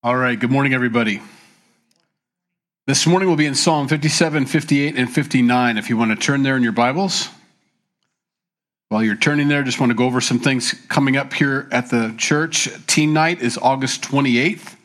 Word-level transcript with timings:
All 0.00 0.16
right, 0.16 0.38
good 0.38 0.52
morning, 0.52 0.74
everybody. 0.74 1.20
This 2.86 3.04
morning 3.04 3.26
we'll 3.26 3.36
be 3.36 3.46
in 3.46 3.56
Psalm 3.56 3.88
57, 3.88 4.46
58, 4.46 4.96
and 4.96 5.12
59. 5.12 5.76
If 5.76 5.90
you 5.90 5.96
want 5.96 6.12
to 6.12 6.16
turn 6.16 6.44
there 6.44 6.56
in 6.56 6.62
your 6.62 6.70
Bibles. 6.70 7.28
While 8.90 9.02
you're 9.02 9.16
turning 9.16 9.48
there, 9.48 9.64
just 9.64 9.80
want 9.80 9.90
to 9.90 9.96
go 9.96 10.04
over 10.04 10.20
some 10.20 10.38
things 10.38 10.72
coming 10.86 11.16
up 11.16 11.32
here 11.32 11.68
at 11.72 11.90
the 11.90 12.14
church. 12.16 12.68
Teen 12.86 13.12
night 13.12 13.42
is 13.42 13.58
August 13.58 14.02
28th. 14.02 14.76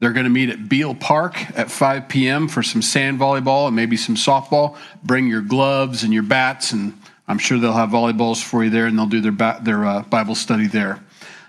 They're 0.00 0.12
going 0.12 0.24
to 0.24 0.30
meet 0.30 0.50
at 0.50 0.68
Beal 0.68 0.94
Park 0.94 1.40
at 1.58 1.70
5 1.70 2.06
p.m. 2.10 2.46
for 2.46 2.62
some 2.62 2.82
sand 2.82 3.18
volleyball 3.18 3.68
and 3.68 3.74
maybe 3.74 3.96
some 3.96 4.16
softball. 4.16 4.76
Bring 5.02 5.28
your 5.28 5.40
gloves 5.40 6.02
and 6.02 6.12
your 6.12 6.24
bats, 6.24 6.72
and 6.72 6.92
I'm 7.26 7.38
sure 7.38 7.58
they'll 7.58 7.72
have 7.72 7.88
volleyballs 7.88 8.44
for 8.44 8.64
you 8.64 8.68
there, 8.68 8.84
and 8.84 8.98
they'll 8.98 9.06
do 9.06 9.22
their, 9.22 9.32
ba- 9.32 9.60
their 9.62 9.86
uh, 9.86 10.02
Bible 10.02 10.34
study 10.34 10.66
there. 10.66 11.02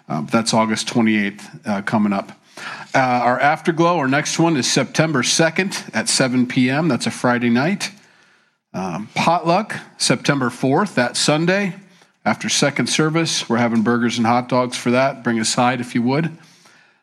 Uh, 0.07 0.21
that's 0.21 0.53
August 0.53 0.87
28th 0.87 1.67
uh, 1.67 1.81
coming 1.81 2.13
up. 2.13 2.38
Uh, 2.91 2.97
our 2.97 3.39
afterglow, 3.39 3.99
our 3.99 4.07
next 4.07 4.39
one 4.39 4.57
is 4.57 4.71
September 4.71 5.21
2nd 5.21 5.95
at 5.95 6.09
7 6.09 6.47
p.m. 6.47 6.87
That's 6.87 7.05
a 7.05 7.11
Friday 7.11 7.51
night. 7.51 7.91
Um, 8.73 9.09
potluck, 9.13 9.75
September 9.99 10.49
4th, 10.49 10.95
that 10.95 11.15
Sunday. 11.15 11.75
After 12.25 12.49
second 12.49 12.87
service, 12.87 13.47
we're 13.47 13.57
having 13.57 13.83
burgers 13.83 14.17
and 14.17 14.25
hot 14.25 14.49
dogs 14.49 14.75
for 14.75 14.89
that. 14.89 15.23
Bring 15.23 15.39
a 15.39 15.45
side 15.45 15.81
if 15.81 15.93
you 15.93 16.01
would. 16.01 16.35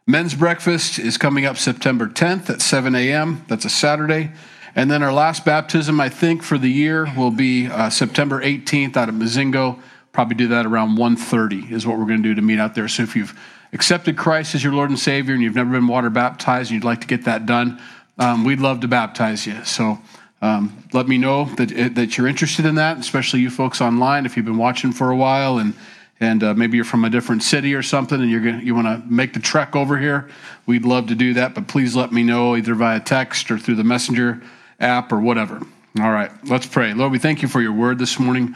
Men's 0.08 0.34
breakfast 0.34 0.98
is 0.98 1.16
coming 1.16 1.44
up 1.44 1.56
September 1.56 2.08
10th 2.08 2.50
at 2.50 2.60
7 2.60 2.96
a.m. 2.96 3.44
That's 3.46 3.64
a 3.64 3.70
Saturday. 3.70 4.32
And 4.74 4.90
then 4.90 5.04
our 5.04 5.12
last 5.12 5.44
baptism, 5.44 6.00
I 6.00 6.08
think, 6.08 6.42
for 6.42 6.58
the 6.58 6.70
year 6.70 7.12
will 7.16 7.30
be 7.30 7.68
uh, 7.68 7.90
September 7.90 8.42
18th 8.42 8.96
out 8.96 9.08
of 9.08 9.14
Mazingo. 9.14 9.80
Probably 10.10 10.34
do 10.34 10.48
that 10.48 10.66
around 10.66 10.98
1.30 10.98 11.70
is 11.70 11.86
what 11.86 11.96
we're 11.96 12.06
going 12.06 12.24
to 12.24 12.28
do 12.28 12.34
to 12.34 12.42
meet 12.42 12.58
out 12.58 12.74
there. 12.74 12.88
So 12.88 13.04
if 13.04 13.14
you've 13.14 13.38
accepted 13.76 14.16
Christ 14.16 14.54
as 14.54 14.64
your 14.64 14.72
Lord 14.72 14.88
and 14.88 14.98
Savior 14.98 15.34
and 15.34 15.42
you've 15.42 15.54
never 15.54 15.70
been 15.70 15.86
water 15.86 16.08
baptized 16.08 16.70
and 16.70 16.76
you'd 16.76 16.84
like 16.84 17.02
to 17.02 17.06
get 17.06 17.26
that 17.26 17.44
done, 17.44 17.78
um, 18.18 18.42
we'd 18.42 18.58
love 18.58 18.80
to 18.80 18.88
baptize 18.88 19.46
you. 19.46 19.62
So 19.66 19.98
um, 20.40 20.82
let 20.94 21.06
me 21.06 21.18
know 21.18 21.44
that, 21.56 21.94
that 21.94 22.16
you're 22.16 22.26
interested 22.26 22.64
in 22.64 22.76
that, 22.76 22.96
especially 22.96 23.40
you 23.40 23.50
folks 23.50 23.82
online 23.82 24.24
if 24.24 24.34
you've 24.34 24.46
been 24.46 24.56
watching 24.56 24.92
for 24.92 25.10
a 25.10 25.16
while 25.16 25.58
and 25.58 25.74
and 26.18 26.42
uh, 26.42 26.54
maybe 26.54 26.76
you're 26.78 26.86
from 26.86 27.04
a 27.04 27.10
different 27.10 27.42
city 27.42 27.74
or 27.74 27.82
something 27.82 28.22
and 28.22 28.30
you're 28.30 28.40
gonna, 28.40 28.62
you 28.62 28.74
want 28.74 28.86
to 28.86 29.06
make 29.06 29.34
the 29.34 29.40
trek 29.40 29.76
over 29.76 29.98
here 29.98 30.30
we'd 30.64 30.86
love 30.86 31.08
to 31.08 31.14
do 31.14 31.34
that 31.34 31.54
but 31.54 31.68
please 31.68 31.94
let 31.94 32.10
me 32.10 32.22
know 32.22 32.56
either 32.56 32.74
via 32.74 32.98
text 32.98 33.50
or 33.50 33.58
through 33.58 33.74
the 33.74 33.84
messenger 33.84 34.40
app 34.80 35.12
or 35.12 35.20
whatever 35.20 35.60
all 36.00 36.10
right 36.10 36.30
let's 36.44 36.66
pray. 36.66 36.92
Lord 36.92 37.10
we 37.10 37.18
thank 37.18 37.40
you 37.40 37.48
for 37.48 37.62
your 37.62 37.72
word 37.72 37.98
this 37.98 38.18
morning. 38.18 38.54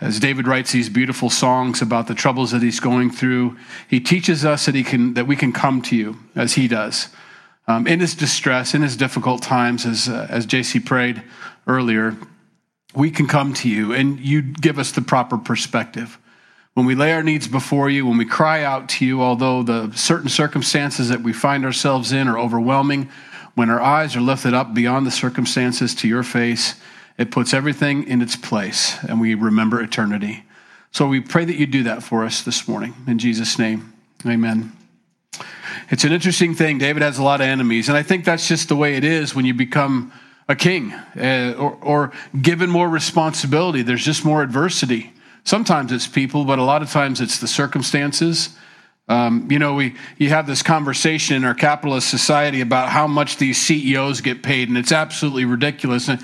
As 0.00 0.18
david 0.20 0.46
writes 0.46 0.72
these 0.72 0.88
beautiful 0.88 1.28
songs 1.28 1.82
about 1.82 2.06
the 2.06 2.14
troubles 2.14 2.50
that 2.52 2.62
he's 2.62 2.80
going 2.80 3.10
through 3.10 3.56
he 3.88 4.00
teaches 4.00 4.44
us 4.44 4.66
that 4.66 4.74
he 4.74 4.82
can 4.82 5.14
that 5.14 5.26
we 5.26 5.36
can 5.36 5.52
come 5.52 5.82
to 5.82 5.96
you 5.96 6.16
as 6.34 6.54
he 6.54 6.66
does. 6.68 7.08
Um, 7.66 7.86
in 7.86 8.00
his 8.00 8.14
distress 8.14 8.74
in 8.74 8.82
his 8.82 8.96
difficult 8.96 9.42
times 9.42 9.84
as 9.84 10.08
uh, 10.08 10.26
as 10.30 10.46
jc 10.46 10.86
prayed 10.86 11.22
earlier 11.66 12.16
we 12.94 13.10
can 13.10 13.26
come 13.26 13.52
to 13.54 13.68
you 13.68 13.92
and 13.92 14.18
you 14.18 14.40
give 14.40 14.78
us 14.78 14.92
the 14.92 15.02
proper 15.02 15.36
perspective 15.36 16.18
when 16.74 16.86
we 16.86 16.94
lay 16.94 17.12
our 17.12 17.22
needs 17.22 17.48
before 17.48 17.90
you, 17.90 18.06
when 18.06 18.18
we 18.18 18.24
cry 18.24 18.62
out 18.62 18.88
to 18.90 19.04
you, 19.06 19.20
although 19.22 19.62
the 19.62 19.92
certain 19.92 20.28
circumstances 20.28 21.08
that 21.08 21.22
we 21.22 21.32
find 21.32 21.64
ourselves 21.64 22.12
in 22.12 22.28
are 22.28 22.38
overwhelming, 22.38 23.08
when 23.54 23.70
our 23.70 23.80
eyes 23.80 24.14
are 24.14 24.20
lifted 24.20 24.54
up 24.54 24.74
beyond 24.74 25.06
the 25.06 25.10
circumstances 25.10 25.94
to 25.96 26.06
your 26.06 26.22
face, 26.22 26.76
it 27.18 27.32
puts 27.32 27.52
everything 27.52 28.06
in 28.06 28.22
its 28.22 28.36
place 28.36 28.96
and 29.04 29.20
we 29.20 29.34
remember 29.34 29.80
eternity. 29.80 30.44
So 30.92 31.08
we 31.08 31.20
pray 31.20 31.44
that 31.44 31.56
you 31.56 31.66
do 31.66 31.82
that 31.82 32.02
for 32.02 32.24
us 32.24 32.42
this 32.42 32.68
morning. 32.68 32.94
In 33.06 33.18
Jesus' 33.18 33.58
name, 33.58 33.92
amen. 34.24 34.72
It's 35.90 36.04
an 36.04 36.12
interesting 36.12 36.54
thing. 36.54 36.78
David 36.78 37.02
has 37.02 37.18
a 37.18 37.22
lot 37.22 37.40
of 37.40 37.46
enemies, 37.46 37.88
and 37.88 37.96
I 37.96 38.02
think 38.02 38.24
that's 38.24 38.46
just 38.46 38.68
the 38.68 38.76
way 38.76 38.94
it 38.94 39.04
is 39.04 39.34
when 39.34 39.44
you 39.44 39.54
become 39.54 40.12
a 40.48 40.56
king 40.56 40.92
uh, 40.92 41.54
or, 41.58 41.78
or 41.82 42.12
given 42.40 42.70
more 42.70 42.88
responsibility. 42.88 43.82
There's 43.82 44.04
just 44.04 44.24
more 44.24 44.42
adversity. 44.42 45.12
Sometimes 45.44 45.92
it's 45.92 46.06
people, 46.06 46.44
but 46.44 46.58
a 46.58 46.64
lot 46.64 46.82
of 46.82 46.90
times 46.90 47.20
it's 47.20 47.38
the 47.38 47.48
circumstances. 47.48 48.50
Um, 49.08 49.48
you 49.50 49.58
know, 49.58 49.74
we 49.74 49.94
you 50.18 50.28
have 50.28 50.46
this 50.46 50.62
conversation 50.62 51.36
in 51.36 51.44
our 51.44 51.54
capitalist 51.54 52.10
society 52.10 52.60
about 52.60 52.90
how 52.90 53.06
much 53.06 53.38
these 53.38 53.58
CEOs 53.58 54.20
get 54.20 54.42
paid, 54.42 54.68
and 54.68 54.76
it's 54.76 54.92
absolutely 54.92 55.46
ridiculous. 55.46 56.08
And 56.08 56.20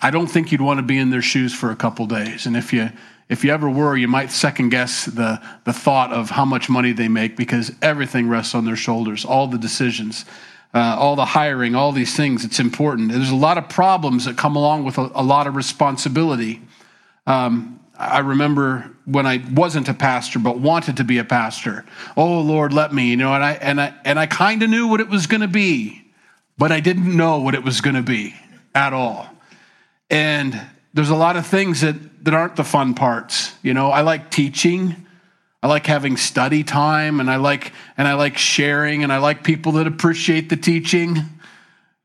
I 0.00 0.10
don't 0.10 0.28
think 0.28 0.52
you'd 0.52 0.60
want 0.60 0.78
to 0.78 0.82
be 0.82 0.96
in 0.96 1.10
their 1.10 1.22
shoes 1.22 1.52
for 1.52 1.70
a 1.70 1.76
couple 1.76 2.06
days. 2.06 2.46
And 2.46 2.56
if 2.56 2.72
you 2.72 2.90
if 3.28 3.44
you 3.44 3.52
ever 3.52 3.68
were, 3.68 3.96
you 3.96 4.08
might 4.08 4.30
second 4.30 4.68
guess 4.68 5.06
the 5.06 5.42
the 5.64 5.72
thought 5.72 6.12
of 6.12 6.30
how 6.30 6.44
much 6.44 6.68
money 6.68 6.92
they 6.92 7.08
make 7.08 7.36
because 7.36 7.72
everything 7.82 8.28
rests 8.28 8.54
on 8.54 8.64
their 8.64 8.76
shoulders. 8.76 9.24
All 9.24 9.48
the 9.48 9.58
decisions, 9.58 10.24
uh, 10.72 10.96
all 10.98 11.16
the 11.16 11.24
hiring, 11.24 11.74
all 11.74 11.90
these 11.90 12.14
things. 12.14 12.44
It's 12.44 12.60
important. 12.60 13.10
There's 13.10 13.30
a 13.30 13.34
lot 13.34 13.58
of 13.58 13.68
problems 13.68 14.24
that 14.26 14.36
come 14.36 14.54
along 14.54 14.84
with 14.84 14.98
a, 14.98 15.10
a 15.16 15.22
lot 15.22 15.48
of 15.48 15.56
responsibility. 15.56 16.62
Um, 17.26 17.79
I 18.00 18.20
remember 18.20 18.90
when 19.04 19.26
I 19.26 19.44
wasn't 19.52 19.90
a 19.90 19.94
pastor 19.94 20.38
but 20.38 20.58
wanted 20.58 20.96
to 20.96 21.04
be 21.04 21.18
a 21.18 21.24
pastor. 21.24 21.84
Oh 22.16 22.40
Lord, 22.40 22.72
let 22.72 22.94
me, 22.94 23.08
you 23.10 23.16
know, 23.18 23.34
and 23.34 23.44
I 23.44 23.52
and 23.52 23.78
I 23.78 23.94
and 24.06 24.18
I 24.18 24.24
kind 24.24 24.62
of 24.62 24.70
knew 24.70 24.88
what 24.88 25.00
it 25.00 25.08
was 25.10 25.26
going 25.26 25.42
to 25.42 25.48
be, 25.48 26.02
but 26.56 26.72
I 26.72 26.80
didn't 26.80 27.14
know 27.14 27.40
what 27.40 27.54
it 27.54 27.62
was 27.62 27.82
going 27.82 27.96
to 27.96 28.02
be 28.02 28.34
at 28.74 28.94
all. 28.94 29.28
And 30.08 30.58
there's 30.94 31.10
a 31.10 31.14
lot 31.14 31.36
of 31.36 31.46
things 31.46 31.82
that 31.82 32.24
that 32.24 32.32
aren't 32.32 32.56
the 32.56 32.64
fun 32.64 32.94
parts. 32.94 33.54
You 33.62 33.74
know, 33.74 33.90
I 33.90 34.00
like 34.00 34.30
teaching. 34.30 35.06
I 35.62 35.66
like 35.66 35.86
having 35.86 36.16
study 36.16 36.64
time 36.64 37.20
and 37.20 37.30
I 37.30 37.36
like 37.36 37.74
and 37.98 38.08
I 38.08 38.14
like 38.14 38.38
sharing 38.38 39.02
and 39.02 39.12
I 39.12 39.18
like 39.18 39.44
people 39.44 39.72
that 39.72 39.86
appreciate 39.86 40.48
the 40.48 40.56
teaching. 40.56 41.18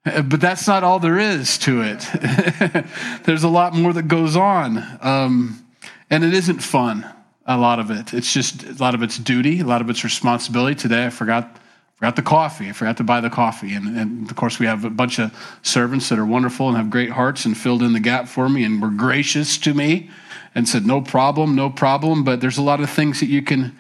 But 0.04 0.42
that's 0.42 0.68
not 0.68 0.84
all 0.84 1.00
there 1.00 1.18
is 1.18 1.58
to 1.60 1.82
it. 1.82 2.86
There's 3.24 3.44
a 3.44 3.50
lot 3.50 3.74
more 3.74 3.94
that 3.94 4.10
goes 4.10 4.36
on. 4.36 4.84
Um, 5.02 5.65
and 6.10 6.24
it 6.24 6.34
isn't 6.34 6.60
fun, 6.60 7.06
a 7.46 7.58
lot 7.58 7.80
of 7.80 7.92
it. 7.92 8.14
It's 8.14 8.34
just 8.34 8.64
a 8.64 8.74
lot 8.74 8.96
of 8.96 9.04
it's 9.04 9.18
duty, 9.18 9.60
a 9.60 9.66
lot 9.66 9.82
of 9.82 9.90
it's 9.90 10.04
responsibility. 10.04 10.76
Today 10.76 11.06
I 11.06 11.10
forgot 11.10 11.60
forgot 11.96 12.16
the 12.16 12.22
coffee. 12.22 12.70
I 12.70 12.74
forgot 12.74 12.98
to 12.98 13.04
buy 13.04 13.22
the 13.22 13.30
coffee. 13.30 13.74
And, 13.74 13.98
and, 13.98 14.30
of 14.30 14.36
course, 14.36 14.60
we 14.60 14.66
have 14.66 14.84
a 14.84 14.90
bunch 14.90 15.20
of 15.20 15.32
servants 15.64 16.10
that 16.10 16.20
are 16.20 16.26
wonderful 16.26 16.68
and 16.68 16.78
have 16.78 16.90
great 16.90 17.10
hearts 17.10 17.46
and 17.46 17.58
filled 17.58 17.82
in 17.82 17.94
the 17.94 18.00
gap 18.00 18.28
for 18.28 18.50
me 18.50 18.64
and 18.64 18.82
were 18.82 18.90
gracious 18.90 19.58
to 19.60 19.74
me 19.74 20.10
and 20.54 20.68
said, 20.68 20.86
no 20.86 21.02
problem, 21.02 21.56
no 21.56 21.70
problem. 21.70 22.24
But 22.24 22.42
there's 22.42 22.58
a 22.58 22.62
lot 22.62 22.82
of 22.82 22.90
things 22.90 23.22
that 23.22 23.28
you 23.28 23.42
can, 23.42 23.76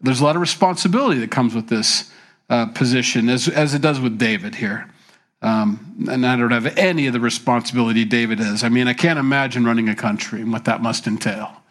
there's 0.00 0.20
a 0.20 0.24
lot 0.24 0.36
of 0.36 0.42
responsibility 0.42 1.20
that 1.20 1.30
comes 1.30 1.54
with 1.54 1.68
this 1.68 2.12
uh, 2.48 2.66
position, 2.66 3.28
as, 3.28 3.48
as 3.48 3.74
it 3.74 3.82
does 3.82 3.98
with 3.98 4.16
David 4.16 4.54
here. 4.54 4.88
Um, 5.42 6.06
and 6.08 6.24
I 6.24 6.36
don't 6.36 6.52
have 6.52 6.78
any 6.78 7.08
of 7.08 7.12
the 7.12 7.20
responsibility 7.20 8.04
David 8.04 8.38
has. 8.38 8.62
I 8.62 8.68
mean, 8.68 8.88
I 8.88 8.94
can't 8.94 9.18
imagine 9.18 9.64
running 9.64 9.88
a 9.88 9.94
country 9.94 10.40
and 10.40 10.52
what 10.52 10.64
that 10.66 10.80
must 10.82 11.06
entail 11.06 11.62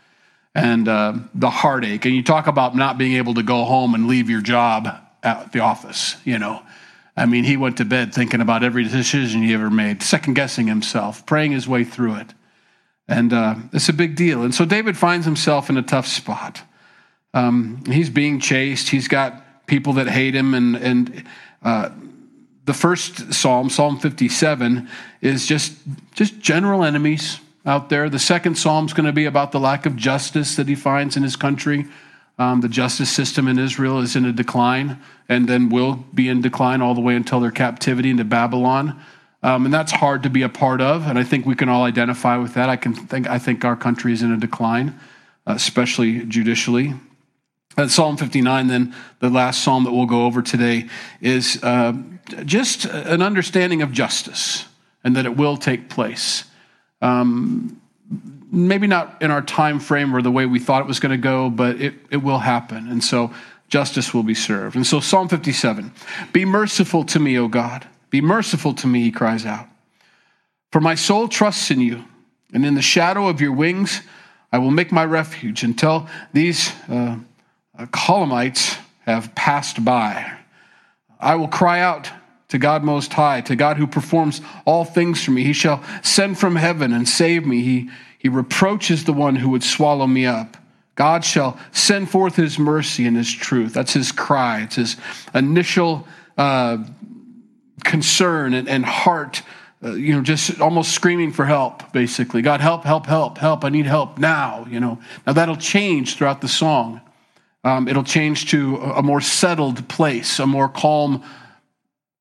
and 0.56 0.88
uh, 0.88 1.14
the 1.34 1.50
heartache. 1.50 2.06
And 2.06 2.16
you 2.16 2.24
talk 2.24 2.48
about 2.48 2.76
not 2.76 2.98
being 2.98 3.18
able 3.18 3.34
to 3.36 3.44
go 3.44 3.66
home 3.66 3.94
and 3.94 4.08
leave 4.08 4.30
your 4.30 4.42
job 4.42 4.88
at 5.22 5.52
the 5.52 5.60
office, 5.60 6.16
you 6.24 6.40
know. 6.40 6.64
I 7.18 7.26
mean, 7.26 7.44
he 7.44 7.58
went 7.58 7.78
to 7.78 7.86
bed 7.86 8.14
thinking 8.14 8.42
about 8.42 8.64
every 8.64 8.84
decision 8.84 9.44
he 9.44 9.54
ever 9.54 9.70
made, 9.70 10.02
second 10.02 10.34
guessing 10.34 10.68
himself, 10.68 11.26
praying 11.26 11.52
his 11.52 11.68
way 11.68 11.84
through 11.84 12.16
it. 12.16 12.34
And 13.08 13.34
uh, 13.34 13.56
it's 13.72 13.90
a 13.90 13.94
big 13.94 14.16
deal. 14.16 14.44
And 14.44 14.56
so 14.56 14.66
David 14.66 14.98
finds 14.98 15.26
himself 15.26 15.70
in 15.70 15.78
a 15.78 15.82
tough 15.82 16.08
spot. 16.08 16.62
Um, 17.34 17.84
he's 17.86 18.10
being 18.10 18.40
chased, 18.40 18.90
he's 18.90 19.08
got 19.08 19.68
people 19.68 19.94
that 19.94 20.08
hate 20.08 20.36
him. 20.36 20.54
And, 20.54 20.76
and 20.76 21.24
uh, 21.62 21.90
the 22.64 22.74
first 22.74 23.34
psalm, 23.34 23.70
Psalm 23.70 24.00
57, 24.00 24.90
is 25.22 25.46
just, 25.46 25.74
just 26.14 26.40
general 26.40 26.84
enemies 26.84 27.40
out 27.66 27.90
there. 27.90 28.10
The 28.10 28.20
second 28.20 28.56
psalm 28.56 28.86
is 28.86 28.94
going 28.94 29.06
to 29.06 29.14
be 29.14 29.26
about 29.26 29.52
the 29.52 29.60
lack 29.60 29.86
of 29.86 29.96
justice 29.96 30.56
that 30.56 30.68
he 30.68 30.76
finds 30.76 31.18
in 31.18 31.24
his 31.24 31.36
country. 31.36 31.86
Um, 32.38 32.62
the 32.62 32.70
justice 32.70 33.12
system 33.12 33.48
in 33.48 33.58
Israel 33.58 34.00
is 34.00 34.16
in 34.16 34.26
a 34.26 34.34
decline 34.34 35.02
and 35.30 35.48
then 35.48 35.70
will 35.70 36.06
be 36.14 36.28
in 36.28 36.42
decline 36.42 36.82
all 36.82 36.94
the 36.94 37.02
way 37.02 37.16
until 37.16 37.40
their 37.40 37.52
captivity 37.52 38.10
into 38.10 38.26
Babylon. 38.26 39.02
Um, 39.42 39.66
and 39.66 39.74
that's 39.74 39.92
hard 39.92 40.24
to 40.24 40.30
be 40.30 40.42
a 40.42 40.50
part 40.50 40.82
of. 40.82 41.08
And 41.08 41.18
I 41.18 41.24
think 41.24 41.46
we 41.46 41.56
can 41.56 41.70
all 41.70 41.84
identify 41.84 42.38
with 42.38 42.56
that. 42.56 42.68
I, 42.68 42.76
can 42.76 42.94
think, 42.94 43.28
I 43.28 43.40
think 43.40 43.64
our 43.64 43.76
country 43.76 44.12
is 44.12 44.22
in 44.22 44.32
a 44.32 44.38
decline, 44.38 45.00
uh, 45.48 45.54
especially 45.54 46.26
judicially. 46.26 46.94
And 47.78 47.92
Psalm 47.92 48.18
59, 48.18 48.68
then, 48.68 48.96
the 49.20 49.30
last 49.30 49.64
psalm 49.64 49.84
that 49.84 49.92
we'll 49.92 50.06
go 50.06 50.26
over 50.26 50.42
today, 50.42 50.88
is 51.22 51.60
uh, 51.62 51.94
just 52.46 52.86
an 52.86 53.22
understanding 53.22 53.82
of 53.82 53.92
justice 53.92 54.66
and 55.04 55.16
that 55.16 55.26
it 55.26 55.36
will 55.38 55.58
take 55.58 55.90
place. 55.90 56.46
Um, 57.06 57.82
maybe 58.52 58.88
not 58.88 59.22
in 59.22 59.32
our 59.32 59.42
time 59.42 59.80
frame 59.80 60.16
or 60.16 60.22
the 60.22 60.32
way 60.32 60.46
we 60.46 60.60
thought 60.60 60.82
it 60.82 60.88
was 60.88 61.00
going 61.00 61.12
to 61.12 61.22
go, 61.22 61.50
but 61.50 61.82
it, 61.82 61.94
it 62.10 62.18
will 62.18 62.40
happen. 62.40 62.88
And 62.90 63.04
so 63.04 63.34
justice 63.68 64.14
will 64.14 64.24
be 64.24 64.34
served. 64.34 64.76
And 64.76 64.88
so 64.88 65.00
Psalm 65.00 65.28
57 65.28 65.92
Be 66.34 66.46
merciful 66.46 67.04
to 67.06 67.20
me, 67.20 67.38
O 67.38 67.48
God. 67.48 67.88
Be 68.10 68.22
merciful 68.22 68.74
to 68.76 68.88
me, 68.88 69.02
he 69.02 69.12
cries 69.12 69.46
out. 69.46 69.68
For 70.72 70.82
my 70.82 70.96
soul 70.96 71.28
trusts 71.28 71.70
in 71.70 71.80
you, 71.80 72.06
and 72.54 72.66
in 72.66 72.76
the 72.76 72.82
shadow 72.82 73.28
of 73.28 73.42
your 73.42 73.52
wings 73.52 74.02
I 74.52 74.58
will 74.58 74.72
make 74.72 74.92
my 74.92 75.04
refuge 75.04 75.64
until 75.64 76.08
these 76.32 76.72
uh, 76.90 77.18
uh, 77.78 78.52
have 79.06 79.36
passed 79.36 79.84
by. 79.84 80.32
I 81.20 81.36
will 81.36 81.50
cry 81.50 81.82
out 81.82 82.10
to 82.56 82.60
God 82.60 82.86
Most 82.86 83.12
High, 83.12 83.42
to 83.42 83.56
God 83.58 83.76
who 83.76 83.86
performs 83.86 84.40
all 84.64 84.86
things 84.86 85.22
for 85.22 85.32
me. 85.32 85.44
He 85.44 85.52
shall 85.52 85.84
send 86.02 86.40
from 86.40 86.56
heaven 86.56 86.94
and 86.94 87.08
save 87.08 87.46
me. 87.46 87.62
He, 87.62 87.90
he 88.18 88.30
reproaches 88.30 89.04
the 89.04 89.12
one 89.12 89.36
who 89.36 89.50
would 89.50 89.62
swallow 89.62 90.08
me 90.08 90.26
up. 90.26 90.56
God 90.96 91.26
shall 91.26 91.60
send 91.74 92.10
forth 92.10 92.38
his 92.38 92.58
mercy 92.58 93.06
and 93.06 93.18
his 93.18 93.30
truth. 93.30 93.74
That's 93.74 93.92
his 93.92 94.14
cry. 94.14 94.62
It's 94.62 94.78
his 94.78 94.96
initial 95.34 96.08
uh, 96.38 96.78
concern 97.84 98.54
and, 98.54 98.70
and 98.70 98.86
heart, 98.86 99.42
uh, 99.84 99.92
you 99.92 100.16
know, 100.16 100.22
just 100.22 100.62
almost 100.62 100.94
screaming 100.94 101.34
for 101.34 101.44
help, 101.44 101.92
basically. 101.92 102.42
God, 102.42 102.62
help, 102.62 102.86
help, 102.86 103.06
help, 103.06 103.38
help. 103.38 103.66
I 103.66 103.70
need 103.70 103.86
help 103.86 104.18
now, 104.18 104.66
you 104.70 104.80
know. 104.80 104.98
Now 105.28 105.34
that'll 105.34 105.58
change 105.58 106.16
throughout 106.16 106.40
the 106.40 106.48
song. 106.48 107.02
Um, 107.66 107.90
it'll 107.90 108.06
change 108.06 108.50
to 108.52 108.78
a 108.78 109.04
more 109.04 109.20
settled 109.20 109.90
place, 109.90 110.40
a 110.40 110.48
more 110.48 110.70
calm 110.70 111.22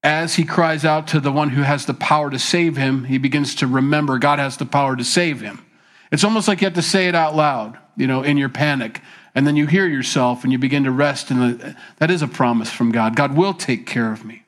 as 0.04 0.34
he 0.34 0.44
cries 0.44 0.84
out 0.84 1.08
to 1.08 1.18
the 1.18 1.32
one 1.32 1.48
who 1.48 1.62
has 1.62 1.86
the 1.86 1.94
power 1.94 2.28
to 2.30 2.38
save 2.38 2.76
him, 2.76 3.04
he 3.04 3.16
begins 3.16 3.54
to 3.56 3.66
remember 3.66 4.18
God 4.18 4.38
has 4.38 4.58
the 4.58 4.66
power 4.66 4.94
to 4.94 5.02
save 5.02 5.40
him. 5.40 5.64
It's 6.12 6.22
almost 6.22 6.46
like 6.46 6.60
you 6.60 6.66
have 6.66 6.74
to 6.74 6.82
say 6.82 7.08
it 7.08 7.14
out 7.14 7.34
loud, 7.34 7.78
you 7.96 8.06
know, 8.06 8.22
in 8.22 8.36
your 8.36 8.50
panic. 8.50 9.00
And 9.34 9.46
then 9.46 9.56
you 9.56 9.66
hear 9.66 9.86
yourself 9.86 10.44
and 10.44 10.52
you 10.52 10.58
begin 10.58 10.84
to 10.84 10.90
rest 10.90 11.30
in 11.30 11.40
the, 11.40 11.76
that 11.96 12.10
is 12.10 12.20
a 12.20 12.28
promise 12.28 12.70
from 12.70 12.92
God. 12.92 13.16
God 13.16 13.34
will 13.34 13.54
take 13.54 13.86
care 13.86 14.12
of 14.12 14.24
me. 14.26 14.44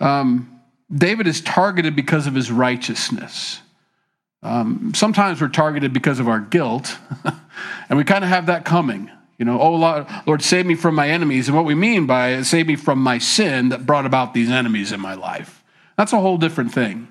Um, 0.00 0.60
David 0.92 1.26
is 1.26 1.42
targeted 1.42 1.94
because 1.94 2.26
of 2.26 2.34
his 2.34 2.50
righteousness. 2.50 3.60
Um, 4.42 4.92
sometimes 4.94 5.40
we're 5.40 5.48
targeted 5.48 5.92
because 5.92 6.18
of 6.18 6.28
our 6.28 6.40
guilt, 6.40 6.98
and 7.88 7.96
we 7.96 8.04
kind 8.04 8.24
of 8.24 8.30
have 8.30 8.46
that 8.46 8.64
coming. 8.64 9.08
You 9.42 9.46
know, 9.46 9.60
oh 9.60 9.74
Lord, 10.24 10.40
save 10.40 10.66
me 10.66 10.76
from 10.76 10.94
my 10.94 11.08
enemies. 11.08 11.48
And 11.48 11.56
what 11.56 11.66
we 11.66 11.74
mean 11.74 12.06
by 12.06 12.28
it, 12.28 12.44
save 12.44 12.68
me 12.68 12.76
from 12.76 13.00
my 13.00 13.18
sin 13.18 13.70
that 13.70 13.84
brought 13.84 14.06
about 14.06 14.34
these 14.34 14.48
enemies 14.48 14.92
in 14.92 15.00
my 15.00 15.14
life. 15.14 15.64
That's 15.98 16.12
a 16.12 16.20
whole 16.20 16.38
different 16.38 16.72
thing. 16.72 17.08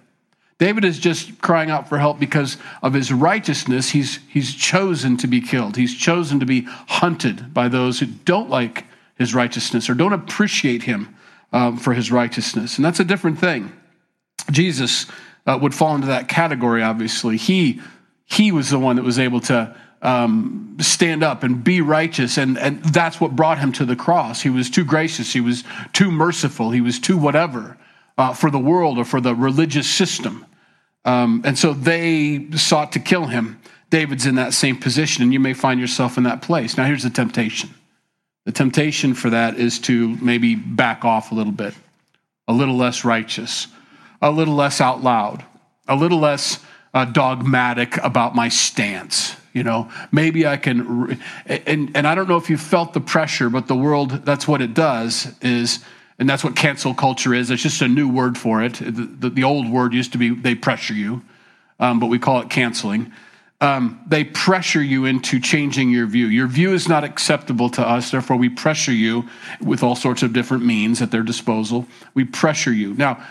David 0.58 0.86
is 0.86 0.98
just 0.98 1.42
crying 1.42 1.70
out 1.70 1.90
for 1.90 1.98
help 1.98 2.22
because 2.22 2.56
of 2.82 2.94
his 2.94 3.12
righteousness. 3.12 3.90
He's, 3.90 4.20
he's 4.30 4.56
chosen 4.56 5.18
to 5.18 5.28
be 5.28 5.42
killed. 5.42 5.76
He's 5.76 5.94
chosen 5.94 6.40
to 6.40 6.46
be 6.46 6.62
hunted 6.88 7.54
by 7.54 7.68
those 7.68 8.00
who 8.00 8.06
don't 8.06 8.50
like 8.50 8.86
his 9.18 9.36
righteousness 9.36 9.90
or 9.90 9.94
don't 9.94 10.14
appreciate 10.14 10.84
him 10.84 11.14
um, 11.52 11.76
for 11.76 11.94
his 11.94 12.14
righteousness. 12.14 12.78
And 12.78 12.86
that's 12.86 13.02
a 13.02 13.04
different 13.04 13.40
thing. 13.40 13.74
Jesus 14.50 15.06
uh, 15.46 15.60
would 15.62 15.76
fall 15.76 15.96
into 15.96 16.08
that 16.08 16.30
category, 16.30 16.82
obviously. 16.82 17.36
He, 17.36 17.82
he 18.24 18.54
was 18.54 18.70
the 18.70 18.80
one 18.80 18.96
that 18.96 19.04
was 19.04 19.20
able 19.20 19.42
to 19.42 19.76
um, 20.02 20.78
stand 20.80 21.24
up 21.24 21.44
and 21.44 21.64
be 21.64 21.82
righteous. 21.82 22.38
And, 22.38 22.58
and 22.58 22.84
that's 22.86 23.22
what 23.22 23.36
brought 23.36 23.60
him 23.60 23.72
to 23.74 23.86
the 23.86 23.96
cross. 23.96 24.42
He 24.42 24.50
was 24.50 24.70
too 24.70 24.84
gracious, 24.84 25.34
he 25.34 25.42
was 25.42 25.64
too 25.94 26.12
merciful, 26.12 26.72
he 26.72 26.82
was 26.82 27.00
too 27.00 27.18
whatever 27.18 27.78
uh, 28.18 28.34
for 28.34 28.50
the 28.50 28.60
world 28.60 28.98
or 28.98 29.06
for 29.06 29.22
the 29.22 29.36
religious 29.36 29.90
system. 29.90 30.46
Um, 31.06 31.42
and 31.46 31.58
so 31.58 31.74
they 31.74 32.48
sought 32.56 32.92
to 32.94 33.00
kill 33.00 33.26
him. 33.26 33.60
David's 33.90 34.26
in 34.26 34.36
that 34.36 34.54
same 34.54 34.78
position, 34.78 35.24
and 35.24 35.34
you 35.34 35.40
may 35.40 35.54
find 35.54 35.80
yourself 35.80 36.18
in 36.18 36.24
that 36.24 36.42
place. 36.42 36.78
Now, 36.78 36.86
here's 36.86 37.04
the 37.04 37.10
temptation 37.10 37.70
the 38.46 38.52
temptation 38.52 39.14
for 39.14 39.30
that 39.30 39.60
is 39.60 39.78
to 39.80 40.18
maybe 40.18 40.56
back 40.56 41.06
off 41.06 41.32
a 41.32 41.36
little 41.36 41.52
bit, 41.52 41.76
a 42.48 42.54
little 42.54 42.76
less 42.76 43.06
righteous, 43.06 43.68
a 44.20 44.32
little 44.32 44.56
less 44.56 44.82
out 44.82 45.04
loud, 45.04 45.46
a 45.88 45.96
little 45.96 46.18
less 46.18 46.60
uh, 46.94 47.06
dogmatic 47.06 47.98
about 47.98 48.34
my 48.34 48.50
stance 48.50 49.36
you 49.54 49.64
know? 49.64 49.90
Maybe 50.12 50.46
i 50.48 50.58
can 50.58 51.20
and 51.46 51.92
and 51.96 52.08
i 52.08 52.16
don't 52.16 52.28
know 52.30 52.38
if 52.38 52.50
you 52.50 52.58
felt 52.58 52.94
the 52.94 53.02
pressure 53.02 53.50
but 53.50 53.68
the 53.68 53.76
world 53.76 54.26
that's 54.26 54.48
what 54.48 54.62
it 54.62 54.74
does 54.74 55.34
is 55.42 55.80
and 56.20 56.30
that's 56.30 56.44
what 56.44 56.56
cancel 56.56 56.94
culture 56.94 57.34
is. 57.34 57.50
It's 57.50 57.64
just 57.64 57.82
a 57.82 57.88
new 57.88 58.08
word 58.08 58.38
for 58.38 58.62
it. 58.62 58.76
The, 58.76 58.92
the, 58.92 59.30
the 59.32 59.44
old 59.44 59.68
word 59.68 59.92
used 59.92 60.12
to 60.12 60.20
be 60.20 60.30
they 60.30 60.54
pressure 60.54 60.94
you 60.94 61.24
um, 61.80 62.00
but 62.00 62.08
we 62.08 62.20
call 62.20 62.40
it 62.42 62.50
canceling 62.50 63.12
um, 63.62 64.02
they 64.08 64.24
pressure 64.24 64.82
you 64.82 65.06
into 65.06 65.40
changing 65.40 65.92
your 65.92 66.08
view. 66.08 66.26
Your 66.26 66.48
view 66.48 66.74
is 66.74 66.90
not 66.90 67.04
acceptable 67.04 67.70
to 67.70 67.88
us, 67.88 68.10
therefore, 68.10 68.38
we 68.38 68.50
pressure 68.50 68.92
you 68.92 69.30
with 69.62 69.84
all 69.84 69.96
sorts 69.96 70.24
of 70.24 70.34
different 70.34 70.66
means 70.66 71.00
at 71.00 71.12
their 71.12 71.22
disposal. 71.22 71.86
We 72.16 72.26
pressure 72.26 72.74
you. 72.74 72.96
Now, 72.96 73.24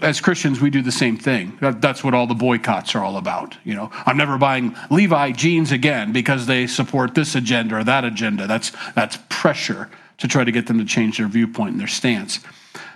as 0.00 0.18
Christians, 0.22 0.62
we 0.62 0.70
do 0.70 0.80
the 0.80 0.90
same 0.90 1.18
thing. 1.18 1.58
that's 1.60 2.02
what 2.02 2.14
all 2.14 2.26
the 2.26 2.34
boycotts 2.34 2.94
are 2.94 3.04
all 3.04 3.18
about. 3.18 3.54
You 3.64 3.74
know, 3.74 3.90
I'm 4.06 4.16
never 4.16 4.38
buying 4.38 4.74
Levi 4.90 5.32
jeans 5.32 5.72
again 5.72 6.10
because 6.10 6.46
they 6.46 6.66
support 6.66 7.14
this 7.14 7.34
agenda 7.34 7.76
or 7.76 7.84
that 7.84 8.06
agenda. 8.06 8.46
That's, 8.46 8.72
that's 8.94 9.18
pressure 9.28 9.90
to 10.18 10.26
try 10.26 10.44
to 10.44 10.52
get 10.52 10.66
them 10.66 10.78
to 10.78 10.86
change 10.86 11.18
their 11.18 11.28
viewpoint 11.28 11.72
and 11.72 11.80
their 11.80 11.86
stance. 11.86 12.40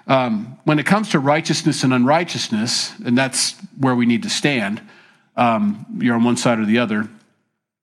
Um, 0.07 0.59
when 0.65 0.79
it 0.79 0.87
comes 0.87 1.11
to 1.11 1.19
righteousness 1.19 1.85
and 1.85 1.93
unrighteousness, 1.93 2.99
and 3.05 3.19
that's 3.19 3.55
where 3.79 3.95
we 3.95 4.07
need 4.07 4.23
to 4.23 4.31
stand 4.31 4.81
um, 5.41 5.87
you're 5.99 6.15
on 6.15 6.23
one 6.23 6.37
side 6.37 6.59
or 6.59 6.67
the 6.67 6.79
other. 6.79 7.09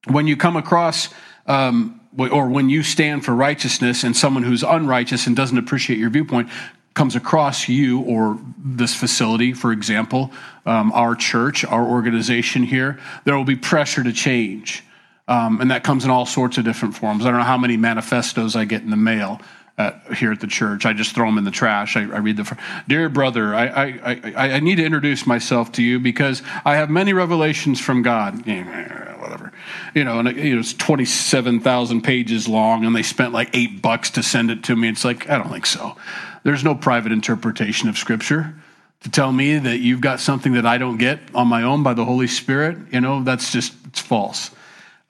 When 0.08 0.28
you 0.28 0.38
come 0.38 0.56
across, 0.56 1.10
um, 1.48 2.00
or 2.18 2.48
when 2.48 2.70
you 2.70 2.84
stand 2.84 3.26
for 3.26 3.34
righteousness 3.34 4.04
and 4.04 4.16
someone 4.16 4.44
who's 4.44 4.64
unrighteous 4.64 5.28
and 5.28 5.36
doesn't 5.36 5.58
appreciate 5.58 6.00
your 6.00 6.10
viewpoint 6.10 6.50
comes 6.94 7.16
across 7.16 7.68
you 7.68 8.02
or 8.02 8.40
this 8.58 8.96
facility, 8.96 9.54
for 9.54 9.72
example, 9.72 10.32
um, 10.66 10.92
our 10.94 11.16
church, 11.16 11.66
our 11.66 11.84
organization 11.84 12.64
here, 12.64 13.00
there 13.26 13.36
will 13.36 13.44
be 13.44 13.56
pressure 13.56 14.04
to 14.04 14.14
change. 14.14 14.84
Um, 15.28 15.60
and 15.60 15.70
that 15.72 15.84
comes 15.84 16.06
in 16.06 16.12
all 16.12 16.26
sorts 16.26 16.58
of 16.58 16.64
different 16.64 16.96
forms. 16.96 17.26
I 17.26 17.30
don't 17.30 17.40
know 17.40 17.46
how 17.46 17.58
many 17.58 17.76
manifestos 17.76 18.56
I 18.56 18.66
get 18.66 18.82
in 18.82 18.90
the 18.90 18.98
mail 18.98 19.42
at, 19.78 20.02
here 20.16 20.32
at 20.32 20.40
the 20.40 20.48
church. 20.48 20.86
I 20.86 20.94
just 20.94 21.14
throw 21.14 21.28
them 21.28 21.38
in 21.38 21.44
the 21.44 21.52
trash. 21.52 21.96
I, 21.96 22.02
I 22.02 22.18
read 22.18 22.38
the, 22.38 22.58
dear 22.88 23.10
brother, 23.10 23.54
I, 23.54 23.68
I, 23.68 24.22
I, 24.36 24.52
I, 24.54 24.60
need 24.60 24.76
to 24.76 24.86
introduce 24.86 25.28
myself 25.28 25.72
to 25.74 25.84
you 25.84 26.00
because 26.00 26.42
I 26.66 26.78
have 26.78 26.90
many 26.90 27.14
revelations 27.14 27.80
from 27.80 28.02
God. 28.02 28.46
Whatever, 29.20 29.52
you 29.94 30.04
know, 30.04 30.20
and 30.20 30.28
it, 30.30 30.38
you 30.38 30.54
know, 30.54 30.62
it's 30.62 30.74
twenty 30.74 31.04
seven 31.04 31.60
thousand 31.60 32.02
pages 32.02 32.48
long, 32.48 32.86
and 32.86 32.96
they 32.96 33.04
spent 33.04 33.34
like 33.34 33.50
eight 33.54 33.82
bucks 33.82 34.12
to 34.12 34.24
send 34.24 34.50
it 34.52 34.64
to 34.66 34.76
me. 34.76 34.88
It's 34.88 35.04
like 35.04 35.30
I 35.30 35.38
don't 35.38 35.50
think 35.50 35.66
so. 35.66 35.98
There's 36.44 36.64
no 36.64 36.76
private 36.76 37.12
interpretation 37.12 37.90
of 37.90 37.98
Scripture 37.98 38.54
to 39.02 39.12
tell 39.12 39.32
me 39.32 39.58
that 39.58 39.80
you've 39.80 40.02
got 40.02 40.20
something 40.22 40.54
that 40.54 40.66
I 40.66 40.78
don't 40.78 40.98
get 40.98 41.20
on 41.36 41.48
my 41.48 41.64
own 41.64 41.84
by 41.84 41.94
the 41.94 42.06
Holy 42.06 42.28
Spirit. 42.28 42.78
You 42.92 43.02
know, 43.02 43.24
that's 43.24 43.52
just 43.52 43.74
it's 43.88 44.00
false. 44.00 44.52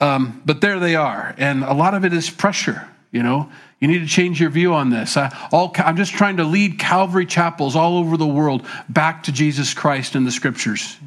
Um, 0.01 0.41
but 0.45 0.61
there 0.61 0.79
they 0.79 0.95
are, 0.95 1.35
and 1.37 1.63
a 1.63 1.73
lot 1.73 1.93
of 1.93 2.03
it 2.03 2.13
is 2.13 2.29
pressure. 2.29 2.87
You 3.11 3.23
know, 3.23 3.51
you 3.79 3.88
need 3.88 4.00
to 4.00 4.07
change 4.07 4.41
your 4.41 4.50
view 4.50 4.74
on 4.74 4.89
this. 4.89 5.18
I, 5.18 5.31
am 5.51 5.97
just 5.97 6.13
trying 6.13 6.38
to 6.38 6.44
lead 6.44 6.79
Calvary 6.79 7.25
chapels 7.25 7.75
all 7.75 7.97
over 7.97 8.18
the 8.18 8.27
world 8.27 8.65
back 8.89 9.24
to 9.24 9.31
Jesus 9.31 9.74
Christ 9.74 10.15
and 10.15 10.25
the 10.25 10.31
scriptures. 10.31 10.98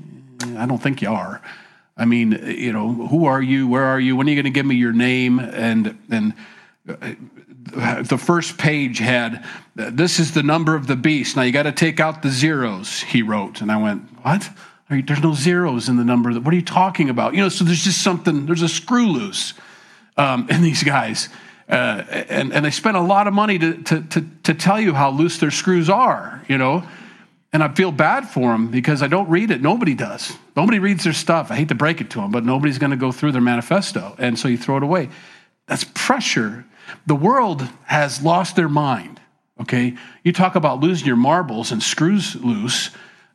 I 0.56 0.66
don't 0.66 0.80
think 0.80 1.02
you 1.02 1.10
are. 1.10 1.42
I 1.96 2.04
mean, 2.04 2.32
you 2.46 2.72
know, 2.72 2.92
who 2.92 3.26
are 3.26 3.42
you? 3.42 3.68
Where 3.68 3.84
are 3.84 4.00
you? 4.00 4.16
When 4.16 4.26
are 4.26 4.30
you 4.30 4.36
going 4.36 4.52
to 4.52 4.56
give 4.56 4.66
me 4.66 4.76
your 4.76 4.92
name? 4.92 5.38
And 5.38 5.98
and 6.10 6.34
uh, 6.88 8.02
the 8.02 8.16
first 8.16 8.56
page 8.56 8.98
had, 8.98 9.44
"This 9.74 10.18
is 10.18 10.32
the 10.32 10.42
number 10.42 10.74
of 10.74 10.86
the 10.86 10.96
beast." 10.96 11.36
Now 11.36 11.42
you 11.42 11.52
got 11.52 11.64
to 11.64 11.72
take 11.72 12.00
out 12.00 12.22
the 12.22 12.30
zeros. 12.30 13.02
He 13.02 13.22
wrote, 13.22 13.60
and 13.60 13.70
I 13.70 13.76
went, 13.76 14.02
"What? 14.22 14.48
There's 14.88 15.22
no 15.22 15.34
zeros 15.34 15.88
in 15.88 15.96
the 15.96 16.04
number. 16.04 16.32
What 16.32 16.54
are 16.54 16.56
you 16.56 16.64
talking 16.64 17.10
about?" 17.10 17.34
You 17.34 17.42
know, 17.42 17.48
so 17.50 17.64
there's 17.64 17.84
just 17.84 18.02
something. 18.02 18.46
There's 18.46 18.62
a 18.62 18.68
screw 18.68 19.08
loose 19.08 19.52
um, 20.16 20.48
in 20.48 20.62
these 20.62 20.82
guys. 20.82 21.28
Uh, 21.70 22.04
and, 22.28 22.52
and 22.52 22.64
they 22.64 22.70
spent 22.70 22.96
a 22.96 23.00
lot 23.00 23.28
of 23.28 23.32
money 23.32 23.56
to, 23.56 23.74
to, 23.84 24.02
to, 24.02 24.26
to 24.42 24.54
tell 24.54 24.80
you 24.80 24.92
how 24.92 25.10
loose 25.10 25.38
their 25.38 25.52
screws 25.52 25.88
are, 25.88 26.44
you 26.48 26.58
know. 26.58 26.82
And 27.52 27.62
I 27.62 27.68
feel 27.68 27.92
bad 27.92 28.28
for 28.28 28.52
them 28.52 28.68
because 28.68 29.02
I 29.02 29.06
don't 29.06 29.28
read 29.28 29.50
it. 29.52 29.62
Nobody 29.62 29.94
does. 29.94 30.36
Nobody 30.56 30.80
reads 30.80 31.04
their 31.04 31.12
stuff. 31.12 31.50
I 31.50 31.56
hate 31.56 31.68
to 31.68 31.74
break 31.76 32.00
it 32.00 32.10
to 32.10 32.20
them, 32.20 32.32
but 32.32 32.44
nobody's 32.44 32.78
going 32.78 32.90
to 32.90 32.96
go 32.96 33.12
through 33.12 33.32
their 33.32 33.40
manifesto. 33.40 34.16
And 34.18 34.38
so 34.38 34.48
you 34.48 34.58
throw 34.58 34.78
it 34.78 34.82
away. 34.82 35.10
That's 35.66 35.84
pressure. 35.94 36.64
The 37.06 37.14
world 37.14 37.68
has 37.84 38.20
lost 38.20 38.56
their 38.56 38.68
mind, 38.68 39.20
okay? 39.60 39.96
You 40.24 40.32
talk 40.32 40.56
about 40.56 40.80
losing 40.80 41.06
your 41.06 41.16
marbles 41.16 41.70
and 41.70 41.80
screws 41.80 42.34
loose, 42.34 42.90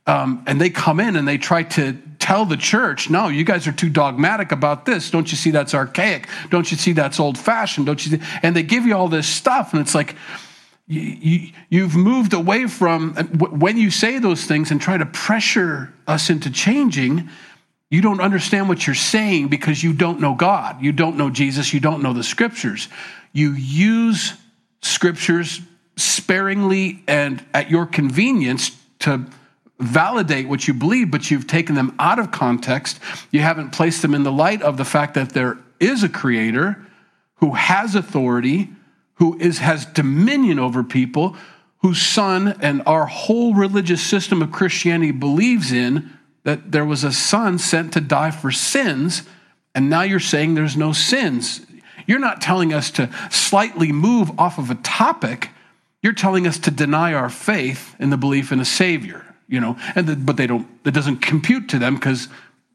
um, 0.08 0.44
and 0.46 0.62
they 0.62 0.70
come 0.70 1.00
in 1.00 1.16
and 1.16 1.28
they 1.28 1.38
try 1.38 1.64
to 1.64 1.98
tell 2.20 2.46
the 2.46 2.58
church, 2.58 3.10
no, 3.10 3.28
you 3.28 3.44
guys 3.44 3.68
are 3.68 3.72
too 3.72 3.90
dogmatic 3.90 4.52
about 4.52 4.86
this. 4.86 5.12
Don't 5.12 5.32
you 5.32 5.38
see 5.38 5.52
that's 5.52 5.74
archaic? 5.74 6.28
Don't 6.50 6.70
you 6.72 6.78
see 6.78 6.94
that's 6.94 7.20
old 7.20 7.38
fashioned? 7.38 7.86
Don't 7.86 8.04
you 8.06 8.18
see? 8.18 8.24
And 8.42 8.56
they 8.56 8.64
give 8.64 8.86
you 8.86 8.96
all 8.96 9.08
this 9.08 9.28
stuff, 9.28 9.74
and 9.74 9.82
it's 9.82 9.96
like, 9.96 10.16
you, 10.88 11.52
have 11.72 11.96
moved 11.96 12.34
away 12.34 12.68
from 12.68 13.16
when 13.16 13.78
you 13.78 13.90
say 13.90 14.20
those 14.20 14.46
things 14.46 14.70
and 14.70 14.80
try 14.80 14.98
to 14.98 15.06
pressure 15.06 15.92
us 16.08 16.30
into 16.30 16.52
changing 16.52 17.30
you 17.90 18.02
don't 18.02 18.20
understand 18.20 18.68
what 18.68 18.86
you're 18.86 18.94
saying 18.94 19.48
because 19.48 19.84
you 19.84 19.94
don't 19.94 20.20
know 20.20 20.36
god 20.36 20.80
you 20.84 20.92
don't 20.92 21.18
know 21.18 21.32
jesus 21.32 21.74
you 21.74 21.80
don't 21.80 22.04
know 22.04 22.14
the 22.14 22.24
scriptures 22.24 22.88
you 23.34 23.54
use 23.54 24.34
scriptures 24.84 25.60
sparingly 25.96 27.04
and 27.08 27.44
at 27.54 27.72
your 27.72 27.88
convenience 27.88 28.70
to 29.00 29.26
validate 29.80 30.48
what 30.48 30.68
you 30.68 30.74
believe, 30.74 31.12
but 31.12 31.30
you've 31.30 31.48
taken 31.48 31.76
them 31.76 31.96
out 32.00 32.20
of 32.20 32.32
context. 32.32 33.00
You 33.32 33.42
haven't 33.42 33.72
placed 33.72 34.02
them 34.02 34.14
in 34.14 34.24
the 34.24 34.32
light 34.32 34.62
of 34.62 34.78
the 34.78 34.86
fact 34.86 35.14
that 35.16 35.32
there 35.32 35.58
is 35.80 36.04
a 36.04 36.10
creator 36.10 36.86
who 37.36 37.52
has 37.52 37.96
authority, 37.96 38.70
who 39.16 39.38
is, 39.40 39.60
has 39.60 39.86
dominion 39.86 40.60
over 40.60 40.84
people, 40.84 41.36
whose 41.80 42.02
son 42.02 42.58
and 42.62 42.82
our 42.86 43.06
whole 43.06 43.54
religious 43.54 44.02
system 44.02 44.42
of 44.42 44.52
Christianity 44.52 45.12
believes 45.12 45.72
in 45.72 46.12
that 46.44 46.72
there 46.72 46.86
was 46.86 47.04
a 47.04 47.12
son 47.12 47.58
sent 47.58 47.92
to 47.94 48.02
die 48.02 48.32
for 48.32 48.52
sins, 48.52 49.24
and 49.74 49.90
now 49.90 50.04
you're 50.04 50.20
saying 50.20 50.54
there's 50.54 50.78
no 50.78 50.94
sins. 50.94 51.66
You're 52.08 52.20
not 52.20 52.40
telling 52.40 52.74
us 52.74 52.92
to 52.92 53.10
slightly 53.32 53.92
move 53.92 54.40
off 54.40 54.58
of 54.58 54.70
a 54.70 54.76
topic. 54.76 55.50
You're 56.02 56.14
telling 56.14 56.46
us 56.46 56.60
to 56.60 56.72
deny 56.72 57.14
our 57.14 57.30
faith 57.30 57.96
in 58.00 58.12
the 58.12 58.18
belief 58.18 58.52
in 58.52 58.60
a 58.60 58.66
savior, 58.66 59.25
you 59.48 59.60
know, 59.60 59.78
and 59.96 60.08
the, 60.08 60.16
but 60.16 60.38
they 60.38 60.48
don't, 60.48 60.68
it 60.86 60.92
doesn't 60.92 61.18
compute 61.18 61.70
to 61.70 61.80
them 61.80 61.96
because 61.96 62.28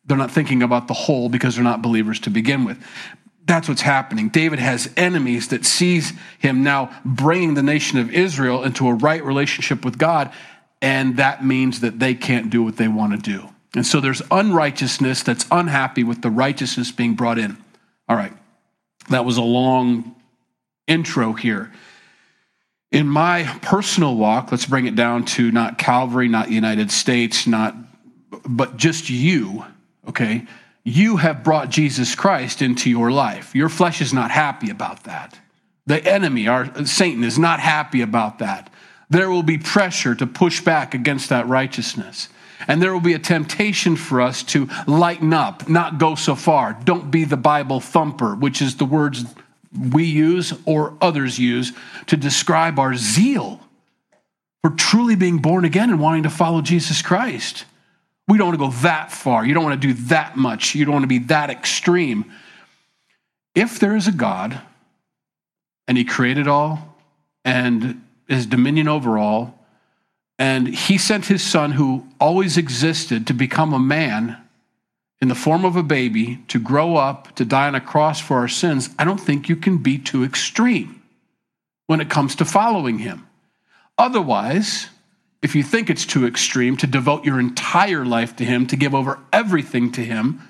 they're 0.04 0.16
not 0.16 0.30
thinking 0.30 0.62
about 0.62 0.88
the 0.88 0.94
whole 0.94 1.28
because 1.28 1.54
they're 1.54 1.64
not 1.64 1.82
believers 1.82 2.20
to 2.20 2.30
begin 2.30 2.64
with. 2.64 2.82
That's 3.46 3.68
what's 3.68 3.82
happening. 3.82 4.28
David 4.28 4.58
has 4.58 4.92
enemies 4.96 5.48
that 5.48 5.64
sees 5.64 6.12
him 6.38 6.62
now 6.62 6.90
bringing 7.04 7.54
the 7.54 7.62
nation 7.62 7.98
of 7.98 8.10
Israel 8.10 8.62
into 8.62 8.86
a 8.88 8.94
right 8.94 9.24
relationship 9.24 9.84
with 9.84 9.98
God, 9.98 10.32
and 10.80 11.16
that 11.16 11.44
means 11.44 11.80
that 11.80 11.98
they 11.98 12.14
can't 12.14 12.50
do 12.50 12.62
what 12.62 12.76
they 12.76 12.88
want 12.88 13.12
to 13.12 13.18
do. 13.18 13.48
And 13.74 13.86
so 13.86 14.00
there's 14.00 14.22
unrighteousness 14.30 15.22
that's 15.22 15.46
unhappy 15.50 16.04
with 16.04 16.22
the 16.22 16.30
righteousness 16.30 16.90
being 16.90 17.14
brought 17.14 17.38
in. 17.38 17.56
All 18.08 18.16
right. 18.16 18.32
That 19.10 19.24
was 19.24 19.36
a 19.36 19.42
long 19.42 20.16
intro 20.86 21.32
here. 21.32 21.72
In 22.90 23.06
my 23.06 23.44
personal 23.62 24.16
walk, 24.16 24.50
let's 24.50 24.66
bring 24.66 24.86
it 24.86 24.96
down 24.96 25.24
to 25.26 25.50
not 25.52 25.78
Calvary, 25.78 26.28
not 26.28 26.50
United 26.50 26.90
States, 26.90 27.46
not 27.46 27.74
but 28.44 28.76
just 28.76 29.10
you, 29.10 29.64
okay? 30.08 30.46
you 30.84 31.18
have 31.18 31.44
brought 31.44 31.68
Jesus 31.68 32.14
Christ 32.14 32.62
into 32.62 32.88
your 32.90 33.10
life. 33.10 33.54
Your 33.54 33.68
flesh 33.68 34.00
is 34.00 34.12
not 34.12 34.30
happy 34.30 34.70
about 34.70 35.04
that. 35.04 35.38
The 35.86 36.04
enemy, 36.04 36.48
our 36.48 36.84
Satan, 36.86 37.24
is 37.24 37.38
not 37.38 37.60
happy 37.60 38.00
about 38.00 38.38
that. 38.38 38.72
There 39.08 39.30
will 39.30 39.42
be 39.42 39.58
pressure 39.58 40.14
to 40.14 40.26
push 40.26 40.60
back 40.60 40.94
against 40.94 41.28
that 41.28 41.48
righteousness. 41.48 42.28
And 42.68 42.82
there 42.82 42.92
will 42.92 43.00
be 43.00 43.14
a 43.14 43.18
temptation 43.18 43.96
for 43.96 44.20
us 44.20 44.42
to 44.44 44.68
lighten 44.86 45.32
up, 45.32 45.68
not 45.68 45.98
go 45.98 46.14
so 46.14 46.34
far. 46.34 46.78
Don't 46.84 47.10
be 47.10 47.24
the 47.24 47.36
Bible 47.36 47.80
thumper, 47.80 48.34
which 48.34 48.62
is 48.62 48.76
the 48.76 48.84
words 48.84 49.24
we 49.78 50.04
use 50.04 50.52
or 50.64 50.96
others 51.00 51.38
use 51.38 51.72
to 52.06 52.16
describe 52.16 52.78
our 52.78 52.94
zeal 52.94 53.60
for 54.62 54.70
truly 54.70 55.16
being 55.16 55.38
born 55.38 55.64
again 55.64 55.90
and 55.90 56.00
wanting 56.00 56.24
to 56.24 56.30
follow 56.30 56.60
Jesus 56.60 57.02
Christ. 57.02 57.64
We 58.28 58.38
don't 58.38 58.48
want 58.48 58.60
to 58.60 58.66
go 58.66 58.72
that 58.82 59.10
far. 59.12 59.44
You 59.44 59.54
don't 59.54 59.64
want 59.64 59.80
to 59.80 59.88
do 59.88 59.94
that 60.04 60.36
much. 60.36 60.74
You 60.74 60.84
don't 60.84 60.94
want 60.94 61.04
to 61.04 61.08
be 61.08 61.18
that 61.18 61.50
extreme. 61.50 62.30
If 63.54 63.78
there 63.78 63.96
is 63.96 64.06
a 64.06 64.12
God 64.12 64.60
and 65.88 65.96
he 65.96 66.04
created 66.04 66.46
all 66.46 66.96
and 67.44 68.04
His 68.28 68.46
dominion 68.46 68.86
over 68.86 69.18
all, 69.18 69.60
and 70.40 70.68
he 70.68 70.96
sent 70.96 71.26
his 71.26 71.42
son 71.42 71.72
who 71.72 72.06
always 72.18 72.56
existed 72.56 73.26
to 73.26 73.34
become 73.34 73.74
a 73.74 73.78
man 73.78 74.38
in 75.20 75.28
the 75.28 75.34
form 75.34 75.64
of 75.64 75.76
a 75.76 75.82
baby 75.82 76.42
to 76.48 76.58
grow 76.58 76.96
up, 76.96 77.34
to 77.36 77.44
die 77.44 77.66
on 77.66 77.74
a 77.74 77.80
cross 77.80 78.20
for 78.20 78.38
our 78.38 78.48
sins, 78.48 78.90
I 78.98 79.04
don't 79.04 79.20
think 79.20 79.48
you 79.48 79.56
can 79.56 79.78
be 79.78 79.98
too 79.98 80.24
extreme 80.24 81.02
when 81.86 82.00
it 82.00 82.08
comes 82.08 82.36
to 82.36 82.44
following 82.44 82.98
him. 82.98 83.26
Otherwise, 83.98 84.88
if 85.42 85.54
you 85.54 85.62
think 85.62 85.90
it's 85.90 86.06
too 86.06 86.26
extreme 86.26 86.76
to 86.78 86.86
devote 86.86 87.24
your 87.24 87.40
entire 87.40 88.04
life 88.04 88.36
to 88.36 88.44
him 88.44 88.66
to 88.68 88.76
give 88.76 88.94
over 88.94 89.18
everything 89.32 89.92
to 89.92 90.04
him 90.04 90.40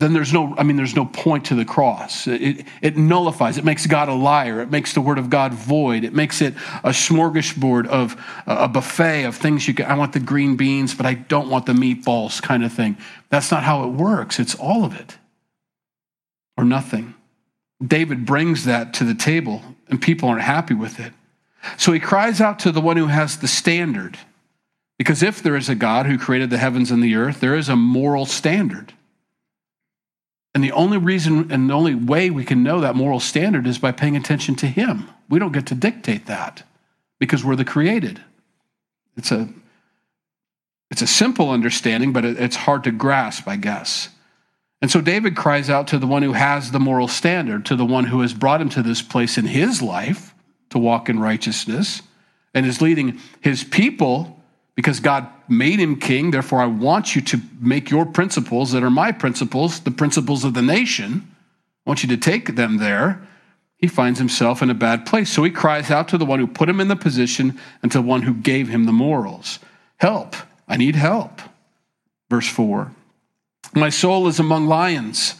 then 0.00 0.14
there's 0.14 0.32
no 0.32 0.54
i 0.58 0.62
mean 0.62 0.76
there's 0.76 0.96
no 0.96 1.04
point 1.04 1.44
to 1.46 1.54
the 1.54 1.64
cross. 1.64 2.26
It, 2.26 2.66
it 2.82 2.96
nullifies. 2.96 3.58
It 3.58 3.64
makes 3.64 3.86
god 3.86 4.08
a 4.08 4.14
liar. 4.14 4.60
It 4.60 4.70
makes 4.70 4.94
the 4.94 5.00
word 5.00 5.18
of 5.18 5.30
god 5.30 5.54
void. 5.54 6.02
It 6.04 6.14
makes 6.14 6.40
it 6.40 6.54
a 6.82 6.90
smorgasbord 6.90 7.86
of 7.86 8.16
a 8.46 8.66
buffet 8.66 9.24
of 9.24 9.36
things 9.36 9.68
you 9.68 9.74
can 9.74 9.86
i 9.86 9.94
want 9.94 10.12
the 10.12 10.20
green 10.20 10.56
beans 10.56 10.94
but 10.94 11.06
i 11.06 11.14
don't 11.14 11.48
want 11.48 11.66
the 11.66 11.72
meatballs 11.72 12.42
kind 12.42 12.64
of 12.64 12.72
thing. 12.72 12.96
That's 13.28 13.50
not 13.50 13.62
how 13.62 13.84
it 13.84 13.92
works. 13.92 14.40
It's 14.40 14.54
all 14.54 14.84
of 14.84 14.98
it. 14.98 15.18
Or 16.56 16.64
nothing. 16.64 17.14
David 17.86 18.26
brings 18.26 18.64
that 18.64 18.92
to 18.94 19.04
the 19.04 19.14
table 19.14 19.62
and 19.88 20.00
people 20.00 20.28
aren't 20.28 20.42
happy 20.42 20.74
with 20.74 20.98
it. 20.98 21.12
So 21.76 21.92
he 21.92 22.00
cries 22.00 22.40
out 22.40 22.58
to 22.60 22.72
the 22.72 22.80
one 22.80 22.96
who 22.96 23.06
has 23.06 23.38
the 23.38 23.48
standard. 23.48 24.18
Because 24.98 25.22
if 25.22 25.42
there 25.42 25.56
is 25.56 25.68
a 25.68 25.74
God 25.74 26.06
who 26.06 26.18
created 26.18 26.50
the 26.50 26.58
heavens 26.58 26.90
and 26.90 27.02
the 27.02 27.14
earth, 27.14 27.40
there 27.40 27.54
is 27.54 27.68
a 27.68 27.76
moral 27.76 28.26
standard. 28.26 28.92
And 30.54 30.64
the 30.64 30.72
only 30.72 30.98
reason 30.98 31.52
and 31.52 31.70
the 31.70 31.74
only 31.74 31.94
way 31.94 32.30
we 32.30 32.44
can 32.44 32.62
know 32.62 32.80
that 32.80 32.96
moral 32.96 33.20
standard 33.20 33.66
is 33.66 33.78
by 33.78 33.92
paying 33.92 34.16
attention 34.16 34.56
to 34.56 34.66
him. 34.66 35.08
We 35.28 35.38
don't 35.38 35.52
get 35.52 35.66
to 35.66 35.74
dictate 35.74 36.26
that 36.26 36.64
because 37.18 37.44
we're 37.44 37.56
the 37.56 37.64
created. 37.64 38.20
It's 39.16 39.30
a 39.30 39.48
it's 40.90 41.02
a 41.02 41.06
simple 41.06 41.50
understanding, 41.50 42.12
but 42.12 42.24
it's 42.24 42.56
hard 42.56 42.82
to 42.84 42.90
grasp, 42.90 43.46
I 43.46 43.56
guess. 43.56 44.08
And 44.82 44.90
so 44.90 45.00
David 45.00 45.36
cries 45.36 45.70
out 45.70 45.86
to 45.88 45.98
the 45.98 46.06
one 46.06 46.22
who 46.22 46.32
has 46.32 46.72
the 46.72 46.80
moral 46.80 47.06
standard, 47.06 47.66
to 47.66 47.76
the 47.76 47.84
one 47.84 48.04
who 48.04 48.22
has 48.22 48.34
brought 48.34 48.60
him 48.60 48.70
to 48.70 48.82
this 48.82 49.02
place 49.02 49.38
in 49.38 49.46
his 49.46 49.82
life 49.82 50.34
to 50.70 50.78
walk 50.78 51.08
in 51.08 51.20
righteousness 51.20 52.02
and 52.54 52.66
is 52.66 52.80
leading 52.80 53.20
his 53.40 53.62
people 53.62 54.39
because 54.80 54.98
God 54.98 55.28
made 55.46 55.78
him 55.78 56.00
king. 56.00 56.30
Therefore, 56.30 56.62
I 56.62 56.66
want 56.66 57.14
you 57.14 57.20
to 57.20 57.40
make 57.60 57.90
your 57.90 58.06
principles 58.06 58.72
that 58.72 58.82
are 58.82 58.88
my 58.88 59.12
principles, 59.12 59.80
the 59.80 59.90
principles 59.90 60.42
of 60.42 60.54
the 60.54 60.62
nation. 60.62 61.30
I 61.84 61.90
want 61.90 62.02
you 62.02 62.08
to 62.08 62.16
take 62.16 62.56
them 62.56 62.78
there. 62.78 63.20
He 63.76 63.88
finds 63.88 64.18
himself 64.18 64.62
in 64.62 64.70
a 64.70 64.74
bad 64.74 65.04
place. 65.04 65.28
So 65.28 65.44
he 65.44 65.50
cries 65.50 65.90
out 65.90 66.08
to 66.08 66.16
the 66.16 66.24
one 66.24 66.38
who 66.38 66.46
put 66.46 66.66
him 66.66 66.80
in 66.80 66.88
the 66.88 66.96
position 66.96 67.60
and 67.82 67.92
to 67.92 67.98
the 67.98 68.02
one 68.02 68.22
who 68.22 68.32
gave 68.32 68.68
him 68.68 68.86
the 68.86 68.92
morals 68.92 69.58
Help, 69.98 70.34
I 70.66 70.78
need 70.78 70.96
help. 70.96 71.42
Verse 72.30 72.48
4 72.48 72.90
My 73.74 73.90
soul 73.90 74.28
is 74.28 74.40
among 74.40 74.66
lions. 74.66 75.34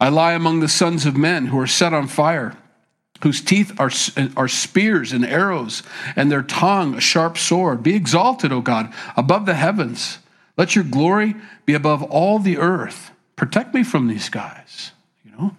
I 0.00 0.08
lie 0.08 0.32
among 0.32 0.58
the 0.58 0.68
sons 0.68 1.06
of 1.06 1.16
men 1.16 1.46
who 1.46 1.60
are 1.60 1.68
set 1.68 1.94
on 1.94 2.08
fire 2.08 2.56
whose 3.22 3.40
teeth 3.40 3.78
are, 3.78 3.90
are 4.36 4.48
spears 4.48 5.12
and 5.12 5.24
arrows, 5.24 5.82
and 6.16 6.30
their 6.30 6.42
tongue 6.42 6.94
a 6.94 7.00
sharp 7.00 7.36
sword. 7.36 7.82
Be 7.82 7.94
exalted, 7.94 8.52
O 8.52 8.60
God, 8.60 8.92
above 9.16 9.46
the 9.46 9.54
heavens. 9.54 10.18
Let 10.56 10.74
your 10.74 10.84
glory 10.84 11.36
be 11.66 11.74
above 11.74 12.02
all 12.02 12.38
the 12.38 12.58
earth. 12.58 13.10
Protect 13.36 13.74
me 13.74 13.82
from 13.82 14.08
these 14.08 14.28
guys. 14.28 14.92
You 15.24 15.32
know, 15.32 15.56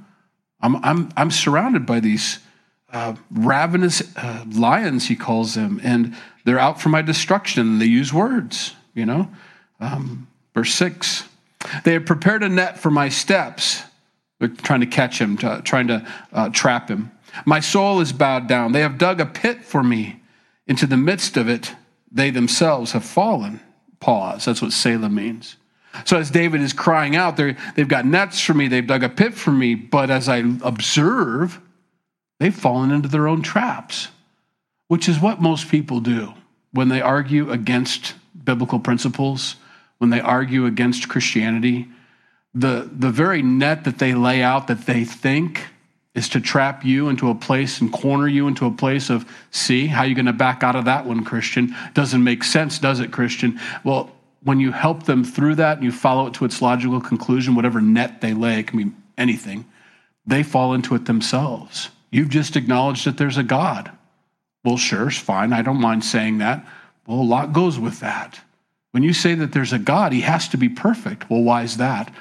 I'm, 0.62 0.76
I'm, 0.84 1.10
I'm 1.18 1.32
surrounded 1.32 1.86
by 1.86 2.00
these 2.00 2.40
uh, 2.92 3.16
ravenous 3.32 4.04
uh, 4.18 4.46
lions, 4.52 5.08
he 5.08 5.16
calls 5.16 5.56
them, 5.56 5.80
and 5.84 6.16
they're 6.44 6.60
out 6.60 6.82
for 6.82 6.90
my 6.90 7.02
destruction. 7.02 7.80
They 7.80 7.86
use 7.86 8.14
words, 8.14 8.76
you 8.94 9.06
know. 9.06 9.30
Um, 9.80 10.28
verse 10.54 10.74
6 10.74 11.24
They 11.84 11.94
have 11.94 12.06
prepared 12.06 12.44
a 12.44 12.50
net 12.50 12.78
for 12.80 12.92
my 12.92 13.10
steps. 13.10 13.84
They're 14.40 14.50
trying 14.50 14.82
to 14.82 14.88
catch 14.88 15.20
him, 15.22 15.38
trying 15.38 15.88
to 15.88 16.06
uh, 16.34 16.50
trap 16.50 16.90
him. 16.90 17.12
My 17.46 17.60
soul 17.60 18.02
is 18.02 18.12
bowed 18.12 18.48
down. 18.48 18.72
They 18.72 18.82
have 18.82 18.98
dug 18.98 19.22
a 19.22 19.26
pit 19.26 19.64
for 19.64 19.84
me. 19.84 20.22
Into 20.68 20.86
the 20.86 20.98
midst 20.98 21.38
of 21.38 21.50
it, 21.50 21.76
they 22.12 22.30
themselves 22.30 22.92
have 22.92 23.06
fallen. 23.06 23.62
Pause. 24.00 24.46
That's 24.46 24.62
what 24.62 24.74
Selah 24.74 25.10
means. 25.10 25.58
So 26.06 26.18
as 26.18 26.32
David 26.32 26.62
is 26.62 26.74
crying 26.74 27.16
out, 27.16 27.38
they've 27.38 27.88
got 27.88 28.06
nets 28.06 28.40
for 28.40 28.54
me, 28.54 28.68
they've 28.68 28.86
dug 28.86 29.04
a 29.04 29.10
pit 29.10 29.34
for 29.34 29.52
me, 29.52 29.76
but 29.76 30.10
as 30.10 30.30
I 30.30 30.38
observe, 30.64 31.60
they've 32.40 32.56
fallen 32.56 32.92
into 32.92 33.10
their 33.10 33.28
own 33.28 33.42
traps, 33.42 34.08
which 34.88 35.10
is 35.10 35.20
what 35.20 35.42
most 35.42 35.70
people 35.70 36.00
do 36.00 36.34
when 36.72 36.88
they 36.88 37.02
argue 37.02 37.52
against 37.52 38.14
biblical 38.44 38.80
principles, 38.80 39.58
when 39.98 40.10
they 40.10 40.22
argue 40.22 40.66
against 40.66 41.10
Christianity. 41.10 41.88
The, 42.54 42.90
the 42.92 43.12
very 43.12 43.42
net 43.42 43.84
that 43.84 44.00
they 44.00 44.14
lay 44.14 44.42
out 44.42 44.68
that 44.68 44.86
they 44.86 45.04
think 45.04 45.68
is 46.14 46.28
to 46.30 46.42
trap 46.42 46.84
you 46.84 47.08
into 47.10 47.30
a 47.30 47.36
place 47.36 47.80
and 47.80 47.92
corner 47.92 48.28
you 48.28 48.48
into 48.48 48.66
a 48.66 48.72
place 48.72 49.10
of, 49.10 49.26
see, 49.52 49.88
how 49.88 50.04
you 50.04 50.14
going 50.14 50.26
to 50.26 50.34
back 50.34 50.64
out 50.64 50.76
of 50.76 50.86
that 50.86 51.06
one, 51.06 51.24
Christian? 51.24 51.74
Doesn't 51.94 52.24
make 52.24 52.44
sense, 52.44 52.80
does 52.80 53.00
it, 53.00 53.12
Christian? 53.12 53.60
Well, 53.84 54.12
when 54.44 54.60
you 54.60 54.72
help 54.72 55.04
them 55.04 55.24
through 55.24 55.56
that 55.56 55.78
and 55.78 55.86
you 55.86 55.92
follow 55.92 56.28
it 56.28 56.34
to 56.36 56.46
its 56.46 56.62
logical 56.62 57.00
conclusion, 57.00 57.56
whatever 57.56 57.80
net 57.80 58.22
they 58.22 58.34
lay, 58.34 58.64
can 58.64 58.78
be 58.84 58.96
anything, 59.18 59.66
they 60.26 60.44
fall 60.44 60.74
into 60.74 60.96
it 60.96 61.06
themselves. 61.06 61.90
You've 62.12 62.30
just 62.30 62.56
acknowledged 62.56 63.06
that 63.06 63.18
there's 63.18 63.38
a 63.38 63.44
God. 63.44 63.92
Well, 64.66 64.78
sure, 64.78 65.08
it's 65.08 65.18
fine. 65.18 65.54
I 65.54 65.62
don't 65.62 65.80
mind 65.80 66.04
saying 66.04 66.40
that. 66.40 66.66
Well, 67.08 67.22
a 67.22 67.24
lot 67.24 67.54
goes 67.54 67.80
with 67.80 68.02
that. 68.02 68.40
When 68.92 69.04
you 69.04 69.14
say 69.14 69.34
that 69.36 69.54
there's 69.54 69.74
a 69.74 69.80
God, 69.80 70.12
he 70.12 70.22
has 70.22 70.50
to 70.50 70.58
be 70.58 70.70
perfect. 70.70 71.30
Well, 71.30 71.42
why 71.42 71.64
is 71.64 71.78
that? 71.78 72.14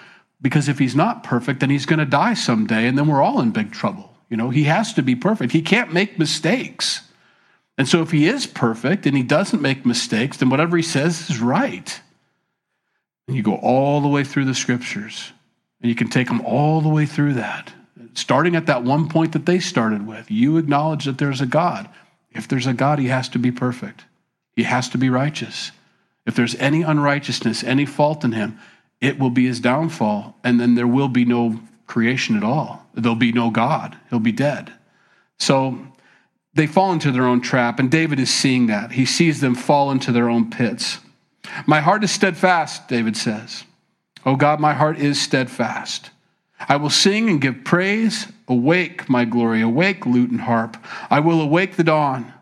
Because 0.43 0.69
if 0.69 0.79
he's 0.79 0.97
not 0.97 1.23
perfect, 1.23 1.61
then 1.61 1.71
he's 1.71 1.87
going 1.87 1.99
to 1.99 2.07
die 2.07 2.35
someday, 2.35 2.87
and 2.87 2.97
then 2.97 3.07
we're 3.07 3.23
all 3.23 3.41
in 3.41 3.51
big 3.51 3.73
trouble. 3.73 4.15
You 4.29 4.37
know, 4.37 4.51
he 4.51 4.65
has 4.65 4.95
to 4.95 5.03
be 5.03 5.15
perfect. 5.15 5.53
He 5.53 5.63
can't 5.63 5.93
make 5.93 6.19
mistakes. 6.19 7.03
And 7.77 7.89
so 7.89 8.03
if 8.03 8.11
he 8.11 8.27
is 8.27 8.47
perfect 8.47 9.07
and 9.07 9.17
he 9.17 9.23
doesn't 9.23 9.63
make 9.63 9.87
mistakes, 9.87 10.37
then 10.37 10.51
whatever 10.51 10.77
he 10.77 10.83
says 10.83 11.31
is 11.31 11.41
right. 11.41 12.01
And 13.27 13.37
you 13.37 13.43
go 13.43 13.57
all 13.57 14.01
the 14.01 14.09
way 14.09 14.25
through 14.25 14.45
the 14.45 14.55
scriptures, 14.55 15.33
and 15.81 15.89
you 15.89 15.95
can 15.95 16.09
take 16.09 16.29
them 16.29 16.41
all 16.43 16.81
the 16.81 16.89
way 16.89 17.07
through 17.07 17.35
that. 17.35 17.73
Starting 18.15 18.57
at 18.57 18.67
that 18.67 18.83
one 18.83 19.09
point 19.09 19.33
that 19.33 19.47
they 19.47 19.61
started 19.61 20.07
with, 20.07 20.31
you 20.31 20.59
acknowledge 20.59 21.05
that 21.05 21.19
there's 21.19 21.41
a 21.41 21.47
God. 21.47 21.89
If 22.33 22.49
there's 22.49 22.67
a 22.67 22.75
God, 22.75 22.99
he 22.99 23.09
has 23.09 23.29
to 23.31 23.39
be 23.39 23.53
perfect. 23.53 24.05
He 24.55 24.65
has 24.65 24.89
to 24.91 24.99
be 24.99 25.11
righteous. 25.11 25.73
If 26.27 26.35
there's 26.35 26.55
any 26.57 26.83
unrighteousness, 26.83 27.65
any 27.65 27.87
fault 27.87 28.25
in 28.25 28.33
him, 28.33 28.59
it 29.01 29.19
will 29.19 29.31
be 29.31 29.47
his 29.47 29.61
downfall, 29.61 30.37
and 30.45 30.61
then 30.61 30.75
there 30.75 30.87
will 30.87 31.09
be 31.09 31.25
no 31.25 31.61
creation 31.87 32.37
at 32.37 32.45
all. 32.45 32.87
There'll 32.95 33.17
be 33.17 33.33
no 33.33 33.51
God. 33.51 33.97
He'll 34.11 34.19
be 34.19 34.33
dead. 34.33 34.73
So 35.39 35.79
they 36.55 36.67
fall 36.67 36.93
into 36.93 37.11
their 37.13 37.27
own 37.27 37.41
trap, 37.41 37.79
and 37.79 37.91
David 37.91 38.21
is 38.21 38.33
seeing 38.33 38.67
that. 38.67 38.93
He 38.93 39.07
sees 39.07 39.41
them 39.41 39.55
fall 39.55 39.91
into 39.91 40.13
their 40.13 40.29
own 40.29 40.51
pits. 40.51 40.99
My 41.67 41.81
heart 41.81 42.05
is 42.05 42.11
steadfast, 42.11 42.89
David 42.89 43.17
says. 43.17 43.65
Oh 44.27 44.37
God, 44.37 44.61
my 44.61 44.75
heart 44.75 44.99
is 44.99 45.21
steadfast. 45.21 46.11
I 46.69 46.77
will 46.77 46.91
sing 46.91 47.31
and 47.31 47.41
give 47.41 47.65
praise. 47.65 48.27
Awake, 48.49 49.09
my 49.09 49.25
glory. 49.25 49.63
Awake, 49.63 50.05
lute 50.05 50.31
and 50.31 50.43
harp. 50.43 50.77
I 51.09 51.21
will 51.21 51.41
awake 51.41 51.77
the 51.77 51.85
dawn. 51.85 52.35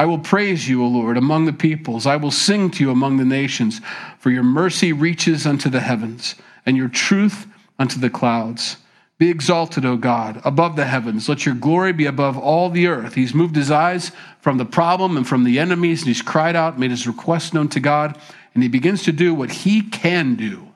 I 0.00 0.06
will 0.06 0.18
praise 0.18 0.66
you, 0.66 0.82
O 0.82 0.86
Lord, 0.86 1.18
among 1.18 1.44
the 1.44 1.52
peoples. 1.52 2.06
I 2.06 2.16
will 2.16 2.30
sing 2.30 2.70
to 2.70 2.82
you 2.82 2.90
among 2.90 3.18
the 3.18 3.24
nations, 3.26 3.82
for 4.18 4.30
your 4.30 4.42
mercy 4.42 4.94
reaches 4.94 5.46
unto 5.46 5.68
the 5.68 5.80
heavens, 5.80 6.36
and 6.64 6.74
your 6.74 6.88
truth 6.88 7.46
unto 7.78 8.00
the 8.00 8.08
clouds. 8.08 8.78
Be 9.18 9.28
exalted, 9.28 9.84
O 9.84 9.98
God, 9.98 10.40
above 10.42 10.74
the 10.76 10.86
heavens. 10.86 11.28
Let 11.28 11.44
your 11.44 11.54
glory 11.54 11.92
be 11.92 12.06
above 12.06 12.38
all 12.38 12.70
the 12.70 12.86
earth. 12.86 13.14
He's 13.14 13.34
moved 13.34 13.56
his 13.56 13.70
eyes 13.70 14.10
from 14.40 14.56
the 14.56 14.64
problem 14.64 15.18
and 15.18 15.28
from 15.28 15.44
the 15.44 15.58
enemies, 15.58 16.00
and 16.00 16.08
he's 16.08 16.22
cried 16.22 16.56
out, 16.56 16.78
made 16.78 16.92
his 16.92 17.06
request 17.06 17.52
known 17.52 17.68
to 17.68 17.78
God, 17.78 18.18
and 18.54 18.62
he 18.62 18.70
begins 18.70 19.02
to 19.02 19.12
do 19.12 19.34
what 19.34 19.50
he 19.50 19.82
can 19.82 20.34
do. 20.34 20.72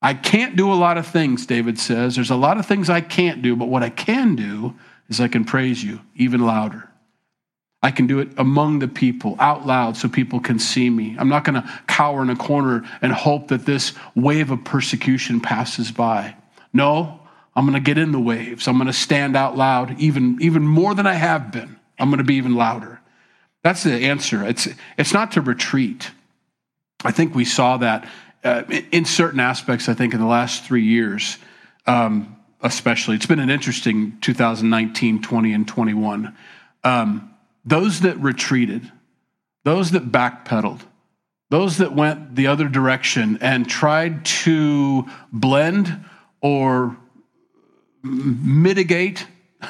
I 0.00 0.14
can't 0.14 0.56
do 0.56 0.72
a 0.72 0.74
lot 0.74 0.96
of 0.96 1.06
things, 1.06 1.44
David 1.44 1.78
says. 1.78 2.14
There's 2.14 2.30
a 2.30 2.36
lot 2.36 2.56
of 2.56 2.64
things 2.64 2.88
I 2.88 3.02
can't 3.02 3.42
do, 3.42 3.56
but 3.56 3.68
what 3.68 3.82
I 3.82 3.90
can 3.90 4.36
do 4.36 4.74
is 5.10 5.20
I 5.20 5.28
can 5.28 5.44
praise 5.44 5.84
you 5.84 6.00
even 6.16 6.40
louder. 6.46 6.88
I 7.82 7.90
can 7.90 8.06
do 8.06 8.20
it 8.20 8.28
among 8.36 8.78
the 8.78 8.88
people, 8.88 9.34
out 9.40 9.66
loud, 9.66 9.96
so 9.96 10.08
people 10.08 10.38
can 10.38 10.58
see 10.58 10.88
me. 10.88 11.16
I'm 11.18 11.28
not 11.28 11.44
going 11.44 11.60
to 11.60 11.68
cower 11.88 12.22
in 12.22 12.30
a 12.30 12.36
corner 12.36 12.84
and 13.02 13.12
hope 13.12 13.48
that 13.48 13.66
this 13.66 13.92
wave 14.14 14.50
of 14.52 14.64
persecution 14.64 15.40
passes 15.40 15.90
by. 15.90 16.36
No, 16.72 17.20
I'm 17.56 17.66
going 17.66 17.74
to 17.74 17.84
get 17.84 17.98
in 17.98 18.12
the 18.12 18.20
waves. 18.20 18.68
I'm 18.68 18.76
going 18.76 18.86
to 18.86 18.92
stand 18.92 19.36
out 19.36 19.56
loud, 19.56 19.98
even, 19.98 20.38
even 20.40 20.62
more 20.62 20.94
than 20.94 21.08
I 21.08 21.14
have 21.14 21.50
been. 21.50 21.76
I'm 21.98 22.08
going 22.08 22.18
to 22.18 22.24
be 22.24 22.36
even 22.36 22.54
louder. 22.54 23.00
That's 23.62 23.82
the 23.82 23.92
answer. 23.92 24.44
It's, 24.44 24.68
it's 24.96 25.12
not 25.12 25.32
to 25.32 25.40
retreat. 25.40 26.10
I 27.04 27.10
think 27.10 27.34
we 27.34 27.44
saw 27.44 27.78
that 27.78 28.08
uh, 28.44 28.62
in 28.90 29.04
certain 29.04 29.40
aspects, 29.40 29.88
I 29.88 29.94
think, 29.94 30.14
in 30.14 30.20
the 30.20 30.26
last 30.26 30.64
three 30.64 30.84
years, 30.84 31.38
um, 31.86 32.36
especially. 32.60 33.16
It's 33.16 33.26
been 33.26 33.38
an 33.40 33.50
interesting 33.50 34.18
2019, 34.20 35.22
20, 35.22 35.52
and 35.52 35.66
21. 35.66 36.36
Um, 36.84 37.31
those 37.64 38.00
that 38.00 38.18
retreated, 38.18 38.90
those 39.64 39.92
that 39.92 40.10
backpedaled, 40.10 40.80
those 41.50 41.78
that 41.78 41.94
went 41.94 42.34
the 42.34 42.46
other 42.46 42.68
direction 42.68 43.38
and 43.40 43.68
tried 43.68 44.24
to 44.24 45.04
blend 45.32 46.04
or 46.40 46.96
mitigate 48.02 49.26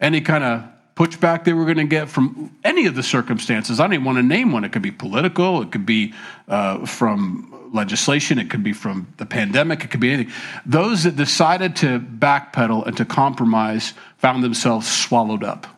any 0.00 0.20
kind 0.20 0.42
of 0.42 0.64
pushback 0.96 1.44
they 1.44 1.52
were 1.52 1.64
going 1.64 1.76
to 1.76 1.84
get 1.84 2.08
from 2.08 2.52
any 2.64 2.86
of 2.86 2.96
the 2.96 3.04
circumstances. 3.04 3.78
I 3.78 3.84
don't 3.84 3.94
even 3.94 4.04
want 4.04 4.18
to 4.18 4.22
name 4.22 4.50
one. 4.50 4.64
It 4.64 4.72
could 4.72 4.82
be 4.82 4.90
political, 4.90 5.62
it 5.62 5.70
could 5.70 5.86
be 5.86 6.12
uh, 6.48 6.84
from 6.86 7.70
legislation, 7.72 8.38
it 8.38 8.50
could 8.50 8.64
be 8.64 8.72
from 8.72 9.06
the 9.18 9.26
pandemic, 9.26 9.84
it 9.84 9.90
could 9.92 10.00
be 10.00 10.10
anything. 10.10 10.32
Those 10.66 11.04
that 11.04 11.14
decided 11.14 11.76
to 11.76 12.00
backpedal 12.00 12.86
and 12.86 12.96
to 12.96 13.04
compromise 13.04 13.94
found 14.16 14.42
themselves 14.42 14.90
swallowed 14.90 15.44
up. 15.44 15.77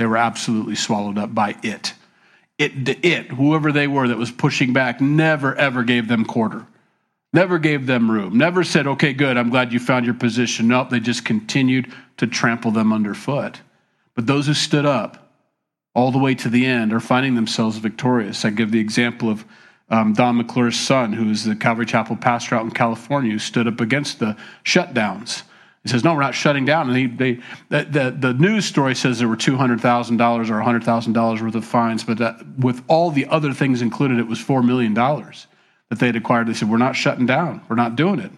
They 0.00 0.06
were 0.06 0.16
absolutely 0.16 0.76
swallowed 0.76 1.18
up 1.18 1.34
by 1.34 1.56
it. 1.62 1.92
It, 2.56 3.04
it, 3.04 3.26
whoever 3.26 3.70
they 3.70 3.86
were 3.86 4.08
that 4.08 4.16
was 4.16 4.30
pushing 4.30 4.72
back, 4.72 4.98
never 4.98 5.54
ever 5.54 5.84
gave 5.84 6.08
them 6.08 6.24
quarter, 6.24 6.66
never 7.34 7.58
gave 7.58 7.84
them 7.86 8.10
room, 8.10 8.38
never 8.38 8.64
said, 8.64 8.86
okay, 8.86 9.12
good, 9.12 9.36
I'm 9.36 9.50
glad 9.50 9.74
you 9.74 9.78
found 9.78 10.06
your 10.06 10.14
position. 10.14 10.68
Nope, 10.68 10.88
they 10.88 11.00
just 11.00 11.26
continued 11.26 11.92
to 12.16 12.26
trample 12.26 12.70
them 12.70 12.94
underfoot. 12.94 13.60
But 14.14 14.26
those 14.26 14.46
who 14.46 14.54
stood 14.54 14.86
up 14.86 15.34
all 15.94 16.12
the 16.12 16.18
way 16.18 16.34
to 16.36 16.48
the 16.48 16.64
end 16.64 16.94
are 16.94 17.00
finding 17.00 17.34
themselves 17.34 17.76
victorious. 17.76 18.46
I 18.46 18.48
give 18.48 18.70
the 18.70 18.80
example 18.80 19.28
of 19.28 19.44
um, 19.90 20.14
Don 20.14 20.38
McClure's 20.38 20.80
son, 20.80 21.12
who 21.12 21.28
is 21.28 21.44
the 21.44 21.54
Calvary 21.54 21.84
Chapel 21.84 22.16
pastor 22.16 22.54
out 22.54 22.64
in 22.64 22.70
California, 22.70 23.32
who 23.32 23.38
stood 23.38 23.66
up 23.66 23.82
against 23.82 24.18
the 24.18 24.34
shutdowns 24.64 25.42
he 25.82 25.88
says, 25.88 26.04
no, 26.04 26.14
we're 26.14 26.20
not 26.20 26.34
shutting 26.34 26.66
down. 26.66 26.88
And 26.90 26.96
he, 26.96 27.06
they, 27.06 27.32
the, 27.70 27.84
the, 27.84 28.16
the 28.18 28.34
news 28.34 28.66
story 28.66 28.94
says 28.94 29.18
there 29.18 29.28
were 29.28 29.36
$200,000 29.36 29.80
or 29.80 30.80
$100,000 30.80 31.42
worth 31.42 31.54
of 31.54 31.64
fines, 31.64 32.04
but 32.04 32.18
that, 32.18 32.58
with 32.58 32.84
all 32.86 33.10
the 33.10 33.26
other 33.26 33.54
things 33.54 33.80
included, 33.80 34.18
it 34.18 34.26
was 34.26 34.38
$4 34.38 34.64
million 34.64 34.92
that 34.92 35.98
they 35.98 36.06
had 36.06 36.16
acquired. 36.16 36.48
They 36.48 36.54
said, 36.54 36.68
we're 36.68 36.76
not 36.76 36.96
shutting 36.96 37.24
down. 37.24 37.62
We're 37.68 37.76
not 37.76 37.96
doing 37.96 38.20
it. 38.20 38.30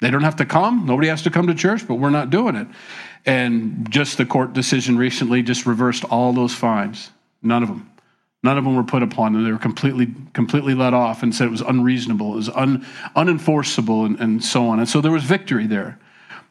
They 0.00 0.10
don't 0.10 0.22
have 0.22 0.36
to 0.36 0.46
come. 0.46 0.84
Nobody 0.86 1.08
has 1.08 1.22
to 1.22 1.30
come 1.30 1.46
to 1.46 1.54
church, 1.54 1.88
but 1.88 1.94
we're 1.94 2.10
not 2.10 2.28
doing 2.28 2.54
it. 2.54 2.68
And 3.24 3.90
just 3.90 4.18
the 4.18 4.26
court 4.26 4.52
decision 4.52 4.98
recently 4.98 5.42
just 5.42 5.66
reversed 5.66 6.04
all 6.04 6.32
those 6.32 6.54
fines. 6.54 7.10
None 7.42 7.62
of 7.62 7.68
them. 7.70 7.90
None 8.42 8.56
of 8.56 8.64
them 8.64 8.76
were 8.76 8.84
put 8.84 9.02
upon 9.02 9.32
them. 9.32 9.44
They 9.44 9.52
were 9.52 9.58
completely, 9.58 10.08
completely 10.32 10.74
let 10.74 10.94
off 10.94 11.22
and 11.22 11.34
said 11.34 11.46
it 11.46 11.50
was 11.50 11.60
unreasonable, 11.60 12.32
it 12.32 12.36
was 12.36 12.48
un, 12.50 12.86
unenforceable, 13.16 14.06
and, 14.06 14.18
and 14.18 14.44
so 14.44 14.68
on. 14.68 14.78
And 14.78 14.88
so 14.88 15.00
there 15.00 15.12
was 15.12 15.24
victory 15.24 15.66
there. 15.66 15.98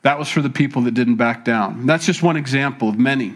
That 0.01 0.17
was 0.17 0.29
for 0.29 0.41
the 0.41 0.49
people 0.49 0.83
that 0.83 0.93
didn't 0.93 1.15
back 1.15 1.43
down. 1.43 1.85
That's 1.85 2.05
just 2.05 2.23
one 2.23 2.37
example 2.37 2.89
of 2.89 2.97
many. 2.97 3.35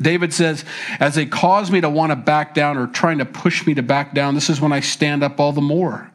David 0.00 0.32
says, 0.32 0.64
as 1.00 1.14
they 1.14 1.26
cause 1.26 1.70
me 1.70 1.80
to 1.80 1.90
want 1.90 2.10
to 2.10 2.16
back 2.16 2.54
down 2.54 2.78
or 2.78 2.86
trying 2.86 3.18
to 3.18 3.24
push 3.24 3.66
me 3.66 3.74
to 3.74 3.82
back 3.82 4.14
down, 4.14 4.34
this 4.34 4.48
is 4.48 4.60
when 4.60 4.72
I 4.72 4.80
stand 4.80 5.22
up 5.22 5.38
all 5.38 5.52
the 5.52 5.60
more. 5.60 6.10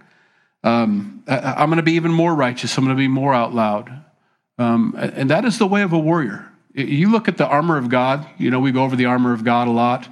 Um, 0.64 1.24
I, 1.28 1.64
am 1.64 1.70
going 1.70 1.78
to 1.78 1.84
be 1.84 1.94
even 1.94 2.12
more 2.12 2.34
righteous. 2.34 2.78
I'm 2.78 2.84
going 2.84 2.96
to 2.96 3.00
be 3.00 3.08
more 3.08 3.34
out 3.34 3.54
loud. 3.54 4.04
Um, 4.58 4.96
and 4.98 5.30
that 5.30 5.46
is 5.46 5.60
the 5.60 5.68
way 5.68 5.84
of 5.84 5.94
a 5.94 6.00
warrior. 6.00 6.52
You 6.74 7.12
look 7.12 7.28
at 7.28 7.38
the 7.38 7.48
armor 7.48 7.78
of 7.78 7.90
God. 7.90 8.28
You 8.38 8.52
know, 8.52 8.60
we 8.60 8.72
go 8.72 8.84
over 8.84 8.96
the 8.96 9.06
armor 9.06 9.34
of 9.34 9.44
God 9.44 9.68
a 9.68 9.72
lot 9.72 10.08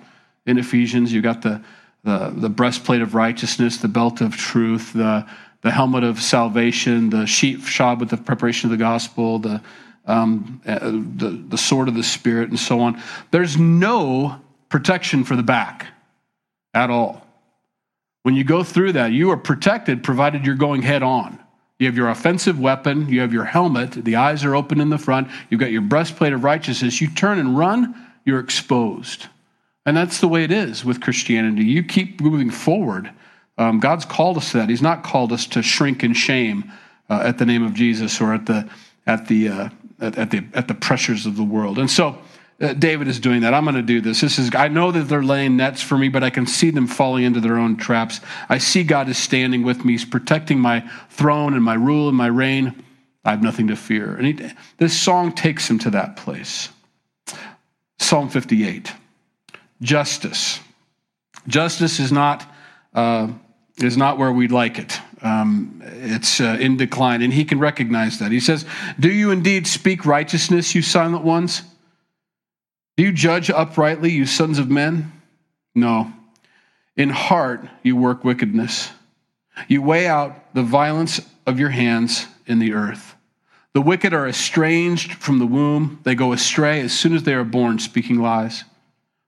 in 0.46 0.58
Ephesians. 0.58 1.12
You 1.12 1.22
got 1.22 1.42
the, 1.42 1.64
the, 2.04 2.34
the 2.36 2.50
breastplate 2.50 3.02
of 3.02 3.16
righteousness, 3.16 3.78
the 3.78 3.88
belt 3.88 4.22
of 4.22 4.36
truth, 4.36 4.94
the 4.94 5.28
the 5.66 5.72
helmet 5.72 6.04
of 6.04 6.22
salvation, 6.22 7.10
the 7.10 7.26
sheep 7.26 7.66
shod 7.66 8.00
with 8.00 8.12
the 8.12 8.18
preparation 8.18 8.68
of 8.68 8.78
the 8.78 8.78
gospel, 8.78 9.40
the, 9.40 9.60
um, 10.06 10.62
uh, 10.64 10.78
the, 10.92 11.44
the 11.50 11.58
sword 11.58 11.88
of 11.88 11.96
the 11.96 12.04
Spirit, 12.04 12.50
and 12.50 12.60
so 12.60 12.82
on. 12.82 13.02
There's 13.32 13.58
no 13.58 14.40
protection 14.70 15.24
for 15.24 15.36
the 15.36 15.42
back 15.42 15.88
at 16.76 16.92
all. 16.92 17.26
When 18.22 18.36
you 18.36 18.44
go 18.44 18.64
through 18.64 18.92
that, 18.92 19.12
you 19.12 19.32
are 19.32 19.38
protected 19.38 20.04
provided 20.04 20.46
you're 20.46 20.54
going 20.54 20.84
head 20.84 21.02
on. 21.02 21.40
You 21.80 21.88
have 21.88 21.98
your 21.98 22.10
offensive 22.10 22.60
weapon, 22.60 23.10
you 23.10 23.22
have 23.22 23.34
your 23.34 23.46
helmet, 23.46 23.94
the 23.94 24.18
eyes 24.18 24.46
are 24.46 24.56
open 24.56 24.80
in 24.80 24.90
the 24.90 25.00
front, 25.00 25.30
you've 25.50 25.60
got 25.60 25.72
your 25.72 25.82
breastplate 25.82 26.34
of 26.34 26.44
righteousness. 26.44 27.02
You 27.02 27.10
turn 27.10 27.40
and 27.40 27.58
run, 27.58 27.96
you're 28.24 28.40
exposed. 28.40 29.26
And 29.84 29.98
that's 29.98 30.22
the 30.22 30.28
way 30.28 30.44
it 30.44 30.52
is 30.52 30.86
with 30.86 31.02
Christianity. 31.02 31.66
You 31.66 31.82
keep 31.82 32.22
moving 32.22 32.52
forward 32.52 33.10
um, 33.58 33.80
God's 33.80 34.06
called 34.06 34.38
us 34.38 34.52
to 34.52 34.58
that. 34.58 34.70
He's 34.70 34.82
not 34.82 35.04
called 35.04 35.32
us 35.32 35.48
to 35.48 35.62
shrink 35.62 36.04
in 36.04 36.14
shame 36.14 36.72
uh, 37.10 37.22
at 37.24 37.38
the 37.38 37.46
name 37.46 37.64
of 37.64 37.74
Jesus 37.74 38.20
or 38.20 38.34
at 38.34 38.46
the 38.46 38.70
at 39.08 39.28
the 39.28 39.50
uh, 39.50 39.70
at, 40.00 40.18
at, 40.18 40.32
the 40.32 40.44
at 40.54 40.68
the 40.68 40.74
pressures 40.74 41.26
of 41.26 41.38
the 41.38 41.44
world. 41.44 41.80
And 41.80 41.90
so 41.90 42.18
uh, 42.60 42.74
David 42.74 43.08
is 43.08 43.20
doing 43.20 43.42
that. 43.42 43.54
I'm 43.54 43.64
going 43.64 43.76
to 43.76 43.82
do 43.82 44.02
this. 44.02 44.22
This 44.22 44.40
is 44.40 44.54
I 44.56 44.68
know 44.68 44.92
that 44.92 45.04
they're 45.04 45.24
laying 45.24 45.58
nets 45.58 45.82
for 45.82 45.98
me, 45.98 46.10
but 46.10 46.24
I 46.24 46.30
can 46.30 46.48
see 46.48 46.70
them 46.70 46.88
falling 46.88 47.24
into 47.24 47.40
their 47.40 47.58
own 47.58 47.78
traps. 47.78 48.20
I 48.50 48.58
see 48.58 48.84
God 48.84 49.10
is 49.10 49.18
standing 49.18 49.64
with 49.64 49.86
me. 49.86 49.94
He's 49.94 50.06
protecting 50.06 50.60
my 50.60 50.90
throne 51.10 51.54
and 51.54 51.64
my 51.64 51.76
rule 51.76 52.08
and 52.10 52.18
my 52.18 52.28
reign. 52.28 52.84
I 53.24 53.32
have 53.32 53.42
nothing 53.42 53.68
to 53.68 53.76
fear. 53.76 54.16
And 54.16 54.26
he, 54.28 54.52
this 54.78 55.00
song 55.00 55.32
takes 55.34 55.70
him 55.70 55.80
to 55.80 55.90
that 55.92 56.16
place. 56.16 56.70
Psalm 58.00 58.30
58. 58.30 58.92
Justice. 59.82 60.60
Justice 61.48 62.00
is 62.00 62.12
not 62.12 62.46
uh, 62.94 63.30
is 63.78 63.98
not 63.98 64.18
where 64.18 64.32
we'd 64.32 64.52
like 64.52 64.80
it. 64.80 65.00
Um, 65.22 65.82
it's 65.84 66.40
uh, 66.40 66.58
in 66.60 66.78
decline, 66.78 67.22
and 67.22 67.34
he 67.34 67.46
can 67.46 67.60
recognize 67.60 68.20
that. 68.20 68.32
He 68.32 68.40
says, 68.40 68.66
Do 69.00 69.12
you 69.12 69.32
indeed 69.32 69.68
speak 69.68 70.06
righteousness, 70.06 70.76
you 70.76 70.82
silent 70.82 71.24
ones? 71.24 71.64
Do 72.98 73.04
you 73.04 73.12
judge 73.12 73.50
uprightly, 73.50 74.12
you 74.12 74.26
sons 74.26 74.60
of 74.60 74.70
men? 74.70 75.12
No. 75.74 76.14
In 76.96 77.10
heart, 77.10 77.68
you 77.84 77.98
work 77.98 78.24
wickedness. 78.24 78.90
You 79.68 79.82
weigh 79.82 80.08
out 80.08 80.54
the 80.54 80.64
violence 80.64 81.20
of 81.46 81.60
your 81.60 81.70
hands 81.70 82.26
in 82.46 82.60
the 82.60 82.74
earth. 82.74 83.16
The 83.74 83.82
wicked 83.82 84.14
are 84.14 84.28
estranged 84.28 85.16
from 85.16 85.40
the 85.40 85.46
womb. 85.46 86.00
They 86.04 86.16
go 86.16 86.32
astray 86.32 86.80
as 86.80 86.98
soon 86.98 87.14
as 87.14 87.24
they 87.24 87.34
are 87.34 87.44
born, 87.44 87.80
speaking 87.80 88.22
lies. 88.22 88.64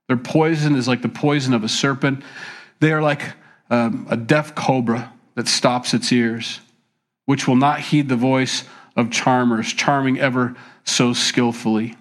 Their 0.07 0.17
poison 0.17 0.75
is 0.75 0.87
like 0.87 1.01
the 1.01 1.09
poison 1.09 1.53
of 1.53 1.65
a 1.65 1.69
serpent. 1.69 2.23
They 2.79 2.93
are 2.93 3.01
like 3.01 3.21
um, 3.69 4.07
a 4.09 4.17
deaf 4.17 4.55
cobra 4.55 5.13
that 5.35 5.47
stops 5.47 5.93
its 5.93 6.11
ears, 6.11 6.59
which 7.25 7.47
will 7.47 7.55
not 7.55 7.79
heed 7.79 8.09
the 8.09 8.15
voice 8.15 8.63
of 8.95 9.11
charmers, 9.11 9.73
charming 9.73 10.19
ever 10.19 10.55
so 10.83 11.13
skillfully. 11.13 11.95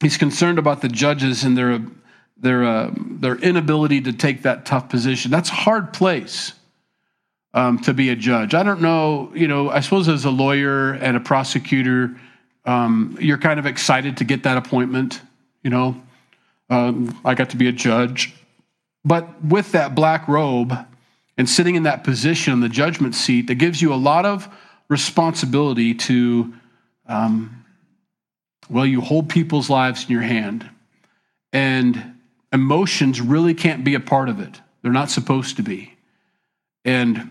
He's 0.00 0.16
concerned 0.16 0.58
about 0.58 0.82
the 0.82 0.88
judges 0.88 1.42
and 1.42 1.56
their 1.56 1.80
their, 2.38 2.64
uh, 2.64 2.90
their 2.94 3.36
inability 3.36 4.02
to 4.02 4.12
take 4.12 4.42
that 4.42 4.66
tough 4.66 4.88
position. 4.88 5.30
That's 5.30 5.48
a 5.48 5.54
hard 5.54 5.92
place 5.92 6.52
um, 7.54 7.78
to 7.80 7.94
be 7.94 8.10
a 8.10 8.16
judge. 8.16 8.54
I 8.54 8.62
don't 8.62 8.82
know, 8.82 9.32
you 9.34 9.48
know, 9.48 9.70
I 9.70 9.80
suppose 9.80 10.08
as 10.08 10.24
a 10.24 10.30
lawyer 10.30 10.92
and 10.92 11.16
a 11.16 11.20
prosecutor, 11.20 12.14
um, 12.66 13.16
you're 13.20 13.38
kind 13.38 13.58
of 13.58 13.66
excited 13.66 14.18
to 14.18 14.24
get 14.24 14.42
that 14.42 14.58
appointment, 14.58 15.20
you 15.62 15.70
know. 15.70 16.00
Um, 16.68 17.18
I 17.24 17.34
got 17.34 17.50
to 17.50 17.56
be 17.56 17.68
a 17.68 17.72
judge. 17.72 18.34
But 19.06 19.44
with 19.44 19.70
that 19.70 19.94
black 19.94 20.26
robe 20.26 20.76
and 21.38 21.48
sitting 21.48 21.76
in 21.76 21.84
that 21.84 22.02
position 22.02 22.52
in 22.52 22.60
the 22.60 22.68
judgment 22.68 23.14
seat, 23.14 23.46
that 23.46 23.54
gives 23.54 23.80
you 23.80 23.94
a 23.94 23.96
lot 23.96 24.26
of 24.26 24.52
responsibility 24.88 25.94
to, 25.94 26.52
um, 27.06 27.64
well, 28.68 28.84
you 28.84 29.00
hold 29.00 29.28
people's 29.28 29.70
lives 29.70 30.04
in 30.04 30.10
your 30.10 30.22
hand. 30.22 30.68
And 31.52 32.16
emotions 32.52 33.20
really 33.20 33.54
can't 33.54 33.84
be 33.84 33.94
a 33.94 34.00
part 34.00 34.28
of 34.28 34.40
it, 34.40 34.60
they're 34.82 34.90
not 34.90 35.10
supposed 35.10 35.56
to 35.56 35.62
be. 35.62 35.94
And 36.84 37.30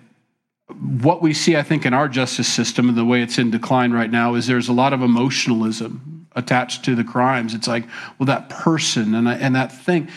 what 0.80 1.22
we 1.22 1.34
see, 1.34 1.58
I 1.58 1.62
think, 1.62 1.86
in 1.86 1.94
our 1.94 2.08
justice 2.08 2.48
system 2.48 2.88
and 2.88 2.98
the 2.98 3.06
way 3.06 3.22
it's 3.22 3.38
in 3.38 3.52
decline 3.52 3.92
right 3.92 4.10
now 4.10 4.36
is 4.36 4.48
there's 4.48 4.70
a 4.70 4.74
lot 4.74 4.94
of 4.94 5.02
emotionalism 5.02 6.28
attached 6.36 6.86
to 6.86 6.96
the 6.96 7.04
crimes. 7.04 7.54
It's 7.54 7.68
like, 7.68 7.86
well, 8.18 8.28
that 8.28 8.50
person 8.50 9.14
and, 9.14 9.28
and 9.28 9.56
that 9.56 9.72
thing, 9.72 10.10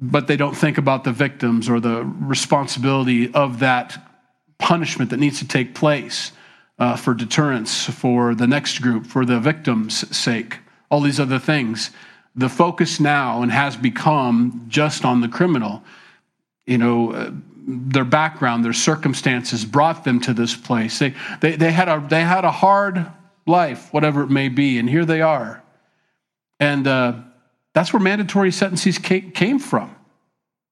but 0.00 0.26
they 0.26 0.36
don't 0.36 0.56
think 0.56 0.78
about 0.78 1.04
the 1.04 1.12
victims 1.12 1.68
or 1.68 1.80
the 1.80 2.04
responsibility 2.04 3.32
of 3.34 3.58
that 3.60 4.00
punishment 4.58 5.10
that 5.10 5.18
needs 5.18 5.38
to 5.40 5.48
take 5.48 5.74
place 5.74 6.32
uh, 6.78 6.96
for 6.96 7.14
deterrence, 7.14 7.84
for 7.86 8.34
the 8.34 8.46
next 8.46 8.80
group, 8.80 9.06
for 9.06 9.24
the 9.24 9.40
victim's 9.40 10.16
sake, 10.16 10.58
all 10.90 11.00
these 11.00 11.18
other 11.18 11.38
things. 11.38 11.90
The 12.36 12.48
focus 12.48 13.00
now 13.00 13.42
and 13.42 13.50
has 13.50 13.76
become 13.76 14.66
just 14.68 15.04
on 15.04 15.20
the 15.20 15.28
criminal. 15.28 15.82
You 16.66 16.78
know, 16.78 17.12
uh, 17.12 17.30
their 17.66 18.04
background, 18.04 18.64
their 18.64 18.72
circumstances 18.72 19.64
brought 19.64 20.04
them 20.04 20.20
to 20.20 20.32
this 20.32 20.54
place. 20.54 20.98
They, 20.98 21.14
they, 21.40 21.56
they, 21.56 21.72
had 21.72 21.88
a, 21.88 22.04
they 22.08 22.22
had 22.22 22.44
a 22.44 22.50
hard 22.50 23.06
life, 23.46 23.92
whatever 23.92 24.22
it 24.22 24.30
may 24.30 24.48
be, 24.48 24.78
and 24.78 24.88
here 24.88 25.04
they 25.04 25.20
are. 25.20 25.62
And 26.60 26.86
uh, 26.86 27.14
that's 27.78 27.92
where 27.92 28.02
mandatory 28.02 28.50
sentences 28.50 28.98
came 28.98 29.60
from. 29.60 29.94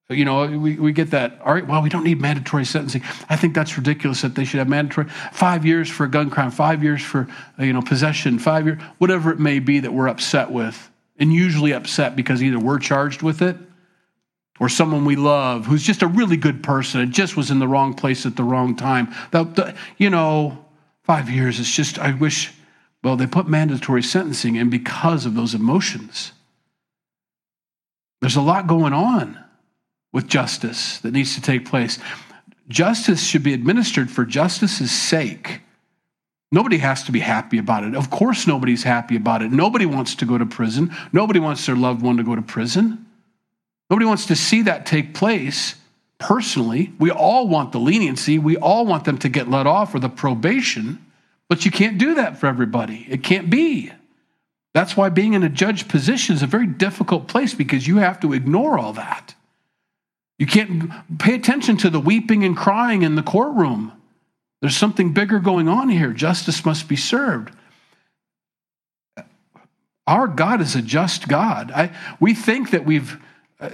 You 0.09 0.25
know, 0.25 0.59
we, 0.59 0.75
we 0.75 0.91
get 0.91 1.13
that, 1.13 1.41
all 1.45 1.55
right, 1.55 1.65
well, 1.65 1.81
we 1.81 1.89
don't 1.89 2.03
need 2.03 2.21
mandatory 2.21 2.65
sentencing. 2.65 3.03
I 3.29 3.37
think 3.37 3.55
that's 3.55 3.77
ridiculous 3.77 4.23
that 4.23 4.35
they 4.35 4.45
should 4.45 4.59
have 4.59 4.69
mandatory 4.69 5.09
five 5.33 5.65
years 5.65 5.89
for 5.89 6.03
a 6.03 6.11
gun 6.11 6.31
crime, 6.31 6.51
five 6.51 6.83
years 6.83 7.03
for, 7.03 7.29
you 7.61 7.73
know, 7.73 7.81
possession, 7.81 8.41
five 8.41 8.67
years, 8.67 8.83
whatever 8.99 9.31
it 9.31 9.39
may 9.39 9.61
be 9.61 9.79
that 9.79 9.93
we're 9.93 10.09
upset 10.09 10.51
with. 10.51 10.91
And 11.17 11.33
usually 11.33 11.73
upset 11.73 12.17
because 12.17 12.43
either 12.43 12.59
we're 12.59 12.81
charged 12.81 13.23
with 13.23 13.41
it 13.41 13.57
or 14.59 14.69
someone 14.69 15.05
we 15.05 15.15
love 15.15 15.65
who's 15.67 15.85
just 15.85 16.03
a 16.03 16.09
really 16.09 16.37
good 16.37 16.61
person 16.61 17.01
and 17.01 17.13
just 17.13 17.37
was 17.37 17.53
in 17.53 17.61
the 17.61 17.69
wrong 17.69 17.95
place 17.95 18.27
at 18.27 18.35
the 18.35 18.43
wrong 18.43 18.75
time. 18.75 19.15
The, 19.31 19.45
the, 19.45 19.77
you 19.97 20.11
know, 20.11 20.65
five 21.05 21.31
years, 21.31 21.61
it's 21.61 21.73
just, 21.73 22.01
I 22.01 22.15
wish, 22.15 22.53
well, 23.05 23.15
they 23.15 23.29
put 23.29 23.47
mandatory 23.47 24.03
sentencing 24.03 24.57
in 24.57 24.71
because 24.71 25.25
of 25.25 25.35
those 25.35 25.55
emotions. 25.55 26.33
There's 28.27 28.35
a 28.35 28.41
lot 28.41 28.67
going 28.67 28.93
on 28.93 29.39
with 30.13 30.27
justice 30.27 30.99
that 30.99 31.13
needs 31.13 31.37
to 31.37 31.41
take 31.41 31.65
place. 31.65 32.01
Justice 32.67 33.25
should 33.25 33.45
be 33.45 33.55
administered 33.55 34.11
for 34.11 34.25
justice's 34.25 34.91
sake. 34.91 35.61
Nobody 36.51 36.79
has 36.79 37.05
to 37.05 37.13
be 37.13 37.21
happy 37.21 37.57
about 37.57 37.85
it. 37.85 37.95
Of 37.95 38.11
course, 38.11 38.49
nobody's 38.49 38.83
happy 38.83 39.15
about 39.15 39.43
it. 39.43 39.53
Nobody 39.53 39.87
wants 39.87 40.17
to 40.17 40.25
go 40.25 40.39
to 40.39 40.45
prison. 40.45 40.93
Nobody 41.13 41.39
wants 41.39 41.67
their 41.67 41.77
loved 41.77 42.03
one 42.03 42.17
to 42.17 42.25
go 42.25 42.35
to 42.35 42.43
prison. 42.43 43.07
Nobody 43.91 44.07
wants 44.07 44.27
to 44.27 44.35
see 44.35 44.63
that 44.63 44.87
take 44.87 45.15
place 45.15 45.77
personally. 46.19 46.93
We 46.99 47.13
all 47.13 47.47
want 47.47 47.71
the 47.71 47.79
leniency. 47.79 48.41
We 48.41 48.57
all 48.57 48.87
want 48.87 49.05
them 49.05 49.19
to 49.19 49.29
get 49.29 49.49
let 49.49 49.69
off 49.69 49.95
or 49.95 50.01
the 50.01 50.09
probation, 50.09 50.99
but 51.49 51.65
you 51.65 51.71
can't 51.71 51.97
do 51.97 52.15
that 52.15 52.39
for 52.39 52.49
everybody. 52.49 53.07
It 53.09 53.23
can't 53.23 53.49
be. 53.49 53.93
That's 54.77 54.95
why 54.95 55.09
being 55.09 55.33
in 55.33 55.43
a 55.43 55.49
judge 55.49 55.89
position 55.89 56.35
is 56.35 56.43
a 56.43 56.47
very 56.47 56.67
difficult 56.67 57.29
place 57.29 57.55
because 57.55 57.89
you 57.89 57.97
have 57.97 58.21
to 58.21 58.35
ignore 58.35 58.79
all 58.79 58.93
that. 58.93 59.35
You 60.39 60.45
can't 60.47 60.93
pay 61.19 61.35
attention 61.35 61.79
to 61.79 61.89
the 61.89 61.99
weeping 61.99 62.45
and 62.45 62.55
crying 62.55 63.01
in 63.01 63.15
the 63.15 63.23
courtroom. 63.23 63.91
There's 64.61 64.77
something 64.77 65.15
bigger 65.15 65.39
going 65.39 65.67
on 65.67 65.89
here. 65.89 66.13
Justice 66.13 66.63
must 66.67 66.89
be 66.89 66.97
served. 66.97 67.55
Our 70.07 70.29
God 70.29 70.61
is 70.61 70.77
a 70.77 70.83
just 70.83 71.27
God. 71.27 71.73
I, 71.75 71.97
we 72.21 72.35
think 72.35 72.69
that 72.73 72.85
we've 72.85 73.19
uh, 73.59 73.71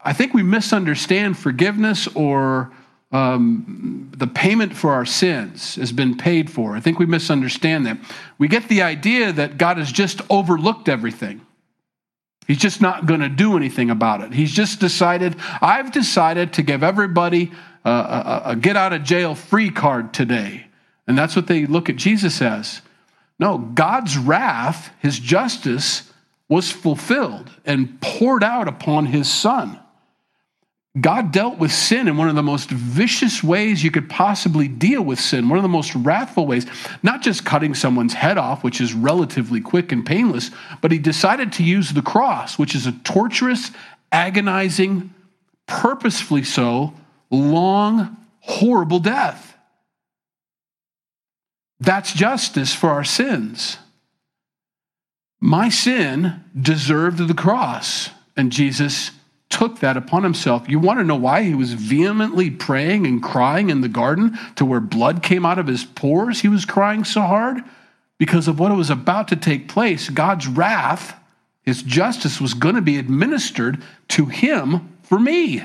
I 0.00 0.14
think 0.14 0.32
we 0.32 0.42
misunderstand 0.42 1.36
forgiveness 1.36 2.08
or 2.14 2.72
um, 3.12 4.10
the 4.16 4.26
payment 4.26 4.74
for 4.74 4.92
our 4.92 5.06
sins 5.06 5.76
has 5.76 5.92
been 5.92 6.16
paid 6.16 6.50
for. 6.50 6.76
I 6.76 6.80
think 6.80 6.98
we 6.98 7.06
misunderstand 7.06 7.86
that. 7.86 7.98
We 8.38 8.48
get 8.48 8.68
the 8.68 8.82
idea 8.82 9.32
that 9.32 9.58
God 9.58 9.78
has 9.78 9.92
just 9.92 10.20
overlooked 10.28 10.88
everything. 10.88 11.40
He's 12.46 12.58
just 12.58 12.80
not 12.80 13.06
going 13.06 13.20
to 13.20 13.28
do 13.28 13.56
anything 13.56 13.90
about 13.90 14.20
it. 14.22 14.32
He's 14.32 14.52
just 14.52 14.80
decided, 14.80 15.36
I've 15.60 15.92
decided 15.92 16.52
to 16.54 16.62
give 16.62 16.82
everybody 16.82 17.52
a, 17.84 17.90
a, 17.90 18.42
a 18.46 18.56
get 18.56 18.76
out 18.76 18.92
of 18.92 19.02
jail 19.02 19.34
free 19.34 19.70
card 19.70 20.12
today. 20.12 20.66
And 21.08 21.16
that's 21.16 21.36
what 21.36 21.46
they 21.46 21.66
look 21.66 21.88
at 21.88 21.96
Jesus 21.96 22.42
as. 22.42 22.82
No, 23.38 23.58
God's 23.58 24.16
wrath, 24.16 24.90
his 25.00 25.18
justice, 25.18 26.10
was 26.48 26.70
fulfilled 26.70 27.50
and 27.64 28.00
poured 28.00 28.44
out 28.44 28.68
upon 28.68 29.06
his 29.06 29.30
son. 29.30 29.78
God 30.98 31.30
dealt 31.30 31.58
with 31.58 31.72
sin 31.72 32.08
in 32.08 32.16
one 32.16 32.28
of 32.28 32.36
the 32.36 32.42
most 32.42 32.70
vicious 32.70 33.44
ways 33.44 33.84
you 33.84 33.90
could 33.90 34.08
possibly 34.08 34.66
deal 34.66 35.02
with 35.02 35.20
sin, 35.20 35.48
one 35.48 35.58
of 35.58 35.62
the 35.62 35.68
most 35.68 35.94
wrathful 35.94 36.46
ways, 36.46 36.66
not 37.02 37.20
just 37.20 37.44
cutting 37.44 37.74
someone's 37.74 38.14
head 38.14 38.38
off, 38.38 38.64
which 38.64 38.80
is 38.80 38.94
relatively 38.94 39.60
quick 39.60 39.92
and 39.92 40.06
painless, 40.06 40.50
but 40.80 40.92
he 40.92 40.98
decided 40.98 41.52
to 41.52 41.62
use 41.62 41.90
the 41.90 42.02
cross, 42.02 42.58
which 42.58 42.74
is 42.74 42.86
a 42.86 42.92
torturous, 42.92 43.72
agonizing, 44.10 45.12
purposefully 45.66 46.44
so, 46.44 46.94
long, 47.30 48.16
horrible 48.40 49.00
death. 49.00 49.54
That's 51.78 52.14
justice 52.14 52.74
for 52.74 52.88
our 52.88 53.04
sins. 53.04 53.76
My 55.40 55.68
sin 55.68 56.42
deserved 56.58 57.28
the 57.28 57.34
cross, 57.34 58.08
and 58.34 58.50
Jesus 58.50 59.10
took 59.48 59.80
that 59.80 59.96
upon 59.96 60.22
himself. 60.22 60.68
You 60.68 60.78
want 60.78 60.98
to 60.98 61.04
know 61.04 61.16
why 61.16 61.42
he 61.42 61.54
was 61.54 61.72
vehemently 61.72 62.50
praying 62.50 63.06
and 63.06 63.22
crying 63.22 63.70
in 63.70 63.80
the 63.80 63.88
garden 63.88 64.38
to 64.56 64.64
where 64.64 64.80
blood 64.80 65.22
came 65.22 65.46
out 65.46 65.58
of 65.58 65.66
his 65.66 65.84
pores? 65.84 66.40
He 66.40 66.48
was 66.48 66.64
crying 66.64 67.04
so 67.04 67.22
hard 67.22 67.62
because 68.18 68.48
of 68.48 68.58
what 68.58 68.74
was 68.76 68.90
about 68.90 69.28
to 69.28 69.36
take 69.36 69.68
place. 69.68 70.08
God's 70.08 70.46
wrath, 70.46 71.18
his 71.62 71.82
justice 71.82 72.40
was 72.40 72.54
going 72.54 72.74
to 72.74 72.82
be 72.82 72.98
administered 72.98 73.82
to 74.08 74.26
him 74.26 74.96
for 75.02 75.18
me 75.18 75.64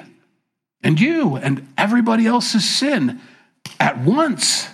and 0.83 0.99
you 0.99 1.35
and 1.35 1.67
everybody 1.77 2.25
else's 2.25 2.67
sin 2.67 3.19
at 3.79 3.99
once. 3.99 4.67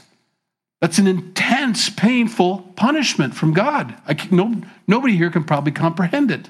That's 0.82 1.00
an 1.00 1.08
intense, 1.08 1.90
painful 1.90 2.74
punishment 2.76 3.34
from 3.34 3.54
God. 3.54 3.96
No, 4.32 4.62
nobody 4.88 5.18
here 5.18 5.32
can 5.32 5.44
probably 5.44 5.72
comprehend 5.72 6.30
it. 6.32 6.50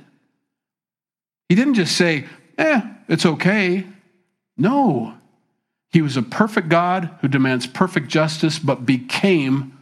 He 1.49 1.55
didn't 1.55 1.75
just 1.75 1.95
say, 1.95 2.25
eh, 2.57 2.81
it's 3.07 3.25
okay. 3.25 3.85
No. 4.57 5.13
He 5.91 6.01
was 6.01 6.17
a 6.17 6.21
perfect 6.21 6.69
God 6.69 7.09
who 7.21 7.27
demands 7.27 7.67
perfect 7.67 8.09
justice, 8.09 8.59
but 8.59 8.85
became 8.85 9.77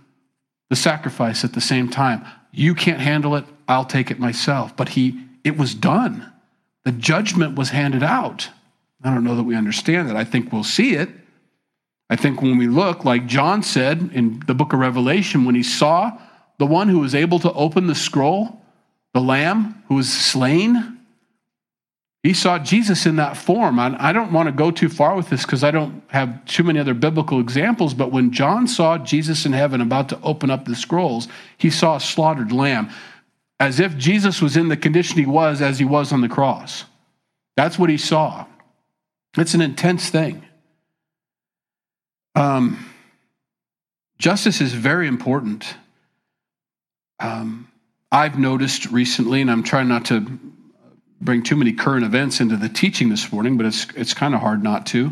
the 0.70 0.76
sacrifice 0.76 1.44
at 1.44 1.54
the 1.54 1.62
same 1.62 1.90
time. 1.90 2.26
You 2.52 2.76
can't 2.76 3.00
handle 3.00 3.36
it, 3.36 3.46
I'll 3.68 3.86
take 3.86 4.12
it 4.12 4.20
myself. 4.20 4.76
But 4.76 4.90
he 4.90 5.20
it 5.44 5.58
was 5.58 5.76
done. 5.76 6.32
The 6.86 6.92
judgment 6.92 7.56
was 7.56 7.70
handed 7.70 8.04
out. 8.04 8.50
I 9.04 9.14
don't 9.14 9.24
know 9.24 9.36
that 9.36 9.44
we 9.44 9.56
understand 9.56 10.10
that. 10.10 10.16
I 10.16 10.24
think 10.24 10.52
we'll 10.52 10.64
see 10.64 10.96
it. 10.96 11.10
I 12.10 12.16
think 12.16 12.42
when 12.42 12.58
we 12.58 12.68
look, 12.68 13.06
like 13.06 13.28
John 13.28 13.62
said 13.62 14.10
in 14.14 14.42
the 14.48 14.56
book 14.56 14.74
of 14.74 14.80
Revelation, 14.80 15.46
when 15.46 15.56
he 15.56 15.64
saw 15.64 16.18
the 16.58 16.66
one 16.66 16.88
who 16.90 17.00
was 17.00 17.14
able 17.14 17.40
to 17.40 17.54
open 17.54 17.88
the 17.88 17.96
scroll, 17.96 18.62
the 19.14 19.22
lamb 19.22 19.84
who 19.88 19.96
was 19.96 20.12
slain, 20.12 20.95
he 22.26 22.34
saw 22.34 22.58
Jesus 22.58 23.06
in 23.06 23.18
that 23.18 23.38
form. 23.38 23.78
I 23.78 24.12
don't 24.12 24.32
want 24.32 24.48
to 24.48 24.52
go 24.52 24.72
too 24.72 24.90
far 24.90 25.16
with 25.16 25.30
this 25.30 25.44
because 25.44 25.64
I 25.64 25.70
don't 25.70 26.02
have 26.08 26.44
too 26.46 26.64
many 26.64 26.80
other 26.80 26.96
biblical 26.96 27.40
examples, 27.40 27.94
but 27.94 28.12
when 28.12 28.32
John 28.32 28.68
saw 28.68 28.98
Jesus 28.98 29.46
in 29.46 29.54
heaven 29.54 29.80
about 29.80 30.10
to 30.10 30.20
open 30.24 30.50
up 30.50 30.66
the 30.66 30.76
scrolls, 30.76 31.28
he 31.56 31.70
saw 31.70 31.98
a 31.98 32.00
slaughtered 32.00 32.52
lamb, 32.52 32.90
as 33.60 33.80
if 33.80 33.96
Jesus 33.96 34.42
was 34.42 34.58
in 34.58 34.70
the 34.70 34.76
condition 34.76 35.20
he 35.20 35.28
was 35.28 35.62
as 35.62 35.78
he 35.78 35.86
was 35.86 36.12
on 36.12 36.22
the 36.22 36.28
cross. 36.28 36.86
That's 37.58 37.78
what 37.78 37.92
he 37.92 37.98
saw. 38.00 38.48
It's 39.38 39.54
an 39.54 39.62
intense 39.62 40.10
thing. 40.10 40.44
Um, 42.34 42.92
justice 44.18 44.62
is 44.62 44.74
very 44.74 45.08
important. 45.08 45.76
Um, 47.20 47.68
I've 48.12 48.40
noticed 48.40 48.88
recently, 48.88 49.42
and 49.42 49.52
I'm 49.52 49.62
trying 49.62 49.90
not 49.90 50.06
to 50.06 50.40
bring 51.26 51.44
too 51.44 51.56
many 51.56 51.74
current 51.74 52.06
events 52.06 52.40
into 52.40 52.56
the 52.56 52.70
teaching 52.70 53.10
this 53.10 53.32
morning, 53.34 53.58
but 53.58 53.66
it's 53.66 53.88
it's 53.96 54.14
kind 54.14 54.34
of 54.34 54.42
hard 54.42 54.64
not 54.64 54.86
to. 54.88 55.12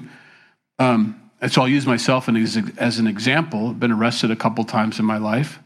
Um, 0.79 1.19
and 1.41 1.51
so 1.51 1.61
I'll 1.61 1.67
use 1.67 1.85
myself 1.85 2.29
as, 2.29 2.57
as 2.77 2.99
an 2.99 3.07
example. 3.07 3.69
I've 3.69 3.79
been 3.79 3.91
arrested 3.91 4.31
a 4.31 4.35
couple 4.35 4.63
times 4.63 4.99
in 4.99 5.05
my 5.05 5.17
life. 5.17 5.59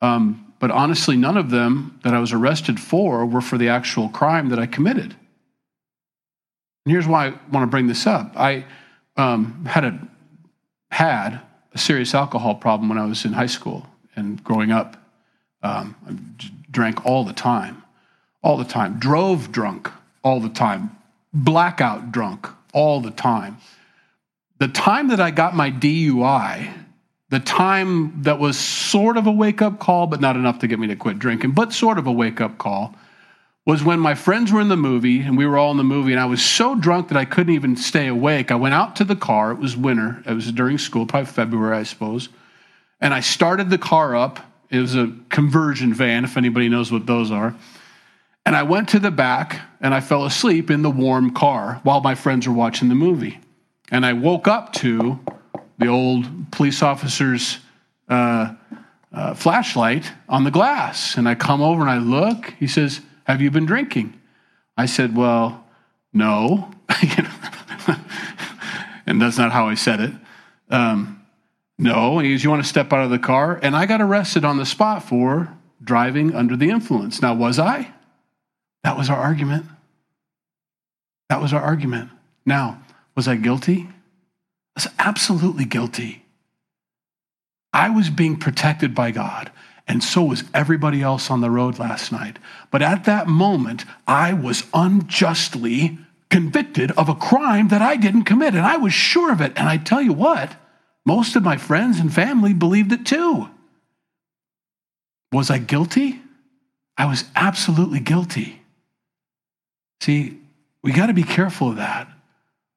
Um, 0.00 0.50
but 0.58 0.70
honestly, 0.70 1.16
none 1.16 1.36
of 1.36 1.50
them 1.50 1.98
that 2.04 2.14
I 2.14 2.20
was 2.20 2.32
arrested 2.32 2.80
for 2.80 3.26
were 3.26 3.42
for 3.42 3.58
the 3.58 3.68
actual 3.68 4.08
crime 4.08 4.48
that 4.48 4.58
I 4.58 4.66
committed. 4.66 5.14
And 6.84 6.92
here's 6.92 7.06
why 7.06 7.28
I 7.28 7.30
want 7.50 7.64
to 7.64 7.66
bring 7.66 7.86
this 7.86 8.06
up. 8.06 8.32
I 8.36 8.64
um, 9.16 9.66
had 9.66 9.84
a 9.84 10.08
had 10.90 11.40
a 11.72 11.78
serious 11.78 12.14
alcohol 12.14 12.54
problem 12.54 12.88
when 12.88 12.98
I 12.98 13.04
was 13.04 13.24
in 13.24 13.32
high 13.32 13.46
school 13.46 13.86
and 14.16 14.42
growing 14.42 14.72
up. 14.72 14.96
Um, 15.62 15.94
I 16.08 16.14
drank 16.70 17.04
all 17.04 17.24
the 17.24 17.34
time, 17.34 17.82
all 18.42 18.56
the 18.56 18.64
time. 18.64 18.98
Drove 18.98 19.52
drunk 19.52 19.90
all 20.22 20.40
the 20.40 20.48
time. 20.48 20.96
Blackout 21.32 22.12
drunk 22.12 22.48
all 22.72 23.00
the 23.00 23.10
time. 23.10 23.58
The 24.58 24.68
time 24.68 25.08
that 25.08 25.20
I 25.20 25.30
got 25.30 25.54
my 25.54 25.70
DUI, 25.70 26.72
the 27.30 27.40
time 27.40 28.22
that 28.22 28.38
was 28.38 28.58
sort 28.58 29.16
of 29.16 29.26
a 29.26 29.30
wake 29.30 29.62
up 29.62 29.78
call, 29.78 30.06
but 30.06 30.20
not 30.20 30.36
enough 30.36 30.58
to 30.60 30.66
get 30.66 30.78
me 30.78 30.88
to 30.88 30.96
quit 30.96 31.18
drinking, 31.18 31.52
but 31.52 31.72
sort 31.72 31.98
of 31.98 32.06
a 32.06 32.12
wake 32.12 32.40
up 32.40 32.58
call, 32.58 32.94
was 33.66 33.84
when 33.84 34.00
my 34.00 34.14
friends 34.14 34.50
were 34.52 34.60
in 34.60 34.68
the 34.68 34.76
movie 34.76 35.20
and 35.20 35.36
we 35.36 35.46
were 35.46 35.56
all 35.56 35.70
in 35.70 35.76
the 35.76 35.84
movie, 35.84 36.12
and 36.12 36.20
I 36.20 36.24
was 36.26 36.44
so 36.44 36.74
drunk 36.74 37.08
that 37.08 37.16
I 37.16 37.24
couldn't 37.24 37.54
even 37.54 37.76
stay 37.76 38.08
awake. 38.08 38.50
I 38.50 38.56
went 38.56 38.74
out 38.74 38.96
to 38.96 39.04
the 39.04 39.16
car. 39.16 39.52
It 39.52 39.58
was 39.58 39.76
winter. 39.76 40.22
It 40.26 40.32
was 40.32 40.50
during 40.50 40.78
school, 40.78 41.06
probably 41.06 41.30
February, 41.30 41.76
I 41.76 41.84
suppose. 41.84 42.30
And 43.00 43.14
I 43.14 43.20
started 43.20 43.70
the 43.70 43.78
car 43.78 44.16
up. 44.16 44.40
It 44.70 44.78
was 44.78 44.94
a 44.94 45.12
conversion 45.28 45.94
van, 45.94 46.24
if 46.24 46.36
anybody 46.36 46.68
knows 46.68 46.90
what 46.90 47.06
those 47.06 47.30
are. 47.30 47.54
And 48.46 48.56
I 48.56 48.62
went 48.62 48.88
to 48.90 48.98
the 48.98 49.10
back 49.10 49.60
and 49.80 49.94
I 49.94 50.00
fell 50.00 50.24
asleep 50.24 50.70
in 50.70 50.82
the 50.82 50.90
warm 50.90 51.32
car 51.32 51.80
while 51.82 52.00
my 52.00 52.14
friends 52.14 52.48
were 52.48 52.54
watching 52.54 52.88
the 52.88 52.94
movie. 52.94 53.38
And 53.90 54.06
I 54.06 54.12
woke 54.12 54.48
up 54.48 54.72
to 54.74 55.20
the 55.78 55.88
old 55.88 56.50
police 56.52 56.82
officer's 56.82 57.58
uh, 58.08 58.54
uh, 59.12 59.34
flashlight 59.34 60.10
on 60.28 60.44
the 60.44 60.50
glass. 60.50 61.16
And 61.16 61.28
I 61.28 61.34
come 61.34 61.62
over 61.62 61.80
and 61.80 61.90
I 61.90 61.98
look. 61.98 62.54
He 62.58 62.66
says, 62.66 63.00
Have 63.24 63.40
you 63.40 63.50
been 63.50 63.66
drinking? 63.66 64.18
I 64.76 64.86
said, 64.86 65.16
Well, 65.16 65.64
no. 66.12 66.70
and 69.06 69.20
that's 69.20 69.38
not 69.38 69.52
how 69.52 69.68
I 69.68 69.74
said 69.74 70.00
it. 70.00 70.12
Um, 70.70 71.24
no. 71.78 72.18
And 72.18 72.26
he 72.26 72.32
goes, 72.32 72.44
You 72.44 72.50
want 72.50 72.62
to 72.62 72.68
step 72.68 72.92
out 72.92 73.04
of 73.04 73.10
the 73.10 73.18
car? 73.18 73.58
And 73.62 73.76
I 73.76 73.86
got 73.86 74.00
arrested 74.00 74.44
on 74.44 74.56
the 74.56 74.66
spot 74.66 75.02
for 75.02 75.56
driving 75.82 76.34
under 76.34 76.56
the 76.56 76.70
influence. 76.70 77.22
Now, 77.22 77.34
was 77.34 77.58
I? 77.58 77.92
That 78.84 78.96
was 78.96 79.10
our 79.10 79.16
argument. 79.16 79.66
That 81.28 81.40
was 81.40 81.52
our 81.52 81.62
argument. 81.62 82.10
Now, 82.44 82.82
was 83.14 83.28
I 83.28 83.36
guilty? 83.36 83.88
I 83.88 83.92
was 84.76 84.88
absolutely 84.98 85.64
guilty. 85.64 86.24
I 87.72 87.90
was 87.90 88.10
being 88.10 88.36
protected 88.36 88.94
by 88.94 89.10
God, 89.10 89.52
and 89.86 90.02
so 90.02 90.24
was 90.24 90.44
everybody 90.52 91.02
else 91.02 91.30
on 91.30 91.40
the 91.40 91.50
road 91.50 91.78
last 91.78 92.10
night. 92.10 92.38
But 92.70 92.82
at 92.82 93.04
that 93.04 93.28
moment, 93.28 93.84
I 94.06 94.32
was 94.32 94.64
unjustly 94.74 95.98
convicted 96.30 96.90
of 96.92 97.08
a 97.08 97.14
crime 97.14 97.68
that 97.68 97.82
I 97.82 97.96
didn't 97.96 98.24
commit, 98.24 98.54
and 98.54 98.64
I 98.64 98.76
was 98.76 98.92
sure 98.92 99.32
of 99.32 99.40
it. 99.40 99.52
And 99.56 99.68
I 99.68 99.76
tell 99.76 100.00
you 100.00 100.12
what, 100.12 100.56
most 101.04 101.36
of 101.36 101.42
my 101.42 101.56
friends 101.56 101.98
and 101.98 102.12
family 102.12 102.54
believed 102.54 102.92
it 102.92 103.06
too. 103.06 103.48
Was 105.32 105.50
I 105.50 105.58
guilty? 105.58 106.20
I 106.96 107.06
was 107.06 107.24
absolutely 107.36 108.00
guilty. 108.00 108.59
See, 110.00 110.38
we 110.82 110.92
got 110.92 111.06
to 111.06 111.12
be 111.12 111.22
careful 111.22 111.70
of 111.70 111.76
that. 111.76 112.08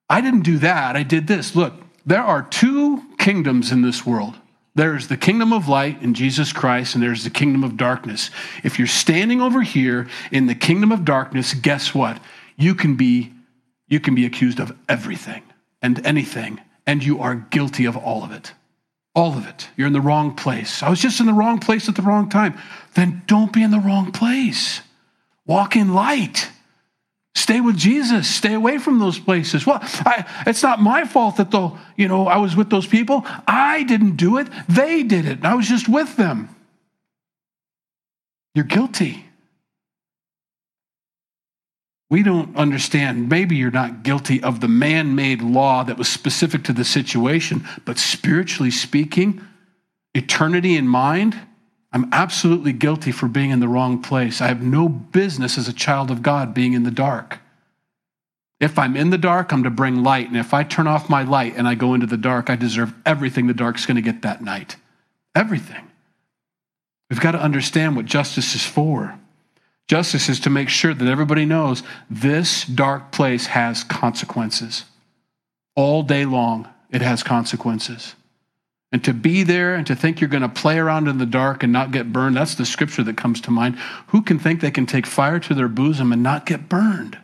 I 0.08 0.20
didn't 0.20 0.42
do 0.42 0.58
that. 0.58 0.96
I 0.96 1.02
did 1.02 1.26
this. 1.26 1.56
Look, 1.56 1.74
there 2.04 2.22
are 2.22 2.42
two 2.42 3.02
kingdoms 3.18 3.72
in 3.72 3.82
this 3.82 4.04
world. 4.04 4.36
There's 4.74 5.08
the 5.08 5.16
kingdom 5.16 5.52
of 5.52 5.68
light 5.68 6.02
in 6.02 6.14
Jesus 6.14 6.52
Christ, 6.52 6.94
and 6.94 7.02
there's 7.02 7.24
the 7.24 7.30
kingdom 7.30 7.62
of 7.62 7.76
darkness. 7.76 8.30
If 8.64 8.78
you're 8.78 8.88
standing 8.88 9.40
over 9.40 9.62
here 9.62 10.08
in 10.32 10.46
the 10.46 10.54
kingdom 10.54 10.90
of 10.90 11.04
darkness, 11.04 11.54
guess 11.54 11.94
what? 11.94 12.20
You 12.56 12.74
can 12.74 12.96
be 12.96 13.32
you 13.86 14.00
can 14.00 14.14
be 14.14 14.24
accused 14.24 14.60
of 14.60 14.76
everything 14.88 15.42
and 15.82 16.04
anything, 16.06 16.60
and 16.86 17.04
you 17.04 17.20
are 17.20 17.34
guilty 17.34 17.84
of 17.84 17.96
all 17.96 18.24
of 18.24 18.32
it. 18.32 18.52
All 19.14 19.36
of 19.36 19.46
it. 19.46 19.68
You're 19.76 19.86
in 19.86 19.92
the 19.92 20.00
wrong 20.00 20.34
place. 20.34 20.82
I 20.82 20.90
was 20.90 21.00
just 21.00 21.20
in 21.20 21.26
the 21.26 21.32
wrong 21.32 21.60
place 21.60 21.88
at 21.88 21.94
the 21.94 22.02
wrong 22.02 22.28
time. 22.28 22.58
Then 22.94 23.22
don't 23.26 23.52
be 23.52 23.62
in 23.62 23.70
the 23.70 23.78
wrong 23.78 24.10
place. 24.10 24.80
Walk 25.46 25.76
in 25.76 25.94
light. 25.94 26.50
Stay 27.34 27.60
with 27.60 27.76
Jesus. 27.76 28.32
Stay 28.32 28.54
away 28.54 28.78
from 28.78 28.98
those 28.98 29.18
places. 29.18 29.66
Well, 29.66 29.80
I, 29.82 30.24
it's 30.46 30.62
not 30.62 30.80
my 30.80 31.04
fault 31.04 31.36
that 31.36 31.50
though, 31.50 31.78
you 31.96 32.08
know, 32.08 32.28
I 32.28 32.38
was 32.38 32.54
with 32.54 32.70
those 32.70 32.86
people. 32.86 33.24
I 33.46 33.82
didn't 33.82 34.16
do 34.16 34.38
it. 34.38 34.48
They 34.68 35.02
did 35.02 35.26
it. 35.26 35.44
I 35.44 35.54
was 35.54 35.68
just 35.68 35.88
with 35.88 36.16
them. 36.16 36.48
You're 38.54 38.64
guilty. 38.64 39.24
We 42.08 42.22
don't 42.22 42.56
understand. 42.56 43.28
Maybe 43.28 43.56
you're 43.56 43.72
not 43.72 44.04
guilty 44.04 44.40
of 44.40 44.60
the 44.60 44.68
man 44.68 45.16
made 45.16 45.42
law 45.42 45.82
that 45.82 45.98
was 45.98 46.08
specific 46.08 46.62
to 46.64 46.72
the 46.72 46.84
situation, 46.84 47.66
but 47.84 47.98
spiritually 47.98 48.70
speaking, 48.70 49.44
eternity 50.14 50.76
in 50.76 50.86
mind, 50.86 51.36
I'm 51.94 52.08
absolutely 52.10 52.72
guilty 52.72 53.12
for 53.12 53.28
being 53.28 53.50
in 53.50 53.60
the 53.60 53.68
wrong 53.68 54.02
place. 54.02 54.40
I 54.40 54.48
have 54.48 54.60
no 54.60 54.88
business 54.88 55.56
as 55.56 55.68
a 55.68 55.72
child 55.72 56.10
of 56.10 56.22
God 56.22 56.52
being 56.52 56.72
in 56.72 56.82
the 56.82 56.90
dark. 56.90 57.38
If 58.58 58.78
I'm 58.80 58.96
in 58.96 59.10
the 59.10 59.18
dark, 59.18 59.52
I'm 59.52 59.62
to 59.62 59.70
bring 59.70 60.02
light. 60.02 60.26
And 60.26 60.36
if 60.36 60.52
I 60.52 60.64
turn 60.64 60.88
off 60.88 61.08
my 61.08 61.22
light 61.22 61.54
and 61.56 61.68
I 61.68 61.76
go 61.76 61.94
into 61.94 62.06
the 62.06 62.16
dark, 62.16 62.50
I 62.50 62.56
deserve 62.56 62.92
everything 63.06 63.46
the 63.46 63.54
dark's 63.54 63.86
going 63.86 63.94
to 63.94 64.02
get 64.02 64.22
that 64.22 64.42
night. 64.42 64.74
Everything. 65.36 65.88
We've 67.08 67.20
got 67.20 67.32
to 67.32 67.40
understand 67.40 67.94
what 67.94 68.06
justice 68.06 68.56
is 68.56 68.66
for. 68.66 69.16
Justice 69.86 70.28
is 70.28 70.40
to 70.40 70.50
make 70.50 70.70
sure 70.70 70.94
that 70.94 71.08
everybody 71.08 71.44
knows 71.44 71.84
this 72.10 72.64
dark 72.64 73.12
place 73.12 73.46
has 73.46 73.84
consequences. 73.84 74.84
All 75.76 76.02
day 76.02 76.24
long, 76.24 76.68
it 76.90 77.02
has 77.02 77.22
consequences. 77.22 78.16
And 78.94 79.02
to 79.02 79.12
be 79.12 79.42
there 79.42 79.74
and 79.74 79.84
to 79.88 79.96
think 79.96 80.20
you're 80.20 80.30
going 80.30 80.44
to 80.44 80.48
play 80.48 80.78
around 80.78 81.08
in 81.08 81.18
the 81.18 81.26
dark 81.26 81.64
and 81.64 81.72
not 81.72 81.90
get 81.90 82.12
burned, 82.12 82.36
that's 82.36 82.54
the 82.54 82.64
scripture 82.64 83.02
that 83.02 83.16
comes 83.16 83.40
to 83.40 83.50
mind. 83.50 83.76
Who 84.10 84.22
can 84.22 84.38
think 84.38 84.60
they 84.60 84.70
can 84.70 84.86
take 84.86 85.04
fire 85.04 85.40
to 85.40 85.52
their 85.52 85.66
bosom 85.66 86.12
and 86.12 86.22
not 86.22 86.46
get 86.46 86.68
burned? 86.68 87.18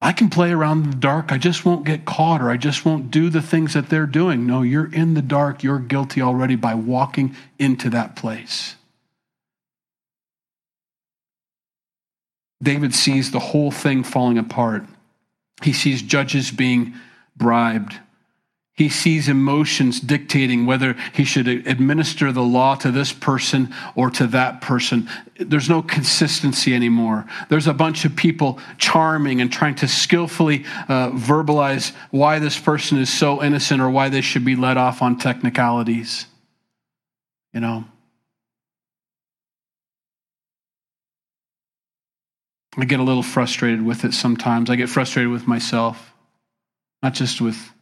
I 0.00 0.12
can 0.12 0.30
play 0.30 0.52
around 0.52 0.84
in 0.84 0.90
the 0.92 0.96
dark, 0.96 1.32
I 1.32 1.36
just 1.36 1.66
won't 1.66 1.84
get 1.84 2.06
caught, 2.06 2.40
or 2.40 2.48
I 2.48 2.56
just 2.56 2.86
won't 2.86 3.10
do 3.10 3.28
the 3.28 3.42
things 3.42 3.74
that 3.74 3.90
they're 3.90 4.06
doing. 4.06 4.46
No, 4.46 4.62
you're 4.62 4.90
in 4.90 5.12
the 5.12 5.20
dark, 5.20 5.62
you're 5.62 5.78
guilty 5.78 6.22
already 6.22 6.56
by 6.56 6.74
walking 6.74 7.36
into 7.58 7.90
that 7.90 8.16
place. 8.16 8.76
David 12.62 12.94
sees 12.94 13.32
the 13.32 13.38
whole 13.38 13.70
thing 13.70 14.02
falling 14.02 14.38
apart. 14.38 14.84
He 15.60 15.74
sees 15.74 16.00
judges 16.00 16.50
being 16.50 16.94
bribed. 17.36 17.98
He 18.76 18.90
sees 18.90 19.26
emotions 19.26 20.00
dictating 20.00 20.66
whether 20.66 20.96
he 21.14 21.24
should 21.24 21.48
administer 21.48 22.30
the 22.30 22.42
law 22.42 22.74
to 22.76 22.90
this 22.90 23.10
person 23.10 23.74
or 23.94 24.10
to 24.10 24.26
that 24.28 24.60
person. 24.60 25.08
There's 25.38 25.70
no 25.70 25.80
consistency 25.80 26.74
anymore. 26.74 27.24
There's 27.48 27.66
a 27.66 27.72
bunch 27.72 28.04
of 28.04 28.14
people 28.14 28.58
charming 28.76 29.40
and 29.40 29.50
trying 29.50 29.76
to 29.76 29.88
skillfully 29.88 30.66
uh, 30.88 31.10
verbalize 31.12 31.92
why 32.10 32.38
this 32.38 32.60
person 32.60 32.98
is 32.98 33.10
so 33.10 33.42
innocent 33.42 33.80
or 33.80 33.88
why 33.88 34.10
they 34.10 34.20
should 34.20 34.44
be 34.44 34.56
let 34.56 34.76
off 34.76 35.00
on 35.00 35.16
technicalities. 35.16 36.26
You 37.54 37.60
know? 37.60 37.84
I 42.76 42.84
get 42.84 43.00
a 43.00 43.04
little 43.04 43.22
frustrated 43.22 43.86
with 43.86 44.04
it 44.04 44.12
sometimes. 44.12 44.68
I 44.68 44.76
get 44.76 44.90
frustrated 44.90 45.32
with 45.32 45.46
myself, 45.46 46.12
not 47.02 47.14
just 47.14 47.40
with 47.40 47.72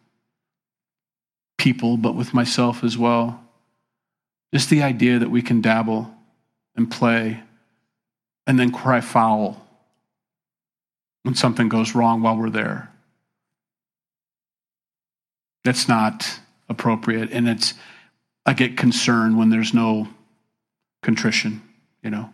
people, 1.65 1.97
but 1.97 2.15
with 2.15 2.35
myself 2.35 2.85
as 2.85 2.99
well. 2.99 3.43
Just 4.53 4.69
the 4.69 4.83
idea 4.83 5.19
that 5.19 5.31
we 5.31 5.41
can 5.41 5.63
dabble 5.63 6.15
and 6.77 6.91
play 6.91 7.41
and 8.47 8.61
then 8.61 8.71
cry 8.71 9.01
foul 9.01 9.67
when 11.23 11.35
something 11.35 11.71
goes 11.71 11.95
wrong 11.95 12.21
while 12.21 12.37
we're 12.37 12.51
there. 12.51 12.93
That's 15.65 15.89
not 15.89 16.39
appropriate. 16.69 17.33
And 17.33 17.49
it's, 17.49 17.73
I 18.45 18.53
get 18.53 18.77
concerned 18.77 19.39
when 19.39 19.49
there's 19.49 19.73
no 19.73 20.09
contrition, 21.03 21.63
you 22.03 22.11
know. 22.11 22.29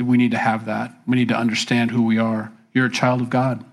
We 0.00 0.16
need 0.16 0.30
to 0.30 0.38
have 0.38 0.64
that. 0.64 0.94
We 1.06 1.18
need 1.18 1.28
to 1.28 1.36
understand 1.36 1.90
who 1.90 2.02
we 2.02 2.18
are. 2.18 2.50
You're 2.72 2.86
a 2.86 2.90
child 2.90 3.20
of 3.20 3.28
God. 3.28 3.66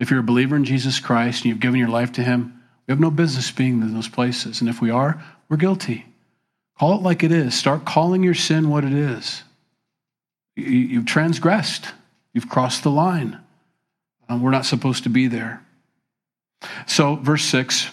If 0.00 0.10
you're 0.10 0.20
a 0.20 0.24
believer 0.24 0.56
in 0.56 0.64
Jesus 0.64 0.98
Christ 0.98 1.44
and 1.44 1.50
you've 1.50 1.60
given 1.60 1.78
your 1.78 1.90
life 1.90 2.12
to 2.12 2.22
Him, 2.22 2.61
we 2.92 2.94
have 2.94 3.00
no 3.00 3.10
business 3.10 3.50
being 3.50 3.80
in 3.80 3.94
those 3.94 4.08
places. 4.08 4.60
And 4.60 4.68
if 4.68 4.82
we 4.82 4.90
are, 4.90 5.24
we're 5.48 5.56
guilty. 5.56 6.04
Call 6.78 6.96
it 6.96 7.02
like 7.02 7.22
it 7.22 7.32
is. 7.32 7.54
Start 7.54 7.86
calling 7.86 8.22
your 8.22 8.34
sin 8.34 8.68
what 8.68 8.84
it 8.84 8.92
is. 8.92 9.44
You've 10.56 11.06
transgressed. 11.06 11.86
You've 12.34 12.50
crossed 12.50 12.82
the 12.82 12.90
line. 12.90 13.40
Uh, 14.28 14.36
we're 14.36 14.50
not 14.50 14.66
supposed 14.66 15.04
to 15.04 15.08
be 15.08 15.26
there. 15.26 15.64
So, 16.86 17.16
verse 17.16 17.44
6 17.44 17.90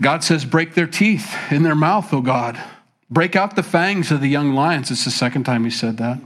God 0.00 0.24
says, 0.24 0.44
Break 0.44 0.74
their 0.74 0.88
teeth 0.88 1.32
in 1.52 1.62
their 1.62 1.76
mouth, 1.76 2.12
O 2.12 2.20
God. 2.20 2.60
Break 3.10 3.36
out 3.36 3.54
the 3.54 3.62
fangs 3.62 4.10
of 4.10 4.20
the 4.20 4.28
young 4.28 4.54
lions. 4.54 4.90
It's 4.90 5.04
the 5.04 5.12
second 5.12 5.44
time 5.44 5.62
he 5.62 5.70
said 5.70 5.98
that. 5.98 6.18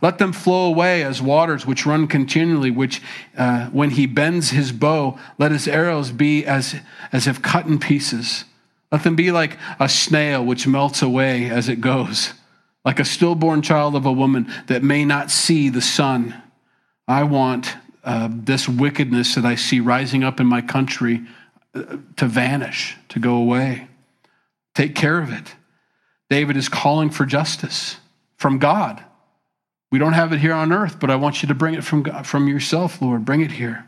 Let 0.00 0.18
them 0.18 0.32
flow 0.32 0.66
away 0.66 1.02
as 1.02 1.20
waters 1.20 1.66
which 1.66 1.86
run 1.86 2.06
continually, 2.06 2.70
which 2.70 3.02
uh, 3.36 3.66
when 3.66 3.90
he 3.90 4.06
bends 4.06 4.50
his 4.50 4.72
bow, 4.72 5.18
let 5.38 5.52
his 5.52 5.68
arrows 5.68 6.10
be 6.10 6.46
as, 6.46 6.76
as 7.12 7.26
if 7.26 7.42
cut 7.42 7.66
in 7.66 7.78
pieces. 7.78 8.44
Let 8.90 9.04
them 9.04 9.16
be 9.16 9.32
like 9.32 9.58
a 9.80 9.88
snail 9.88 10.44
which 10.44 10.66
melts 10.66 11.02
away 11.02 11.48
as 11.50 11.68
it 11.68 11.80
goes, 11.80 12.34
like 12.84 13.00
a 13.00 13.04
stillborn 13.04 13.62
child 13.62 13.94
of 13.94 14.06
a 14.06 14.12
woman 14.12 14.52
that 14.66 14.82
may 14.82 15.04
not 15.04 15.30
see 15.30 15.68
the 15.68 15.80
sun. 15.80 16.34
I 17.08 17.24
want 17.24 17.76
uh, 18.04 18.28
this 18.30 18.68
wickedness 18.68 19.34
that 19.34 19.44
I 19.44 19.54
see 19.54 19.80
rising 19.80 20.24
up 20.24 20.40
in 20.40 20.46
my 20.46 20.60
country 20.60 21.22
uh, 21.74 21.96
to 22.16 22.26
vanish, 22.26 22.96
to 23.10 23.18
go 23.18 23.36
away. 23.36 23.88
Take 24.74 24.94
care 24.94 25.20
of 25.20 25.32
it. 25.32 25.54
David 26.28 26.56
is 26.56 26.68
calling 26.68 27.10
for 27.10 27.26
justice 27.26 27.96
from 28.36 28.58
God. 28.58 29.04
We 29.92 29.98
don't 29.98 30.14
have 30.14 30.32
it 30.32 30.40
here 30.40 30.54
on 30.54 30.72
earth, 30.72 30.98
but 30.98 31.10
I 31.10 31.16
want 31.16 31.42
you 31.42 31.48
to 31.48 31.54
bring 31.54 31.74
it 31.74 31.84
from, 31.84 32.02
God, 32.02 32.26
from 32.26 32.48
yourself, 32.48 33.02
Lord. 33.02 33.26
Bring 33.26 33.42
it 33.42 33.52
here. 33.52 33.86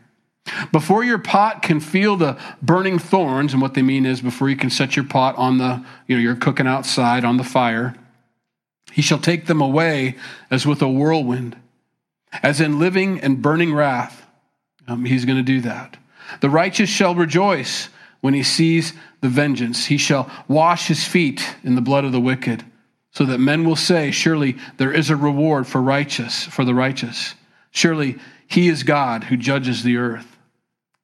Before 0.71 1.03
your 1.03 1.17
pot 1.17 1.63
can 1.63 1.79
feel 1.79 2.15
the 2.15 2.37
burning 2.61 2.99
thorns, 2.99 3.53
and 3.53 3.61
what 3.61 3.73
they 3.73 3.81
mean 3.81 4.05
is 4.05 4.21
before 4.21 4.47
you 4.47 4.55
can 4.55 4.69
set 4.69 4.95
your 4.95 5.03
pot 5.03 5.35
on 5.35 5.57
the, 5.57 5.83
you 6.05 6.15
know, 6.15 6.21
you're 6.21 6.35
cooking 6.35 6.67
outside 6.67 7.25
on 7.25 7.37
the 7.37 7.43
fire, 7.43 7.95
he 8.91 9.01
shall 9.01 9.17
take 9.17 9.47
them 9.47 9.59
away 9.59 10.15
as 10.51 10.67
with 10.67 10.79
a 10.83 10.87
whirlwind, 10.87 11.57
as 12.43 12.61
in 12.61 12.77
living 12.77 13.19
and 13.19 13.41
burning 13.41 13.73
wrath. 13.73 14.27
Um, 14.87 15.05
he's 15.05 15.25
going 15.25 15.39
to 15.39 15.43
do 15.43 15.59
that. 15.61 15.97
The 16.39 16.51
righteous 16.51 16.89
shall 16.89 17.15
rejoice 17.15 17.89
when 18.21 18.35
he 18.35 18.43
sees 18.43 18.93
the 19.21 19.29
vengeance. 19.29 19.87
He 19.87 19.97
shall 19.97 20.29
wash 20.47 20.87
his 20.87 21.03
feet 21.03 21.55
in 21.63 21.73
the 21.73 21.81
blood 21.81 22.05
of 22.05 22.11
the 22.11 22.19
wicked 22.19 22.63
so 23.15 23.23
that 23.25 23.39
men 23.39 23.63
will 23.63 23.77
say, 23.77 24.11
Surely 24.11 24.57
there 24.77 24.91
is 24.91 25.09
a 25.09 25.15
reward 25.15 25.65
for 25.65 25.81
righteous, 25.81 26.43
for 26.43 26.65
the 26.65 26.75
righteous. 26.75 27.33
Surely 27.71 28.17
he 28.45 28.67
is 28.67 28.83
God 28.83 29.25
who 29.25 29.37
judges 29.37 29.83
the 29.83 29.97
earth. 29.97 30.37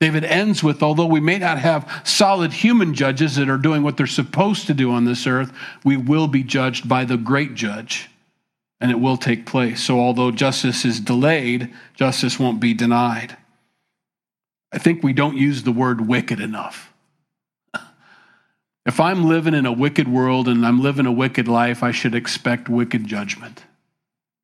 David 0.01 0.25
ends 0.25 0.61
with, 0.63 0.83
although 0.83 1.05
we 1.05 1.19
may 1.19 1.37
not 1.37 1.59
have 1.59 2.01
solid 2.03 2.51
human 2.51 2.93
judges 2.93 3.35
that 3.35 3.49
are 3.49 3.57
doing 3.57 3.81
what 3.81 3.97
they're 3.97 4.07
supposed 4.07 4.67
to 4.67 4.73
do 4.73 4.91
on 4.91 5.05
this 5.05 5.25
earth, 5.25 5.53
we 5.85 5.95
will 5.95 6.27
be 6.27 6.43
judged 6.43 6.89
by 6.89 7.05
the 7.05 7.17
great 7.17 7.53
judge, 7.53 8.09
and 8.81 8.91
it 8.91 8.99
will 8.99 9.17
take 9.17 9.45
place. 9.45 9.81
So, 9.81 9.99
although 9.99 10.31
justice 10.31 10.83
is 10.83 10.99
delayed, 10.99 11.71
justice 11.93 12.39
won't 12.39 12.59
be 12.59 12.73
denied. 12.73 13.37
I 14.73 14.79
think 14.79 15.03
we 15.03 15.13
don't 15.13 15.37
use 15.37 15.63
the 15.63 15.71
word 15.71 16.07
wicked 16.07 16.39
enough. 16.39 16.90
If 18.85 18.99
I'm 18.99 19.25
living 19.27 19.53
in 19.53 19.65
a 19.65 19.71
wicked 19.71 20.07
world 20.07 20.47
and 20.47 20.65
I'm 20.65 20.81
living 20.81 21.05
a 21.05 21.11
wicked 21.11 21.47
life, 21.47 21.83
I 21.83 21.91
should 21.91 22.15
expect 22.15 22.67
wicked 22.67 23.05
judgment. 23.05 23.63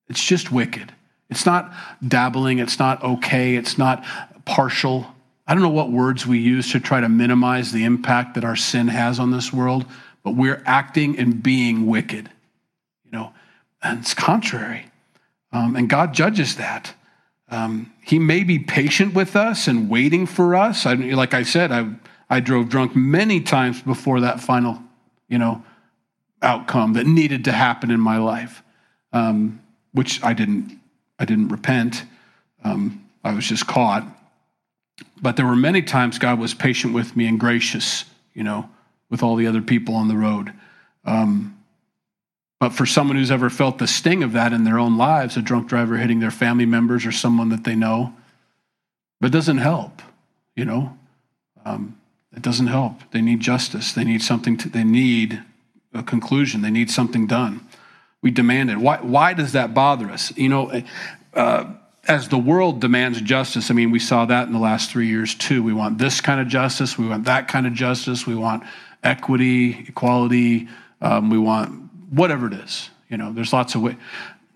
It's 0.10 0.24
just 0.24 0.52
wicked. 0.52 0.94
It's 1.30 1.46
not 1.46 1.74
dabbling. 2.08 2.60
It's 2.60 2.80
not 2.80 3.04
okay. 3.04 3.56
It's 3.56 3.78
not 3.78 4.06
partial. 4.46 5.08
I 5.48 5.54
don't 5.54 5.64
know 5.64 5.70
what 5.70 5.92
words 5.92 6.28
we 6.28 6.40
use 6.40 6.72
to 6.74 6.80
try 6.80 7.02
to 7.02 7.10
minimize 7.10 7.72
the 7.72 7.84
impact 7.84 8.36
that 8.36 8.44
our 8.44 8.56
sin 8.56 8.88
has 8.90 9.20
on 9.20 9.32
this 9.32 9.52
world, 9.52 9.86
but 10.24 10.36
we're 10.36 10.62
acting 10.66 11.18
and 11.18 11.42
being 11.42 11.88
wicked. 11.88 12.30
You 13.06 13.12
know, 13.12 13.34
and 13.82 14.00
it's 14.00 14.14
contrary. 14.14 14.86
Um, 15.52 15.76
and 15.76 15.90
God 15.90 16.14
judges 16.14 16.58
that. 16.58 16.94
Um, 17.50 17.94
he 18.02 18.20
may 18.20 18.44
be 18.44 18.60
patient 18.60 19.14
with 19.14 19.36
us 19.36 19.68
and 19.68 19.90
waiting 19.90 20.26
for 20.26 20.56
us. 20.56 20.86
I, 20.86 20.94
like 20.94 21.34
I 21.34 21.44
said, 21.44 21.72
I 21.72 21.90
I 22.30 22.40
drove 22.40 22.70
drunk 22.70 22.96
many 22.96 23.42
times 23.42 23.82
before 23.82 24.22
that 24.22 24.42
final, 24.42 24.82
you 25.28 25.38
know, 25.38 25.64
outcome 26.42 26.94
that 26.94 27.08
needed 27.08 27.46
to 27.46 27.52
happen 27.52 27.90
in 27.90 28.00
my 28.00 28.18
life, 28.18 28.64
um, 29.14 29.62
which 29.94 30.24
I 30.24 30.34
didn't. 30.34 30.80
I 31.20 31.26
didn't 31.26 31.48
repent. 31.48 32.04
Um, 32.64 33.04
I 33.24 33.34
was 33.34 33.48
just 33.48 33.66
caught. 33.66 34.06
But 35.20 35.36
there 35.36 35.48
were 35.48 35.56
many 35.56 35.82
times 35.82 36.20
God 36.20 36.40
was 36.40 36.54
patient 36.54 36.94
with 36.94 37.16
me 37.16 37.28
and 37.28 37.40
gracious, 37.40 38.06
you 38.36 38.44
know, 38.44 38.70
with 39.10 39.24
all 39.24 39.36
the 39.36 39.48
other 39.48 39.62
people 39.62 39.96
on 39.96 40.08
the 40.08 40.16
road. 40.16 40.54
Um, 41.06 41.58
but 42.60 42.70
for 42.70 42.86
someone 42.86 43.18
who's 43.18 43.32
ever 43.32 43.50
felt 43.50 43.78
the 43.78 43.88
sting 43.88 44.24
of 44.24 44.34
that 44.34 44.54
in 44.54 44.64
their 44.64 44.80
own 44.80 44.98
lives, 44.98 45.38
a 45.38 45.42
drunk 45.42 45.68
driver 45.68 45.98
hitting 45.98 46.20
their 46.20 46.32
family 46.32 46.66
members 46.66 47.06
or 47.06 47.12
someone 47.12 47.50
that 47.50 47.64
they 47.64 47.76
know, 47.76 48.14
but 49.22 49.32
doesn't 49.32 49.60
help, 49.60 50.02
you 50.56 50.66
know. 50.66 50.98
Um, 51.66 52.00
it 52.38 52.44
doesn't 52.44 52.68
help. 52.68 53.02
They 53.12 53.22
need 53.22 53.40
justice. 53.40 53.94
They 53.94 54.04
need 54.04 54.22
something. 54.22 54.58
To, 54.58 54.70
they 54.70 54.84
need 54.84 55.44
a 55.92 56.04
conclusion. 56.04 56.62
They 56.62 56.70
need 56.70 56.92
something 56.92 57.26
done. 57.26 57.68
We 58.22 58.30
demand 58.30 58.70
it. 58.70 58.78
Why? 58.78 58.98
Why 58.98 59.34
does 59.34 59.54
that 59.54 59.74
bother 59.74 60.12
us? 60.12 60.32
You 60.38 60.50
know, 60.50 60.84
uh, 61.34 61.66
as 62.08 62.30
the 62.30 62.38
world 62.38 62.80
demands 62.80 63.20
justice. 63.22 63.72
I 63.72 63.74
mean, 63.74 63.90
we 63.90 63.98
saw 63.98 64.26
that 64.26 64.46
in 64.46 64.54
the 64.54 64.60
last 64.60 64.92
three 64.92 65.08
years 65.08 65.34
too. 65.34 65.64
We 65.64 65.74
want 65.74 65.98
this 65.98 66.22
kind 66.22 66.40
of 66.40 66.48
justice. 66.48 66.96
We 66.96 67.08
want 67.08 67.26
that 67.26 67.48
kind 67.48 67.66
of 67.66 67.74
justice. 67.74 68.28
We 68.28 68.36
want 68.36 68.64
equity, 69.04 69.86
equality. 69.88 70.68
Um, 71.02 71.32
we 71.32 71.40
want 71.40 71.90
whatever 72.12 72.46
it 72.46 72.54
is. 72.54 72.92
You 73.10 73.18
know, 73.18 73.34
there's 73.34 73.52
lots 73.52 73.74
of 73.74 73.82
ways. 73.82 73.96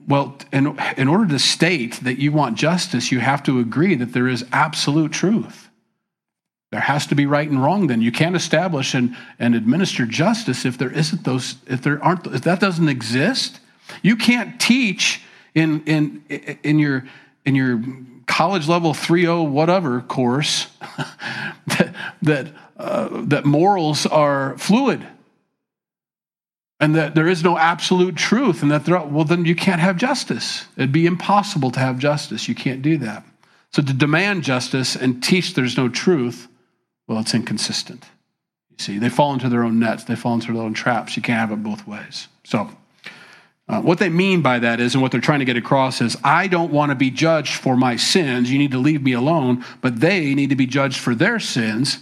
Well, 0.08 0.38
in, 0.52 0.78
in 0.98 1.08
order 1.08 1.28
to 1.28 1.40
state 1.40 2.00
that 2.02 2.20
you 2.20 2.32
want 2.32 2.58
justice, 2.58 3.12
you 3.12 3.20
have 3.20 3.42
to 3.44 3.60
agree 3.60 3.96
that 3.96 4.14
there 4.14 4.28
is 4.28 4.46
absolute 4.52 5.12
truth. 5.12 5.61
There 6.72 6.80
has 6.80 7.06
to 7.08 7.16
be 7.16 7.26
right 7.26 7.50
and 7.50 7.62
wrong 7.62 7.88
then. 7.88 8.02
You 8.02 8.14
can't 8.14 8.36
establish 8.36 8.94
and, 8.94 9.16
and 9.38 9.56
administer 9.56 10.06
justice 10.06 10.66
if 10.66 10.78
there 10.78 10.92
isn't 10.92 11.26
those, 11.26 11.56
if 11.68 11.82
there 11.82 12.02
aren't, 12.04 12.26
if 12.28 12.42
that 12.44 12.62
doesn't 12.62 12.88
exist. 12.88 13.60
You 14.02 14.16
can't 14.16 14.60
teach 14.60 15.22
in, 15.54 15.84
in, 15.84 16.24
in 16.64 16.80
your, 16.80 17.06
in 17.46 17.56
your 17.56 17.84
college 18.26 18.70
level 18.70 18.94
3.0 18.94 19.50
whatever 19.50 20.00
course 20.00 20.68
that, 21.68 21.94
that, 22.22 22.54
uh, 22.78 23.10
that 23.26 23.44
morals 23.44 24.06
are 24.06 24.58
fluid 24.58 25.06
and 26.80 26.96
that 26.96 27.16
there 27.16 27.28
is 27.28 27.44
no 27.44 27.58
absolute 27.58 28.16
truth 28.16 28.62
and 28.62 28.72
that 28.72 28.86
there, 28.86 29.00
well, 29.02 29.26
then 29.26 29.44
you 29.44 29.56
can't 29.56 29.82
have 29.82 29.98
justice. 29.98 30.66
It'd 30.78 30.94
be 30.94 31.06
impossible 31.06 31.70
to 31.72 31.82
have 31.82 32.00
justice. 32.00 32.48
You 32.48 32.56
can't 32.56 32.82
do 32.82 32.98
that. 33.00 33.26
So 33.74 33.82
to 33.82 33.94
demand 33.94 34.44
justice 34.44 34.96
and 34.96 35.22
teach 35.22 35.54
there's 35.54 35.76
no 35.76 35.90
truth 35.90 36.48
well, 37.08 37.20
it's 37.20 37.34
inconsistent. 37.34 38.06
You 38.70 38.78
see, 38.80 38.98
they 38.98 39.10
fall 39.10 39.34
into 39.34 39.50
their 39.50 39.64
own 39.64 39.80
nets, 39.80 40.04
they 40.04 40.16
fall 40.16 40.36
into 40.36 40.54
their 40.54 40.62
own 40.62 40.74
traps. 40.74 41.16
You 41.16 41.22
can't 41.22 41.40
have 41.40 41.52
it 41.52 41.64
both 41.64 41.88
ways. 41.88 42.28
So, 42.44 42.70
uh, 43.68 43.82
what 43.82 44.00
they 44.00 44.10
mean 44.10 44.42
by 44.42 44.60
that 44.60 44.80
is, 44.80 44.96
and 44.96 45.02
what 45.02 45.12
they're 45.12 45.22
trying 45.22 45.40
to 45.40 45.46
get 45.46 45.56
across 45.56 46.02
is, 46.02 46.18
I 46.24 46.48
don't 46.48 46.72
want 46.72 46.90
to 46.90 46.96
be 46.96 47.10
judged 47.10 47.56
for 47.56 47.78
my 47.78 47.96
sins. 47.96 48.52
You 48.52 48.58
need 48.58 48.72
to 48.72 48.78
leave 48.78 49.02
me 49.02 49.14
alone, 49.14 49.64
but 49.82 50.00
they 50.00 50.36
need 50.36 50.50
to 50.50 50.56
be 50.56 50.66
judged 50.66 51.00
for 51.00 51.16
their 51.16 51.40
sins. 51.40 52.00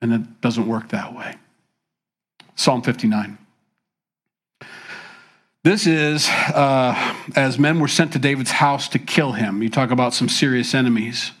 And 0.00 0.12
it 0.12 0.40
doesn't 0.40 0.68
work 0.68 0.90
that 0.90 1.16
way. 1.16 1.34
Psalm 2.54 2.82
59. 2.82 3.38
This 5.64 5.86
is 5.88 6.28
uh, 6.28 7.16
as 7.34 7.58
men 7.58 7.80
were 7.80 7.88
sent 7.88 8.12
to 8.12 8.20
David's 8.20 8.52
house 8.52 8.88
to 8.90 9.00
kill 9.00 9.32
him. 9.32 9.64
You 9.64 9.68
talk 9.68 9.90
about 9.90 10.14
some 10.14 10.28
serious 10.28 10.74
enemies. 10.74 11.32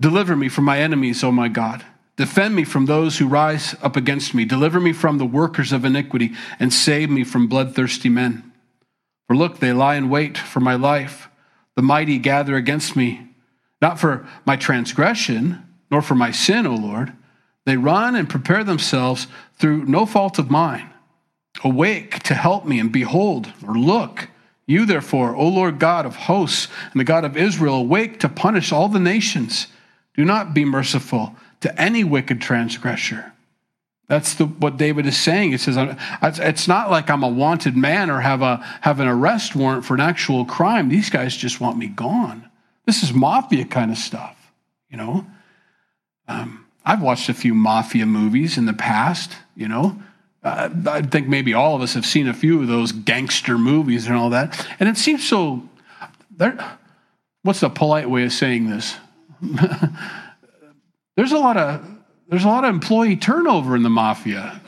Deliver 0.00 0.36
me 0.36 0.48
from 0.48 0.64
my 0.64 0.78
enemies, 0.78 1.24
O 1.24 1.32
my 1.32 1.48
God. 1.48 1.84
Defend 2.16 2.54
me 2.54 2.64
from 2.64 2.86
those 2.86 3.18
who 3.18 3.28
rise 3.28 3.74
up 3.82 3.96
against 3.96 4.34
me. 4.34 4.44
Deliver 4.44 4.80
me 4.80 4.92
from 4.92 5.18
the 5.18 5.26
workers 5.26 5.72
of 5.72 5.84
iniquity, 5.84 6.32
and 6.58 6.72
save 6.72 7.10
me 7.10 7.24
from 7.24 7.46
bloodthirsty 7.46 8.08
men. 8.08 8.52
For 9.26 9.36
look, 9.36 9.58
they 9.58 9.72
lie 9.72 9.96
in 9.96 10.08
wait 10.08 10.38
for 10.38 10.60
my 10.60 10.74
life. 10.74 11.28
The 11.74 11.82
mighty 11.82 12.18
gather 12.18 12.56
against 12.56 12.96
me, 12.96 13.28
not 13.82 14.00
for 14.00 14.26
my 14.46 14.56
transgression, 14.56 15.62
nor 15.90 16.00
for 16.00 16.14
my 16.14 16.30
sin, 16.30 16.66
O 16.66 16.74
Lord. 16.74 17.12
They 17.66 17.76
run 17.76 18.14
and 18.14 18.28
prepare 18.28 18.64
themselves 18.64 19.26
through 19.58 19.84
no 19.84 20.06
fault 20.06 20.38
of 20.38 20.50
mine. 20.50 20.88
Awake 21.64 22.22
to 22.24 22.34
help 22.34 22.64
me, 22.64 22.78
and 22.78 22.92
behold, 22.92 23.52
or 23.66 23.74
look. 23.74 24.28
You, 24.66 24.84
therefore, 24.86 25.34
O 25.34 25.48
Lord 25.48 25.78
God 25.78 26.06
of 26.06 26.16
hosts 26.16 26.68
and 26.92 27.00
the 27.00 27.04
God 27.04 27.24
of 27.24 27.36
Israel, 27.36 27.76
awake 27.76 28.20
to 28.20 28.28
punish 28.28 28.72
all 28.72 28.88
the 28.88 28.98
nations 28.98 29.68
do 30.16 30.24
not 30.24 30.54
be 30.54 30.64
merciful 30.64 31.36
to 31.60 31.80
any 31.80 32.04
wicked 32.04 32.40
transgressor. 32.40 33.32
That's 34.08 34.34
the, 34.34 34.46
what 34.46 34.76
David 34.76 35.06
is 35.06 35.16
saying. 35.16 35.50
He 35.50 35.58
says, 35.58 35.76
it's 36.22 36.68
not 36.68 36.90
like 36.90 37.10
I'm 37.10 37.24
a 37.24 37.28
wanted 37.28 37.76
man 37.76 38.08
or 38.08 38.20
have, 38.20 38.40
a, 38.40 38.56
have 38.82 39.00
an 39.00 39.08
arrest 39.08 39.56
warrant 39.56 39.84
for 39.84 39.94
an 39.94 40.00
actual 40.00 40.44
crime. 40.44 40.88
These 40.88 41.10
guys 41.10 41.36
just 41.36 41.60
want 41.60 41.76
me 41.76 41.88
gone. 41.88 42.48
This 42.84 43.02
is 43.02 43.12
mafia 43.12 43.64
kind 43.64 43.90
of 43.90 43.98
stuff, 43.98 44.52
you 44.88 44.96
know? 44.96 45.26
Um, 46.28 46.66
I've 46.84 47.02
watched 47.02 47.28
a 47.28 47.34
few 47.34 47.52
mafia 47.52 48.06
movies 48.06 48.56
in 48.58 48.66
the 48.66 48.72
past, 48.72 49.32
you 49.56 49.66
know? 49.66 50.00
Uh, 50.44 50.70
I 50.86 51.02
think 51.02 51.26
maybe 51.26 51.52
all 51.52 51.74
of 51.74 51.82
us 51.82 51.94
have 51.94 52.06
seen 52.06 52.28
a 52.28 52.34
few 52.34 52.60
of 52.62 52.68
those 52.68 52.92
gangster 52.92 53.58
movies 53.58 54.06
and 54.06 54.14
all 54.14 54.30
that. 54.30 54.64
And 54.78 54.88
it 54.88 54.96
seems 54.96 55.26
so 55.26 55.68
what's 57.42 57.60
the 57.60 57.70
polite 57.70 58.08
way 58.08 58.24
of 58.24 58.32
saying 58.32 58.70
this? 58.70 58.96
there's 61.16 61.32
a 61.32 61.38
lot 61.38 61.56
of 61.56 61.84
there's 62.28 62.44
a 62.44 62.48
lot 62.48 62.64
of 62.64 62.70
employee 62.70 63.16
turnover 63.16 63.76
in 63.76 63.82
the 63.82 63.90
mafia 63.90 64.60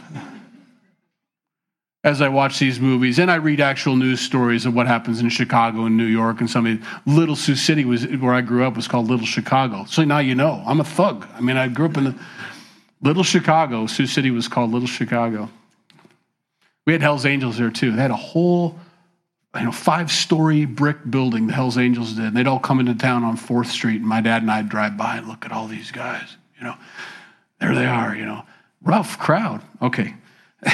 as 2.04 2.22
I 2.22 2.28
watch 2.28 2.58
these 2.58 2.78
movies 2.78 3.18
and 3.18 3.30
I 3.30 3.36
read 3.36 3.60
actual 3.60 3.96
news 3.96 4.20
stories 4.20 4.66
of 4.66 4.74
what 4.74 4.86
happens 4.86 5.20
in 5.20 5.28
Chicago 5.28 5.84
and 5.84 5.96
New 5.96 6.06
York 6.06 6.40
and 6.40 6.48
some 6.48 6.66
of 6.66 6.78
Little 7.06 7.36
Sioux 7.36 7.56
City 7.56 7.84
was 7.84 8.06
where 8.06 8.34
I 8.34 8.40
grew 8.40 8.64
up 8.64 8.76
was 8.76 8.86
called 8.86 9.08
Little 9.08 9.26
Chicago. 9.26 9.84
So 9.86 10.04
now 10.04 10.18
you 10.18 10.34
know. 10.34 10.62
I'm 10.66 10.80
a 10.80 10.84
thug. 10.84 11.26
I 11.34 11.40
mean, 11.40 11.56
I 11.56 11.68
grew 11.68 11.86
up 11.86 11.96
in 11.96 12.04
the 12.04 12.14
Little 13.02 13.24
Chicago. 13.24 13.86
Sioux 13.86 14.06
City 14.06 14.30
was 14.30 14.46
called 14.48 14.70
Little 14.70 14.88
Chicago. 14.88 15.50
We 16.86 16.92
had 16.92 17.02
Hell's 17.02 17.26
Angels 17.26 17.58
there 17.58 17.70
too. 17.70 17.92
They 17.92 18.00
had 18.00 18.10
a 18.10 18.16
whole 18.16 18.78
you 19.58 19.64
know, 19.66 19.72
five 19.72 20.10
story 20.10 20.64
brick 20.64 20.98
building, 21.10 21.46
the 21.46 21.52
Hells 21.52 21.78
Angels 21.78 22.12
did. 22.12 22.26
And 22.26 22.36
they'd 22.36 22.46
all 22.46 22.60
come 22.60 22.80
into 22.80 22.94
town 22.94 23.24
on 23.24 23.36
4th 23.36 23.66
Street, 23.66 23.96
and 23.96 24.06
my 24.06 24.20
dad 24.20 24.42
and 24.42 24.50
I'd 24.50 24.68
drive 24.68 24.96
by 24.96 25.16
and 25.16 25.28
look 25.28 25.44
at 25.44 25.52
all 25.52 25.66
these 25.66 25.90
guys. 25.90 26.36
You 26.58 26.64
know, 26.64 26.74
there 27.60 27.74
they 27.74 27.86
are, 27.86 28.14
you 28.14 28.24
know. 28.24 28.44
Rough 28.82 29.18
crowd. 29.18 29.62
Okay. 29.82 30.14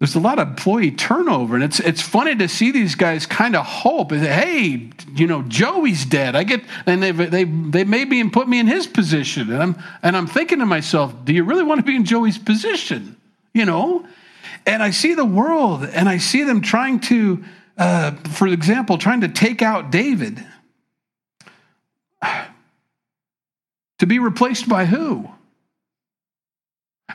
There's 0.00 0.14
a 0.14 0.20
lot 0.20 0.38
of 0.38 0.48
employee 0.48 0.92
turnover, 0.92 1.54
and 1.54 1.62
it's 1.62 1.78
it's 1.78 2.00
funny 2.00 2.34
to 2.36 2.48
see 2.48 2.70
these 2.70 2.94
guys 2.94 3.26
kind 3.26 3.54
of 3.54 3.66
hope. 3.66 4.12
Hey, 4.12 4.88
you 5.14 5.26
know, 5.26 5.42
Joey's 5.42 6.06
dead. 6.06 6.34
I 6.34 6.44
get, 6.44 6.62
and 6.86 7.02
they 7.02 7.12
they 7.12 7.44
they 7.44 7.84
made 7.84 8.08
me 8.08 8.18
and 8.18 8.32
put 8.32 8.48
me 8.48 8.58
in 8.58 8.66
his 8.66 8.86
position, 8.86 9.52
and 9.52 9.62
I'm 9.62 9.82
and 10.02 10.16
I'm 10.16 10.26
thinking 10.26 10.60
to 10.60 10.66
myself, 10.66 11.14
do 11.26 11.34
you 11.34 11.44
really 11.44 11.62
want 11.62 11.80
to 11.80 11.84
be 11.84 11.94
in 11.94 12.06
Joey's 12.06 12.38
position? 12.38 13.18
You 13.52 13.66
know, 13.66 14.06
and 14.66 14.82
I 14.82 14.90
see 14.90 15.14
the 15.14 15.24
world, 15.24 15.84
and 15.84 16.08
I 16.08 16.18
see 16.18 16.44
them 16.44 16.60
trying 16.60 17.00
to, 17.00 17.44
uh, 17.76 18.12
for 18.32 18.46
example, 18.48 18.98
trying 18.98 19.22
to 19.22 19.28
take 19.28 19.62
out 19.62 19.90
David 19.90 20.44
to 23.98 24.06
be 24.06 24.18
replaced 24.18 24.68
by 24.68 24.84
who? 24.86 25.30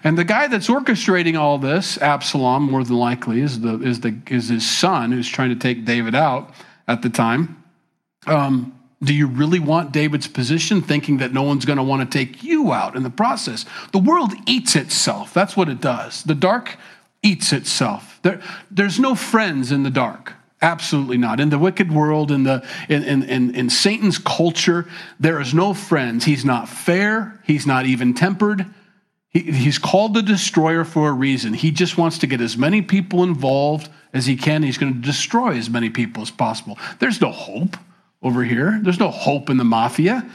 And 0.04 0.18
the 0.18 0.24
guy 0.24 0.48
that's 0.48 0.68
orchestrating 0.68 1.38
all 1.38 1.58
this, 1.58 1.98
Absalom, 2.00 2.70
more 2.70 2.84
than 2.84 2.98
likely, 2.98 3.42
is, 3.42 3.62
the, 3.62 3.82
is, 3.82 4.02
the, 4.02 4.16
is 4.30 4.50
his 4.50 4.70
son 4.70 5.12
who's 5.12 5.28
trying 5.28 5.50
to 5.50 5.56
take 5.56 5.86
David 5.86 6.14
out 6.14 6.54
at 6.88 7.02
the 7.02 7.10
time. 7.10 7.64
Um, 8.28 8.78
do 9.04 9.14
you 9.14 9.28
really 9.28 9.60
want 9.60 9.92
David's 9.92 10.28
position, 10.28 10.82
thinking 10.82 11.18
that 11.18 11.34
no 11.34 11.44
one's 11.44 11.66
going 11.66 11.78
to 11.78 11.84
want 11.84 12.10
to 12.10 12.18
take 12.18 12.44
you 12.44 12.72
out 12.72 12.96
in 12.96 13.04
the 13.04 13.10
process? 13.10 13.66
The 13.92 14.00
world 14.00 14.34
eats 14.48 14.76
itself. 14.76 15.34
That's 15.34 15.56
what 15.56 15.70
it 15.70 15.82
does. 15.82 16.24
The 16.24 16.36
dark 16.36 16.78
eats 17.26 17.52
itself. 17.52 18.20
There, 18.22 18.42
there's 18.70 19.00
no 19.00 19.16
friends 19.16 19.72
in 19.72 19.84
the 19.84 19.90
dark. 19.90 20.34
Absolutely 20.62 21.18
not. 21.18 21.40
In 21.40 21.50
the 21.50 21.60
wicked 21.60 21.92
world, 21.92 22.32
in, 22.32 22.44
the, 22.44 22.66
in, 22.88 23.04
in, 23.24 23.54
in, 23.56 23.70
Satan's 23.70 24.18
culture, 24.18 24.88
there 25.20 25.42
is 25.42 25.54
no 25.54 25.74
friends. 25.74 26.26
He's 26.26 26.46
not 26.46 26.70
fair. 26.70 27.42
He's 27.46 27.68
not 27.68 27.86
even 27.86 28.14
tempered. 28.14 28.66
He, 29.30 29.42
he's 29.42 29.78
called 29.78 30.14
the 30.14 30.22
destroyer 30.22 30.86
for 30.86 31.10
a 31.10 31.14
reason. 31.14 31.54
He 31.54 31.72
just 31.72 31.98
wants 31.98 32.20
to 32.20 32.28
get 32.28 32.42
as 32.42 32.58
many 32.58 32.82
people 32.82 33.22
involved 33.24 33.90
as 34.14 34.26
he 34.26 34.38
can. 34.38 34.64
He's 34.64 34.78
going 34.78 34.94
to 34.94 35.00
destroy 35.00 35.58
as 35.58 35.70
many 35.70 35.90
people 35.90 36.24
as 36.24 36.32
possible. 36.32 36.80
There's 37.00 37.20
no 37.20 37.32
hope 37.32 37.76
over 38.24 38.44
here. 38.44 38.80
There's 38.82 39.00
no 39.00 39.10
hope 39.10 39.50
in 39.50 39.58
the 39.58 39.66
mafia. 39.66 40.28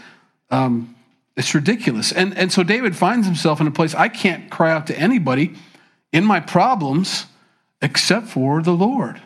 Um, 0.50 0.94
it's 1.36 1.54
ridiculous. 1.54 2.12
And, 2.12 2.36
and 2.36 2.52
so 2.52 2.62
David 2.62 2.94
finds 2.94 3.26
himself 3.26 3.60
in 3.60 3.66
a 3.66 3.70
place 3.70 3.94
I 3.94 4.08
can't 4.08 4.50
cry 4.50 4.70
out 4.70 4.86
to 4.88 4.98
anybody 4.98 5.54
in 6.12 6.24
my 6.24 6.40
problems 6.40 7.26
except 7.82 8.28
for 8.28 8.62
the 8.62 8.72
Lord. 8.72 9.20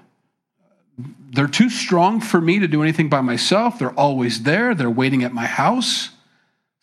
They're 1.30 1.48
too 1.48 1.70
strong 1.70 2.20
for 2.20 2.40
me 2.40 2.60
to 2.60 2.68
do 2.68 2.82
anything 2.82 3.08
by 3.08 3.20
myself. 3.20 3.78
They're 3.78 3.90
always 3.90 4.44
there, 4.44 4.74
they're 4.74 4.90
waiting 4.90 5.24
at 5.24 5.32
my 5.32 5.46
house. 5.46 6.10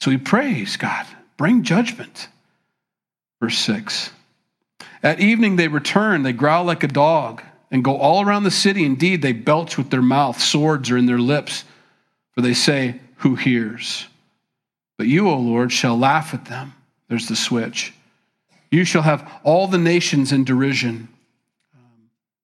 So 0.02 0.12
he 0.12 0.18
prays, 0.18 0.78
God, 0.78 1.06
bring 1.38 1.64
judgment. 1.64 2.28
Verse 3.39 3.58
6. 3.60 4.12
At 5.04 5.20
evening 5.20 5.56
they 5.56 5.68
return, 5.68 6.24
they 6.24 6.34
growl 6.34 6.66
like 6.66 6.84
a 6.84 6.88
dog, 6.88 7.41
and 7.72 7.84
go 7.84 7.97
all 7.97 8.22
around 8.22 8.43
the 8.43 8.52
city. 8.52 8.84
Indeed, 8.84 9.22
they 9.22 9.32
belch 9.32 9.78
with 9.78 9.89
their 9.89 10.02
mouth, 10.02 10.39
swords 10.39 10.91
are 10.91 10.97
in 10.97 11.06
their 11.06 11.20
lips, 11.20 11.64
for 12.34 12.41
they 12.41 12.54
say, 12.54 12.99
Who 13.18 13.36
hears? 13.36 14.08
But 14.97 15.08
you, 15.08 15.30
O 15.30 15.38
Lord, 15.38 15.72
shall 15.72 15.97
laugh 15.97 16.34
at 16.34 16.45
them. 16.45 16.74
There's 17.08 17.28
the 17.28 17.36
switch. 17.36 17.93
You 18.72 18.86
shall 18.86 19.01
have 19.01 19.30
all 19.43 19.67
the 19.67 19.78
nations 19.78 20.32
in 20.32 20.43
derision. 20.45 21.09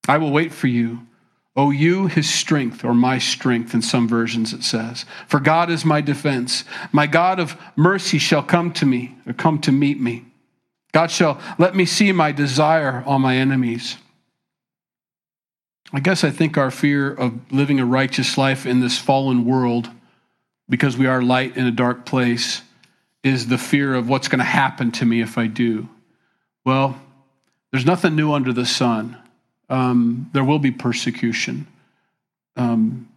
I 0.07 0.17
will 0.17 0.31
wait 0.31 0.53
for 0.53 0.67
you. 0.67 0.99
O 1.55 1.71
you, 1.71 2.05
his 2.05 2.29
strength, 2.29 2.85
or 2.85 2.93
my 2.93 3.17
strength, 3.17 3.73
in 3.73 3.81
some 3.81 4.07
versions 4.07 4.53
it 4.53 4.63
says. 4.63 5.05
For 5.27 5.39
God 5.39 5.71
is 5.71 5.83
my 5.83 6.01
defense. 6.01 6.63
My 6.91 7.07
God 7.07 7.39
of 7.39 7.59
mercy 7.75 8.19
shall 8.19 8.43
come 8.43 8.71
to 8.73 8.85
me, 8.85 9.15
or 9.25 9.33
come 9.33 9.59
to 9.61 9.71
meet 9.71 9.99
me. 9.99 10.25
God 10.91 11.09
shall 11.09 11.41
let 11.57 11.75
me 11.75 11.85
see 11.85 12.11
my 12.11 12.31
desire 12.31 13.03
on 13.07 13.21
my 13.21 13.37
enemies. 13.37 13.97
I 15.91 15.99
guess 15.99 16.23
I 16.23 16.29
think 16.29 16.57
our 16.57 16.69
fear 16.69 17.11
of 17.11 17.51
living 17.51 17.79
a 17.79 17.85
righteous 17.85 18.37
life 18.37 18.65
in 18.65 18.81
this 18.81 18.99
fallen 18.99 19.43
world, 19.43 19.89
because 20.69 20.95
we 20.95 21.07
are 21.07 21.21
light 21.21 21.57
in 21.57 21.65
a 21.65 21.71
dark 21.71 22.05
place, 22.05 22.61
is 23.23 23.47
the 23.47 23.57
fear 23.57 23.95
of 23.95 24.07
what's 24.07 24.27
going 24.27 24.39
to 24.39 24.45
happen 24.45 24.91
to 24.91 25.05
me 25.05 25.21
if 25.21 25.37
I 25.37 25.47
do. 25.47 25.89
Well, 26.67 26.99
there's 27.71 27.85
nothing 27.85 28.17
new 28.17 28.33
under 28.33 28.51
the 28.51 28.65
sun. 28.65 29.15
Um, 29.69 30.29
there 30.33 30.43
will 30.43 30.59
be 30.59 30.71
persecution. 30.71 31.65
Um, 32.57 33.07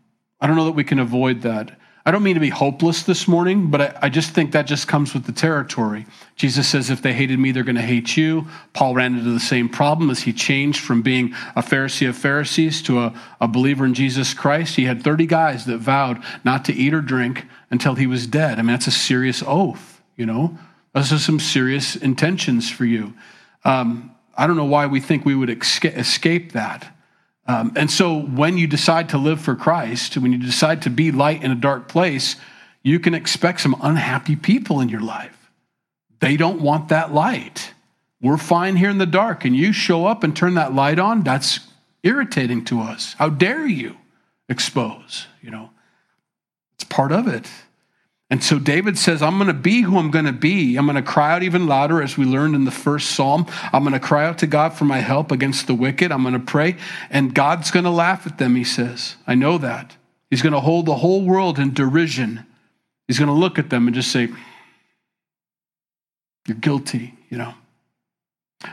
I 0.40 0.46
don't 0.46 0.54
know 0.54 0.66
that 0.66 0.76
we 0.76 0.84
can 0.84 1.00
avoid 1.00 1.42
that. 1.42 1.76
I 2.06 2.12
don't 2.12 2.22
mean 2.22 2.34
to 2.34 2.40
be 2.40 2.50
hopeless 2.50 3.02
this 3.02 3.26
morning, 3.26 3.68
but 3.68 3.80
I, 3.80 3.98
I, 4.02 4.08
just 4.08 4.30
think 4.30 4.52
that 4.52 4.68
just 4.68 4.86
comes 4.86 5.14
with 5.14 5.24
the 5.24 5.32
territory. 5.32 6.06
Jesus 6.36 6.68
says, 6.68 6.90
if 6.90 7.02
they 7.02 7.12
hated 7.12 7.40
me, 7.40 7.50
they're 7.50 7.64
going 7.64 7.74
to 7.74 7.82
hate 7.82 8.16
you. 8.16 8.46
Paul 8.72 8.94
ran 8.94 9.18
into 9.18 9.32
the 9.32 9.40
same 9.40 9.68
problem 9.68 10.10
as 10.10 10.20
he 10.20 10.32
changed 10.32 10.78
from 10.78 11.02
being 11.02 11.34
a 11.56 11.60
Pharisee 11.60 12.08
of 12.08 12.16
Pharisees 12.16 12.80
to 12.82 13.00
a, 13.00 13.20
a 13.40 13.48
believer 13.48 13.84
in 13.84 13.94
Jesus 13.94 14.32
Christ. 14.32 14.76
He 14.76 14.84
had 14.84 15.02
30 15.02 15.26
guys 15.26 15.64
that 15.64 15.78
vowed 15.78 16.22
not 16.44 16.64
to 16.66 16.72
eat 16.72 16.94
or 16.94 17.00
drink 17.00 17.46
until 17.68 17.96
he 17.96 18.06
was 18.06 18.28
dead. 18.28 18.60
I 18.60 18.62
mean, 18.62 18.68
that's 18.68 18.86
a 18.86 18.92
serious 18.92 19.42
oath, 19.44 20.00
you 20.16 20.24
know? 20.24 20.56
Those 20.94 21.12
are 21.12 21.18
some 21.18 21.40
serious 21.40 21.96
intentions 21.96 22.70
for 22.70 22.84
you. 22.84 23.14
Um, 23.64 24.14
I 24.36 24.46
don't 24.46 24.56
know 24.56 24.64
why 24.64 24.86
we 24.86 25.00
think 25.00 25.24
we 25.24 25.34
would 25.34 25.50
escape 25.50 26.52
that. 26.52 26.96
Um, 27.46 27.72
and 27.76 27.90
so 27.90 28.20
when 28.20 28.58
you 28.58 28.66
decide 28.66 29.08
to 29.10 29.18
live 29.18 29.40
for 29.40 29.56
Christ, 29.56 30.16
when 30.16 30.32
you 30.32 30.38
decide 30.38 30.82
to 30.82 30.90
be 30.90 31.10
light 31.10 31.42
in 31.42 31.50
a 31.50 31.56
dark 31.56 31.88
place, 31.88 32.36
you 32.82 33.00
can 33.00 33.12
expect 33.14 33.60
some 33.60 33.76
unhappy 33.82 34.36
people 34.36 34.80
in 34.80 34.88
your 34.88 35.00
life. 35.00 35.50
They 36.20 36.36
don't 36.36 36.60
want 36.60 36.88
that 36.88 37.12
light. 37.12 37.72
We're 38.22 38.36
fine 38.36 38.76
here 38.76 38.90
in 38.90 38.98
the 38.98 39.06
dark, 39.06 39.44
and 39.44 39.56
you 39.56 39.72
show 39.72 40.06
up 40.06 40.22
and 40.22 40.36
turn 40.36 40.54
that 40.54 40.74
light 40.74 40.98
on, 40.98 41.22
that's 41.22 41.60
irritating 42.02 42.64
to 42.66 42.80
us. 42.80 43.14
How 43.14 43.30
dare 43.30 43.66
you 43.66 43.96
expose? 44.48 45.26
You 45.42 45.50
know, 45.50 45.70
it's 46.74 46.84
part 46.84 47.12
of 47.12 47.26
it. 47.26 47.50
And 48.30 48.44
so 48.44 48.60
David 48.60 48.96
says, 48.96 49.22
I'm 49.22 49.38
going 49.38 49.48
to 49.48 49.52
be 49.54 49.82
who 49.82 49.98
I'm 49.98 50.12
going 50.12 50.24
to 50.24 50.32
be. 50.32 50.76
I'm 50.76 50.86
going 50.86 50.94
to 50.94 51.02
cry 51.02 51.32
out 51.32 51.42
even 51.42 51.66
louder, 51.66 52.00
as 52.00 52.16
we 52.16 52.24
learned 52.24 52.54
in 52.54 52.64
the 52.64 52.70
first 52.70 53.10
psalm. 53.10 53.44
I'm 53.72 53.82
going 53.82 53.92
to 53.92 54.00
cry 54.00 54.24
out 54.24 54.38
to 54.38 54.46
God 54.46 54.72
for 54.72 54.84
my 54.84 54.98
help 54.98 55.32
against 55.32 55.66
the 55.66 55.74
wicked. 55.74 56.12
I'm 56.12 56.22
going 56.22 56.34
to 56.34 56.38
pray, 56.38 56.76
and 57.10 57.34
God's 57.34 57.72
going 57.72 57.84
to 57.84 57.90
laugh 57.90 58.28
at 58.28 58.38
them, 58.38 58.54
he 58.54 58.62
says. 58.62 59.16
I 59.26 59.34
know 59.34 59.58
that. 59.58 59.96
He's 60.30 60.42
going 60.42 60.52
to 60.52 60.60
hold 60.60 60.86
the 60.86 60.94
whole 60.94 61.24
world 61.24 61.58
in 61.58 61.74
derision. 61.74 62.46
He's 63.08 63.18
going 63.18 63.28
to 63.28 63.34
look 63.34 63.58
at 63.58 63.68
them 63.68 63.88
and 63.88 63.94
just 63.96 64.12
say, 64.12 64.28
You're 66.46 66.56
guilty, 66.56 67.14
you 67.30 67.36
know. 67.36 67.54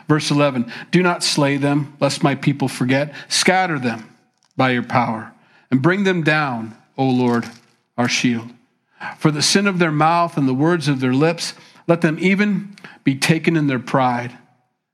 Verse 0.07 0.29
11 0.29 0.71
Do 0.91 1.01
not 1.01 1.23
slay 1.23 1.57
them, 1.57 1.97
lest 1.99 2.21
my 2.21 2.35
people 2.35 2.67
forget. 2.67 3.15
Scatter 3.27 3.79
them 3.79 4.15
by 4.55 4.69
your 4.69 4.83
power, 4.83 5.33
and 5.71 5.81
bring 5.81 6.03
them 6.03 6.21
down, 6.21 6.77
O 6.95 7.05
Lord, 7.09 7.49
our 7.97 8.07
shield. 8.07 8.51
For 9.17 9.31
the 9.31 9.41
sin 9.41 9.67
of 9.67 9.79
their 9.79 9.91
mouth 9.91 10.37
and 10.37 10.47
the 10.47 10.53
words 10.53 10.87
of 10.87 10.99
their 10.99 11.13
lips, 11.13 11.53
let 11.87 12.01
them 12.01 12.17
even 12.19 12.75
be 13.03 13.15
taken 13.15 13.55
in 13.55 13.67
their 13.67 13.79
pride. 13.79 14.37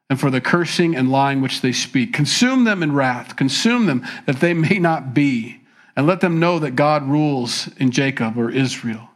And 0.10 0.20
for 0.20 0.30
the 0.30 0.42
cursing 0.42 0.96
and 0.96 1.12
lying 1.12 1.42
which 1.42 1.62
they 1.62 1.72
speak, 1.72 2.14
consume 2.14 2.66
them 2.66 2.84
in 2.84 2.94
wrath, 2.94 3.36
consume 3.36 3.86
them 3.86 4.06
that 4.26 4.42
they 4.42 4.54
may 4.54 4.78
not 4.78 5.14
be. 5.14 5.62
And 5.96 6.08
let 6.08 6.22
them 6.22 6.40
know 6.40 6.60
that 6.60 6.76
God 6.76 7.08
rules 7.08 7.70
in 7.78 7.92
Jacob 7.92 8.38
or 8.38 8.50
Israel. 8.50 9.10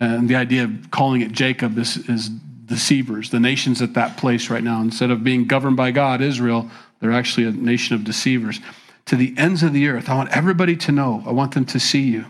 And 0.00 0.28
the 0.28 0.36
idea 0.36 0.64
of 0.64 0.90
calling 0.90 1.20
it 1.20 1.32
Jacob 1.32 1.78
is, 1.78 1.96
is 2.08 2.28
deceivers, 2.28 3.30
the 3.30 3.40
nations 3.40 3.82
at 3.82 3.94
that 3.94 4.16
place 4.16 4.50
right 4.50 4.64
now. 4.64 4.80
Instead 4.80 5.10
of 5.10 5.22
being 5.22 5.46
governed 5.46 5.76
by 5.76 5.90
God, 5.90 6.22
Israel, 6.22 6.70
they're 7.00 7.12
actually 7.12 7.46
a 7.46 7.52
nation 7.52 7.94
of 7.94 8.04
deceivers. 8.04 8.60
To 9.06 9.16
the 9.16 9.34
ends 9.36 9.62
of 9.62 9.74
the 9.74 9.86
earth, 9.88 10.08
I 10.08 10.16
want 10.16 10.30
everybody 10.30 10.76
to 10.76 10.92
know, 10.92 11.22
I 11.26 11.32
want 11.32 11.52
them 11.52 11.66
to 11.66 11.78
see 11.78 12.02
you. 12.02 12.24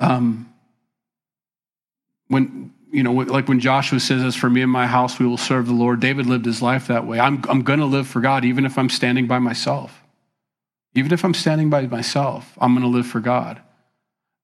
Um, 0.00 0.52
when 2.28 2.72
you 2.90 3.04
know, 3.04 3.12
like 3.12 3.48
when 3.48 3.60
Joshua 3.60 4.00
says, 4.00 4.22
"As 4.22 4.34
for 4.34 4.50
me 4.50 4.62
and 4.62 4.70
my 4.70 4.86
house, 4.86 5.18
we 5.18 5.26
will 5.26 5.36
serve 5.36 5.66
the 5.66 5.72
Lord." 5.72 6.00
David 6.00 6.26
lived 6.26 6.44
his 6.44 6.60
life 6.60 6.88
that 6.88 7.06
way. 7.06 7.20
I'm 7.20 7.44
I'm 7.48 7.62
going 7.62 7.80
to 7.80 7.86
live 7.86 8.08
for 8.08 8.20
God, 8.20 8.44
even 8.44 8.64
if 8.66 8.78
I'm 8.78 8.88
standing 8.88 9.26
by 9.26 9.38
myself. 9.38 10.02
Even 10.94 11.12
if 11.12 11.24
I'm 11.24 11.34
standing 11.34 11.70
by 11.70 11.86
myself, 11.86 12.56
I'm 12.60 12.74
going 12.74 12.82
to 12.82 12.88
live 12.88 13.06
for 13.06 13.20
God. 13.20 13.60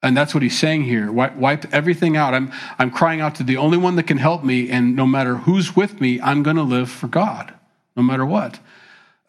And 0.03 0.17
that's 0.17 0.35
what 0.35 0.43
he's 0.43 0.59
saying 0.59 0.85
here. 0.85 1.11
Wipe, 1.11 1.73
everything 1.75 2.17
out. 2.17 2.35
I'm, 2.35 2.53
I'm 2.79 2.91
crying 2.91 3.21
out 3.21 3.37
to 3.37 3.43
the 3.43 3.57
only 3.57 3.79
one 3.79 3.97
that 3.97 4.05
can 4.05 4.19
help 4.19 4.45
me, 4.45 4.71
and 4.71 4.95
no 4.95 5.07
matter 5.07 5.37
who's 5.37 5.75
with 5.75 6.01
me, 6.01 6.21
I'm 6.21 6.43
going 6.43 6.57
to 6.57 6.63
live 6.63 6.91
for 6.91 7.09
God, 7.09 7.53
no 7.97 8.03
matter 8.03 8.25
what. 8.25 8.61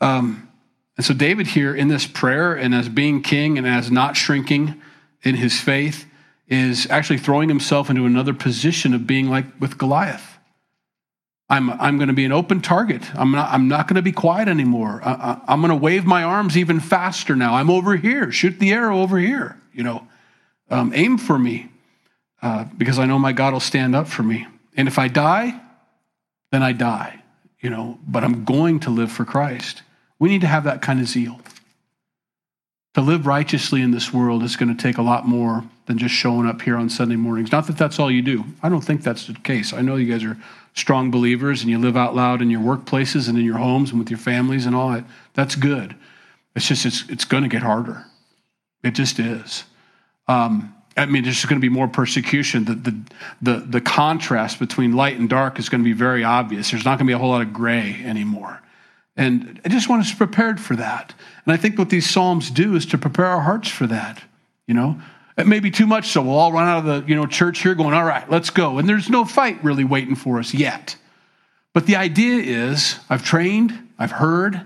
Um, 0.02 0.50
and 0.96 1.06
so, 1.06 1.14
David 1.14 1.48
here 1.48 1.74
in 1.74 1.88
this 1.88 2.06
prayer, 2.06 2.54
and 2.54 2.76
as 2.76 2.90
being 2.90 3.22
king 3.24 3.58
and 3.58 3.66
as 3.66 3.90
not 3.90 4.18
shrinking 4.18 4.80
in 5.24 5.36
his 5.36 5.60
faith, 5.60 6.06
is 6.48 6.88
actually 6.90 7.18
throwing 7.18 7.50
himself 7.50 7.90
into 7.90 8.06
another 8.06 8.34
position 8.34 8.94
of 8.94 9.06
being 9.06 9.30
like 9.30 9.46
with 9.60 9.78
Goliath. 9.78 10.38
I'm, 11.50 11.70
I'm 11.70 11.98
going 11.98 12.10
to 12.10 12.14
be 12.14 12.26
an 12.26 12.34
open 12.34 12.62
target. 12.62 13.16
I'm 13.16 13.32
not, 13.32 13.52
I'm 13.54 13.68
not 13.68 13.88
going 13.88 13.96
to 13.96 14.02
be 14.02 14.12
quiet 14.12 14.50
anymore. 14.50 15.02
I, 15.04 15.40
am 15.48 15.62
going 15.62 15.70
to 15.70 15.78
wave 15.78 16.06
my 16.06 16.24
arms 16.24 16.58
even 16.58 16.80
faster 16.80 17.36
now. 17.36 17.54
I'm 17.54 17.70
over 17.70 17.96
here. 17.96 18.32
Shoot 18.32 18.60
the 18.60 18.72
arrow 18.74 19.00
over 19.02 19.18
here. 19.18 19.58
You 19.74 19.84
know, 19.84 20.08
um, 20.70 20.92
aim 20.94 21.18
for 21.18 21.40
me 21.40 21.70
uh, 22.42 22.66
because 22.78 23.00
I 23.00 23.06
know 23.06 23.18
my 23.18 23.32
God 23.32 23.54
will 23.54 23.62
stand 23.62 23.96
up 23.96 24.08
for 24.08 24.24
me. 24.24 24.46
And 24.76 24.88
if 24.88 25.00
I 25.00 25.08
die, 25.08 25.60
then 26.52 26.64
I 26.64 26.74
die. 26.74 27.24
You 27.62 27.70
know, 27.70 27.98
but 28.06 28.24
I'm 28.24 28.44
going 28.44 28.82
to 28.82 28.90
live 28.90 29.12
for 29.12 29.26
Christ. 29.26 29.84
We 30.20 30.30
need 30.30 30.42
to 30.42 30.48
have 30.48 30.66
that 30.66 30.82
kind 30.82 31.00
of 31.00 31.08
zeal. 31.08 31.40
To 32.98 33.04
live 33.04 33.28
righteously 33.28 33.84
in 33.84 33.92
this 33.92 34.12
world 34.12 34.42
is 34.42 34.56
going 34.56 34.76
to 34.76 34.84
take 34.84 34.98
a 34.98 35.04
lot 35.04 35.28
more 35.28 35.64
than 35.86 36.00
just 36.00 36.16
showing 36.16 36.48
up 36.48 36.64
here 36.64 36.76
on 36.76 36.90
Sunday 36.90 37.16
mornings. 37.16 37.52
Not 37.52 37.68
that 37.68 37.78
that's 37.78 38.00
all 38.00 38.10
you 38.10 38.24
do. 38.24 38.44
I 38.64 38.70
don't 38.70 38.82
think 38.82 39.04
that's 39.04 39.28
the 39.28 39.36
case. 39.36 39.72
I 39.72 39.82
know 39.82 39.98
you 39.98 40.12
guys 40.12 40.24
are 40.24 40.36
strong 40.74 41.12
believers 41.12 41.62
and 41.62 41.70
you 41.70 41.78
live 41.78 41.96
out 41.96 42.16
loud 42.16 42.42
in 42.42 42.50
your 42.50 42.62
workplaces 42.62 43.30
and 43.30 43.38
in 43.38 43.46
your 43.46 43.60
homes 43.60 43.92
and 43.92 44.00
with 44.00 44.10
your 44.10 44.18
families 44.18 44.66
and 44.66 44.76
all 44.76 44.90
that. 44.94 45.04
That's 45.36 45.56
good. 45.56 45.96
It's 46.56 46.68
just, 46.68 46.88
it's, 46.88 47.08
it's 47.08 47.24
going 47.24 47.44
to 47.44 47.50
get 47.50 47.62
harder. 47.62 48.04
It 48.84 48.96
just 48.96 49.20
is. 49.20 49.66
Um, 50.28 50.74
I 50.98 51.06
mean, 51.06 51.24
there's 51.24 51.46
going 51.46 51.62
to 51.62 51.70
be 51.70 51.70
more 51.70 51.88
persecution. 51.88 52.66
The, 52.66 52.74
the, 52.74 53.02
the, 53.44 53.60
the 53.60 53.82
contrast 53.82 54.58
between 54.58 54.94
light 54.94 55.20
and 55.20 55.30
dark 55.30 55.60
is 55.60 55.70
going 55.70 55.84
to 55.84 55.88
be 55.88 55.94
very 55.94 56.24
obvious. 56.24 56.72
There's 56.72 56.84
not 56.84 56.98
going 56.98 57.06
to 57.06 57.12
be 57.12 57.14
a 57.14 57.20
whole 57.20 57.30
lot 57.30 57.44
of 57.44 57.54
gray 57.54 58.02
anymore. 58.04 58.60
And 59.16 59.62
I 59.66 59.70
just 59.70 59.88
want 59.88 60.02
us 60.02 60.12
prepared 60.14 60.60
for 60.60 60.76
that. 60.78 61.14
And 61.48 61.54
I 61.54 61.58
think 61.58 61.80
what 61.80 61.90
these 61.90 62.10
Psalms 62.10 62.52
do 62.52 62.76
is 62.76 62.86
to 62.88 62.98
prepare 62.98 63.26
our 63.26 63.40
hearts 63.40 63.70
for 63.70 63.88
that. 63.88 64.22
You 64.68 64.74
know, 64.74 65.00
it 65.38 65.48
may 65.48 65.62
be 65.62 65.72
too 65.72 65.88
much, 65.88 66.10
so 66.10 66.22
we'll 66.22 66.36
all 66.36 66.52
run 66.52 66.68
out 66.68 66.80
of 66.80 66.86
the 66.86 67.10
you 67.10 67.16
know 67.16 67.26
church 67.26 67.60
here 67.60 67.74
going, 67.74 67.94
all 67.94 68.04
right, 68.04 68.30
let's 68.30 68.50
go. 68.50 68.78
And 68.78 68.88
there's 68.88 69.10
no 69.10 69.24
fight 69.24 69.64
really 69.64 69.86
waiting 69.86 70.16
for 70.16 70.40
us 70.40 70.54
yet. 70.54 70.98
But 71.74 71.86
the 71.86 71.96
idea 71.96 72.44
is 72.44 73.00
I've 73.10 73.24
trained, 73.24 73.80
I've 73.98 74.12
heard, 74.12 74.62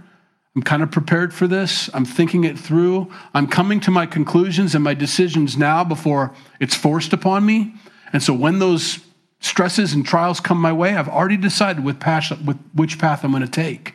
I'm 0.56 0.64
kind 0.64 0.82
of 0.82 0.90
prepared 0.90 1.36
for 1.36 1.46
this. 1.46 1.88
I'm 1.94 2.04
thinking 2.04 2.46
it 2.46 2.58
through. 2.58 3.14
I'm 3.36 3.48
coming 3.48 3.80
to 3.82 3.92
my 3.92 4.08
conclusions 4.08 4.74
and 4.74 4.84
my 4.84 4.96
decisions 4.96 5.56
now 5.56 5.84
before 5.84 6.34
it's 6.60 6.76
forced 6.76 7.14
upon 7.14 7.46
me. 7.46 7.76
And 8.12 8.24
so 8.24 8.34
when 8.34 8.58
those 8.58 9.00
stresses 9.40 9.94
and 9.94 10.04
trials 10.04 10.40
come 10.40 10.60
my 10.60 10.74
way, 10.74 10.96
I've 10.96 11.08
already 11.08 11.38
decided 11.38 11.84
with, 11.84 12.00
passion, 12.00 12.44
with 12.44 12.58
which 12.74 12.98
path 12.98 13.24
I'm 13.24 13.32
going 13.32 13.44
to 13.44 13.50
take. 13.50 13.94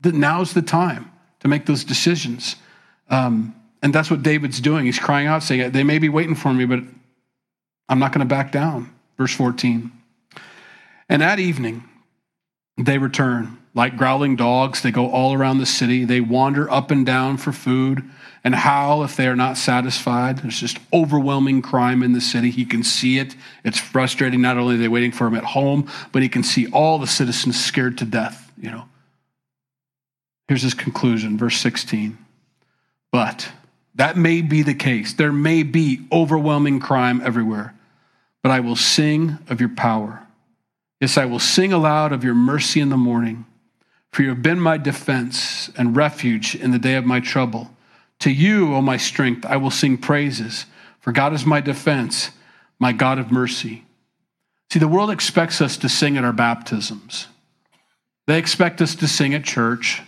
That 0.00 0.14
now's 0.14 0.54
the 0.54 0.62
time 0.62 1.11
to 1.42 1.48
make 1.48 1.66
those 1.66 1.84
decisions. 1.84 2.56
Um, 3.10 3.54
and 3.82 3.92
that's 3.92 4.10
what 4.10 4.22
David's 4.22 4.60
doing. 4.60 4.86
He's 4.86 4.98
crying 4.98 5.26
out, 5.26 5.42
saying, 5.42 5.72
They 5.72 5.82
may 5.84 5.98
be 5.98 6.08
waiting 6.08 6.36
for 6.36 6.52
me, 6.54 6.64
but 6.64 6.80
I'm 7.88 7.98
not 7.98 8.12
going 8.12 8.26
to 8.26 8.32
back 8.32 8.52
down. 8.52 8.92
Verse 9.18 9.34
14. 9.34 9.90
And 11.08 11.22
at 11.22 11.38
evening, 11.38 11.84
they 12.78 12.98
return. 12.98 13.58
Like 13.74 13.96
growling 13.96 14.36
dogs, 14.36 14.82
they 14.82 14.90
go 14.90 15.10
all 15.10 15.32
around 15.32 15.58
the 15.58 15.66
city. 15.66 16.04
They 16.04 16.20
wander 16.20 16.70
up 16.70 16.90
and 16.90 17.04
down 17.06 17.38
for 17.38 17.52
food 17.52 18.02
and 18.44 18.54
howl 18.54 19.02
if 19.02 19.16
they 19.16 19.26
are 19.26 19.36
not 19.36 19.56
satisfied. 19.56 20.38
There's 20.38 20.60
just 20.60 20.78
overwhelming 20.92 21.62
crime 21.62 22.02
in 22.02 22.12
the 22.12 22.20
city. 22.20 22.50
He 22.50 22.64
can 22.64 22.82
see 22.84 23.18
it. 23.18 23.34
It's 23.64 23.78
frustrating. 23.78 24.42
Not 24.42 24.58
only 24.58 24.74
are 24.74 24.78
they 24.78 24.88
waiting 24.88 25.12
for 25.12 25.26
him 25.26 25.34
at 25.34 25.44
home, 25.44 25.88
but 26.12 26.22
he 26.22 26.28
can 26.28 26.42
see 26.42 26.70
all 26.70 26.98
the 26.98 27.06
citizens 27.06 27.62
scared 27.62 27.98
to 27.98 28.04
death, 28.04 28.52
you 28.60 28.70
know. 28.70 28.84
Here's 30.52 30.60
his 30.60 30.74
conclusion, 30.74 31.38
verse 31.38 31.56
16. 31.56 32.18
But 33.10 33.48
that 33.94 34.18
may 34.18 34.42
be 34.42 34.60
the 34.60 34.74
case. 34.74 35.14
There 35.14 35.32
may 35.32 35.62
be 35.62 36.06
overwhelming 36.12 36.78
crime 36.78 37.22
everywhere, 37.24 37.74
but 38.42 38.52
I 38.52 38.60
will 38.60 38.76
sing 38.76 39.38
of 39.48 39.60
your 39.60 39.70
power. 39.70 40.26
Yes, 41.00 41.16
I 41.16 41.24
will 41.24 41.38
sing 41.38 41.72
aloud 41.72 42.12
of 42.12 42.22
your 42.22 42.34
mercy 42.34 42.80
in 42.80 42.90
the 42.90 42.98
morning, 42.98 43.46
for 44.12 44.20
you 44.20 44.28
have 44.28 44.42
been 44.42 44.60
my 44.60 44.76
defense 44.76 45.70
and 45.78 45.96
refuge 45.96 46.54
in 46.54 46.70
the 46.70 46.78
day 46.78 46.96
of 46.96 47.06
my 47.06 47.18
trouble. 47.18 47.70
To 48.18 48.30
you, 48.30 48.74
O 48.74 48.82
my 48.82 48.98
strength, 48.98 49.46
I 49.46 49.56
will 49.56 49.70
sing 49.70 49.96
praises, 49.96 50.66
for 51.00 51.12
God 51.12 51.32
is 51.32 51.46
my 51.46 51.62
defense, 51.62 52.30
my 52.78 52.92
God 52.92 53.18
of 53.18 53.32
mercy. 53.32 53.86
See, 54.70 54.78
the 54.78 54.86
world 54.86 55.10
expects 55.10 55.62
us 55.62 55.78
to 55.78 55.88
sing 55.88 56.18
at 56.18 56.24
our 56.24 56.32
baptisms. 56.34 57.28
They 58.26 58.36
expect 58.36 58.82
us 58.82 58.94
to 58.96 59.08
sing 59.08 59.32
at 59.32 59.44
church. 59.44 60.02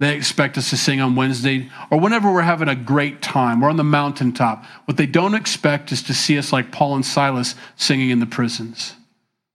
They 0.00 0.16
expect 0.16 0.56
us 0.56 0.70
to 0.70 0.78
sing 0.78 1.00
on 1.02 1.14
Wednesday 1.14 1.70
or 1.90 2.00
whenever 2.00 2.32
we're 2.32 2.40
having 2.40 2.68
a 2.68 2.74
great 2.74 3.20
time. 3.20 3.60
We're 3.60 3.68
on 3.68 3.76
the 3.76 3.84
mountaintop. 3.84 4.64
What 4.86 4.96
they 4.96 5.04
don't 5.04 5.34
expect 5.34 5.92
is 5.92 6.02
to 6.04 6.14
see 6.14 6.38
us 6.38 6.54
like 6.54 6.72
Paul 6.72 6.94
and 6.96 7.04
Silas 7.04 7.54
singing 7.76 8.08
in 8.08 8.18
the 8.18 8.26
prisons. 8.26 8.94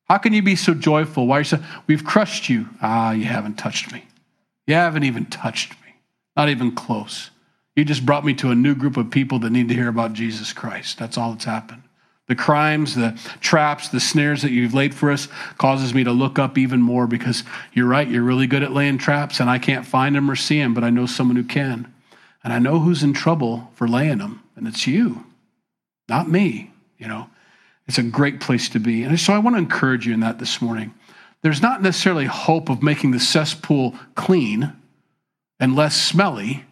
How 0.07 0.19
can 0.19 0.33
you 0.33 0.43
be 0.43 0.55
so 0.55 0.75
joyful? 0.75 1.25
Why 1.25 1.37
are 1.37 1.39
you 1.39 1.45
so, 1.45 1.63
we've 1.87 2.05
crushed 2.05 2.47
you? 2.47 2.69
Ah, 2.79 3.11
you 3.11 3.25
haven't 3.25 3.57
touched 3.57 3.91
me. 3.91 4.05
You 4.67 4.75
haven't 4.75 5.03
even 5.03 5.25
touched 5.25 5.71
me. 5.81 5.95
Not 6.37 6.49
even 6.49 6.75
close. 6.75 7.31
You 7.75 7.83
just 7.83 8.05
brought 8.05 8.23
me 8.23 8.35
to 8.35 8.51
a 8.51 8.55
new 8.55 8.75
group 8.75 8.97
of 8.97 9.09
people 9.09 9.39
that 9.39 9.49
need 9.49 9.67
to 9.69 9.73
hear 9.73 9.89
about 9.89 10.13
Jesus 10.13 10.53
Christ. 10.53 10.99
That's 10.99 11.17
all 11.17 11.31
that's 11.31 11.45
happened. 11.45 11.81
The 12.27 12.35
crimes, 12.35 12.95
the 12.95 13.19
traps, 13.39 13.89
the 13.89 13.99
snares 13.99 14.41
that 14.41 14.51
you've 14.51 14.73
laid 14.73 14.95
for 14.95 15.11
us 15.11 15.27
causes 15.57 15.93
me 15.93 16.03
to 16.03 16.11
look 16.11 16.39
up 16.39 16.57
even 16.57 16.81
more 16.81 17.05
because 17.05 17.43
you're 17.73 17.87
right, 17.87 18.07
you're 18.07 18.23
really 18.23 18.47
good 18.47 18.63
at 18.63 18.71
laying 18.73 18.97
traps, 18.97 19.39
and 19.39 19.49
I 19.49 19.59
can't 19.59 19.85
find 19.85 20.15
them 20.15 20.29
or 20.29 20.35
see 20.35 20.59
them, 20.59 20.73
but 20.73 20.83
I 20.83 20.89
know 20.89 21.05
someone 21.05 21.35
who 21.35 21.43
can. 21.43 21.93
And 22.43 22.51
I 22.51 22.59
know 22.59 22.79
who's 22.79 23.03
in 23.03 23.13
trouble 23.13 23.71
for 23.75 23.87
laying 23.87 24.17
them, 24.17 24.41
and 24.55 24.67
it's 24.67 24.87
you, 24.87 25.25
not 26.09 26.29
me, 26.29 26.71
you 26.97 27.07
know. 27.07 27.29
It's 27.87 27.99
a 27.99 28.03
great 28.03 28.39
place 28.39 28.69
to 28.69 28.79
be. 28.79 29.03
And 29.03 29.19
so 29.19 29.31
I 29.31 29.37
want 29.37 29.55
to 29.55 29.59
encourage 29.59 30.07
you 30.07 30.13
in 30.13 30.21
that 30.21 30.39
this 30.39 30.59
morning. 30.59 30.95
There's 31.43 31.61
not 31.61 31.83
necessarily 31.83 32.25
hope 32.25 32.69
of 32.69 32.81
making 32.81 33.11
the 33.11 33.19
cesspool 33.19 33.93
clean 34.15 34.73
and 35.59 35.75
less 35.75 35.95
smelly, 35.95 36.65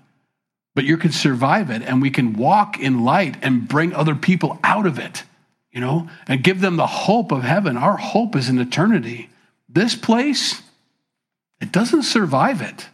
but 0.73 0.85
you 0.85 0.97
can 0.97 1.11
survive 1.11 1.69
it, 1.69 1.83
and 1.83 2.01
we 2.01 2.09
can 2.09 2.33
walk 2.33 2.79
in 2.79 3.03
light 3.03 3.37
and 3.43 3.67
bring 3.67 3.93
other 3.93 4.15
people 4.15 4.57
out 4.63 4.87
of 4.87 4.97
it 4.97 5.23
you 5.73 5.81
know, 5.81 6.07
and 6.27 6.43
give 6.43 6.61
them 6.61 6.77
the 6.77 6.87
hope 6.87 7.31
of 7.31 7.43
heaven. 7.43 7.75
Our 7.75 7.97
hope 7.97 8.35
is 8.35 8.47
in 8.47 8.59
eternity. 8.59 9.29
This 9.67 9.95
place, 9.95 10.61
it 11.59 11.71
doesn't 11.71 12.03
survive 12.03 12.61
it. 12.61 12.87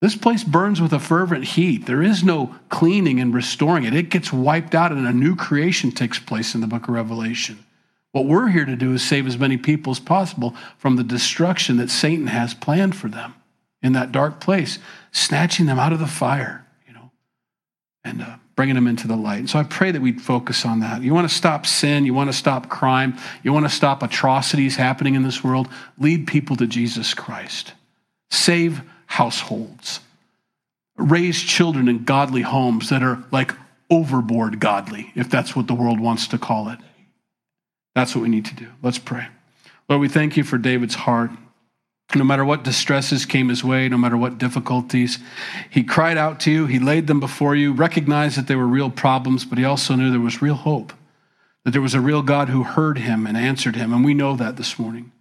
This 0.00 0.16
place 0.16 0.42
burns 0.42 0.80
with 0.80 0.92
a 0.92 0.98
fervent 0.98 1.44
heat. 1.44 1.86
There 1.86 2.02
is 2.02 2.24
no 2.24 2.56
cleaning 2.68 3.20
and 3.20 3.32
restoring 3.32 3.84
it. 3.84 3.94
It 3.94 4.10
gets 4.10 4.32
wiped 4.32 4.74
out, 4.74 4.90
and 4.90 5.06
a 5.06 5.12
new 5.12 5.36
creation 5.36 5.92
takes 5.92 6.18
place 6.18 6.56
in 6.56 6.60
the 6.60 6.66
book 6.66 6.88
of 6.88 6.94
Revelation. 6.94 7.64
What 8.10 8.26
we're 8.26 8.48
here 8.48 8.64
to 8.64 8.74
do 8.74 8.92
is 8.94 9.02
save 9.02 9.28
as 9.28 9.38
many 9.38 9.56
people 9.56 9.92
as 9.92 10.00
possible 10.00 10.56
from 10.76 10.96
the 10.96 11.04
destruction 11.04 11.76
that 11.76 11.88
Satan 11.88 12.26
has 12.26 12.52
planned 12.52 12.96
for 12.96 13.08
them 13.08 13.34
in 13.80 13.92
that 13.92 14.10
dark 14.10 14.40
place, 14.40 14.80
snatching 15.12 15.66
them 15.66 15.78
out 15.78 15.92
of 15.92 16.00
the 16.00 16.08
fire, 16.08 16.66
you 16.86 16.92
know. 16.92 17.12
And 18.02 18.22
uh, 18.22 18.36
bringing 18.62 18.76
them 18.76 18.86
into 18.86 19.08
the 19.08 19.16
light. 19.16 19.48
So 19.48 19.58
I 19.58 19.64
pray 19.64 19.90
that 19.90 20.00
we'd 20.00 20.22
focus 20.22 20.64
on 20.64 20.78
that. 20.78 21.02
You 21.02 21.12
want 21.12 21.28
to 21.28 21.34
stop 21.34 21.66
sin, 21.66 22.06
you 22.06 22.14
want 22.14 22.30
to 22.30 22.32
stop 22.32 22.68
crime, 22.68 23.18
you 23.42 23.52
want 23.52 23.66
to 23.66 23.74
stop 23.74 24.04
atrocities 24.04 24.76
happening 24.76 25.16
in 25.16 25.24
this 25.24 25.42
world, 25.42 25.66
lead 25.98 26.28
people 26.28 26.54
to 26.54 26.68
Jesus 26.68 27.12
Christ. 27.12 27.72
Save 28.30 28.82
households. 29.06 29.98
Raise 30.96 31.42
children 31.42 31.88
in 31.88 32.04
godly 32.04 32.42
homes 32.42 32.88
that 32.90 33.02
are 33.02 33.24
like 33.32 33.52
overboard 33.90 34.60
godly, 34.60 35.10
if 35.16 35.28
that's 35.28 35.56
what 35.56 35.66
the 35.66 35.74
world 35.74 35.98
wants 35.98 36.28
to 36.28 36.38
call 36.38 36.68
it. 36.68 36.78
That's 37.96 38.14
what 38.14 38.22
we 38.22 38.28
need 38.28 38.44
to 38.44 38.54
do. 38.54 38.68
Let's 38.80 39.00
pray. 39.00 39.26
Lord, 39.88 40.00
we 40.00 40.08
thank 40.08 40.36
you 40.36 40.44
for 40.44 40.56
David's 40.56 40.94
heart. 40.94 41.32
No 42.14 42.24
matter 42.24 42.44
what 42.44 42.64
distresses 42.64 43.24
came 43.24 43.48
his 43.48 43.64
way, 43.64 43.88
no 43.88 43.96
matter 43.96 44.16
what 44.16 44.38
difficulties, 44.38 45.18
he 45.70 45.82
cried 45.82 46.18
out 46.18 46.40
to 46.40 46.50
you, 46.50 46.66
he 46.66 46.78
laid 46.78 47.06
them 47.06 47.20
before 47.20 47.54
you, 47.54 47.72
recognized 47.72 48.36
that 48.36 48.46
they 48.46 48.56
were 48.56 48.66
real 48.66 48.90
problems, 48.90 49.44
but 49.44 49.58
he 49.58 49.64
also 49.64 49.94
knew 49.94 50.10
there 50.10 50.20
was 50.20 50.42
real 50.42 50.54
hope, 50.54 50.92
that 51.64 51.70
there 51.70 51.80
was 51.80 51.94
a 51.94 52.00
real 52.00 52.22
God 52.22 52.48
who 52.48 52.64
heard 52.64 52.98
him 52.98 53.26
and 53.26 53.36
answered 53.36 53.76
him. 53.76 53.92
And 53.92 54.04
we 54.04 54.14
know 54.14 54.36
that 54.36 54.56
this 54.56 54.78
morning. 54.78 55.12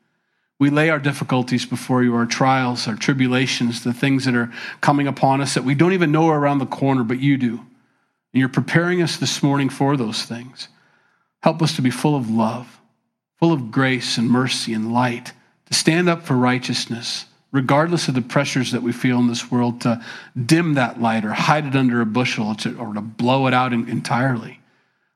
We 0.60 0.70
lay 0.70 0.90
our 0.90 1.00
difficulties 1.00 1.66
before 1.66 2.04
you, 2.04 2.14
our 2.16 2.26
trials, 2.26 2.88
our 2.88 2.96
tribulations, 2.96 3.84
the 3.84 3.94
things 3.94 4.26
that 4.26 4.36
are 4.36 4.52
coming 4.80 5.08
upon 5.08 5.42
us 5.42 5.54
that 5.56 5.64
we 5.64 5.74
don't 5.74 5.94
even 5.94 6.12
know 6.12 6.28
are 6.28 6.40
around 6.40 6.60
the 6.60 6.66
corner, 6.66 7.04
but 7.04 7.20
you 7.20 7.38
do. 7.38 7.58
And 8.34 8.40
you're 8.40 8.50
preparing 8.50 9.02
us 9.02 9.18
this 9.18 9.42
morning 9.42 9.70
for 9.70 9.98
those 9.98 10.24
things. 10.24 10.68
Help 11.42 11.62
us 11.62 11.76
to 11.78 11.82
be 11.82 11.90
full 11.90 12.16
of 12.16 12.30
love, 12.30 12.80
full 13.40 13.52
of 13.52 13.72
grace 13.72 14.18
and 14.18 14.30
mercy 14.30 14.74
and 14.74 14.94
light 14.94 15.34
stand 15.72 16.10
up 16.10 16.24
for 16.24 16.36
righteousness, 16.36 17.26
regardless 17.52 18.08
of 18.08 18.16
the 18.16 18.22
pressures 18.22 18.72
that 18.72 18.84
we 18.84 18.92
feel 18.92 19.20
in 19.20 19.28
this 19.28 19.52
world, 19.52 19.82
to 19.82 20.04
dim 20.46 20.76
that 20.76 21.02
light 21.02 21.26
or 21.26 21.34
hide 21.34 21.66
it 21.66 21.76
under 21.76 22.02
a 22.02 22.06
bushel 22.06 22.48
or 22.48 22.56
to, 22.56 22.78
or 22.78 22.94
to 22.94 23.02
blow 23.02 23.48
it 23.48 23.54
out 23.54 23.74
entirely. 23.74 24.60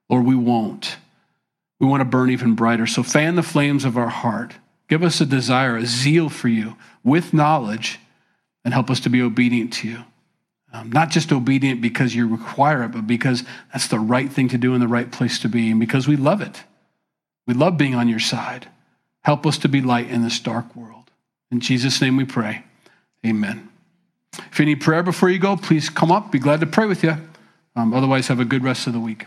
Lord, 0.10 0.26
we 0.26 0.36
won't. 0.36 0.98
We 1.80 1.88
want 1.88 2.02
to 2.02 2.06
burn 2.06 2.30
even 2.30 2.56
brighter. 2.56 2.88
So 2.88 3.04
fan 3.04 3.36
the 3.36 3.44
flames 3.44 3.86
of 3.86 3.98
our 3.98 4.08
heart. 4.08 4.54
Give 4.88 5.04
us 5.04 5.20
a 5.20 5.26
desire, 5.26 5.78
a 5.78 5.86
zeal 5.86 6.30
for 6.30 6.48
you 6.48 6.78
with 7.04 7.34
knowledge, 7.34 8.00
and 8.64 8.74
help 8.74 8.90
us 8.90 9.00
to 9.02 9.10
be 9.10 9.22
obedient 9.22 9.74
to 9.74 9.88
you. 9.88 9.98
Um, 10.74 10.92
not 10.92 11.10
just 11.10 11.32
obedient 11.32 11.82
because 11.82 12.14
you 12.14 12.28
require 12.28 12.84
it, 12.84 12.90
but 12.90 13.08
because 13.08 13.44
that's 13.72 13.88
the 13.88 14.00
right 14.00 14.32
thing 14.32 14.50
to 14.50 14.58
do 14.58 14.74
in 14.74 14.82
the 14.82 14.88
right 14.88 15.10
place 15.12 15.40
to 15.40 15.50
be, 15.50 15.72
and 15.72 15.80
because 15.80 16.08
we 16.08 16.18
love 16.18 16.42
it. 16.42 16.64
We 17.48 17.54
love 17.54 17.78
being 17.78 17.96
on 17.96 18.10
your 18.10 18.20
side. 18.20 18.68
Help 19.26 19.48
us 19.48 19.58
to 19.58 19.68
be 19.68 19.82
light 19.82 20.08
in 20.08 20.22
this 20.22 20.40
dark 20.40 20.76
world. 20.76 21.10
In 21.50 21.60
Jesus' 21.60 22.00
name 22.00 22.16
we 22.16 22.26
pray. 22.26 22.64
Amen. 23.26 23.70
If 24.52 24.60
you 24.60 24.66
need 24.66 24.82
prayer 24.82 25.02
before 25.02 25.32
you 25.32 25.40
go, 25.40 25.58
please 25.58 25.90
come 25.90 26.12
up. 26.12 26.32
Be 26.32 26.38
glad 26.38 26.60
to 26.60 26.68
pray 26.68 26.86
with 26.86 27.04
you. 27.04 27.18
Um, 27.76 27.92
otherwise, 27.92 28.28
have 28.28 28.40
a 28.40 28.46
good 28.46 28.64
rest 28.64 28.86
of 28.86 28.94
the 28.94 29.00
week. 29.00 29.26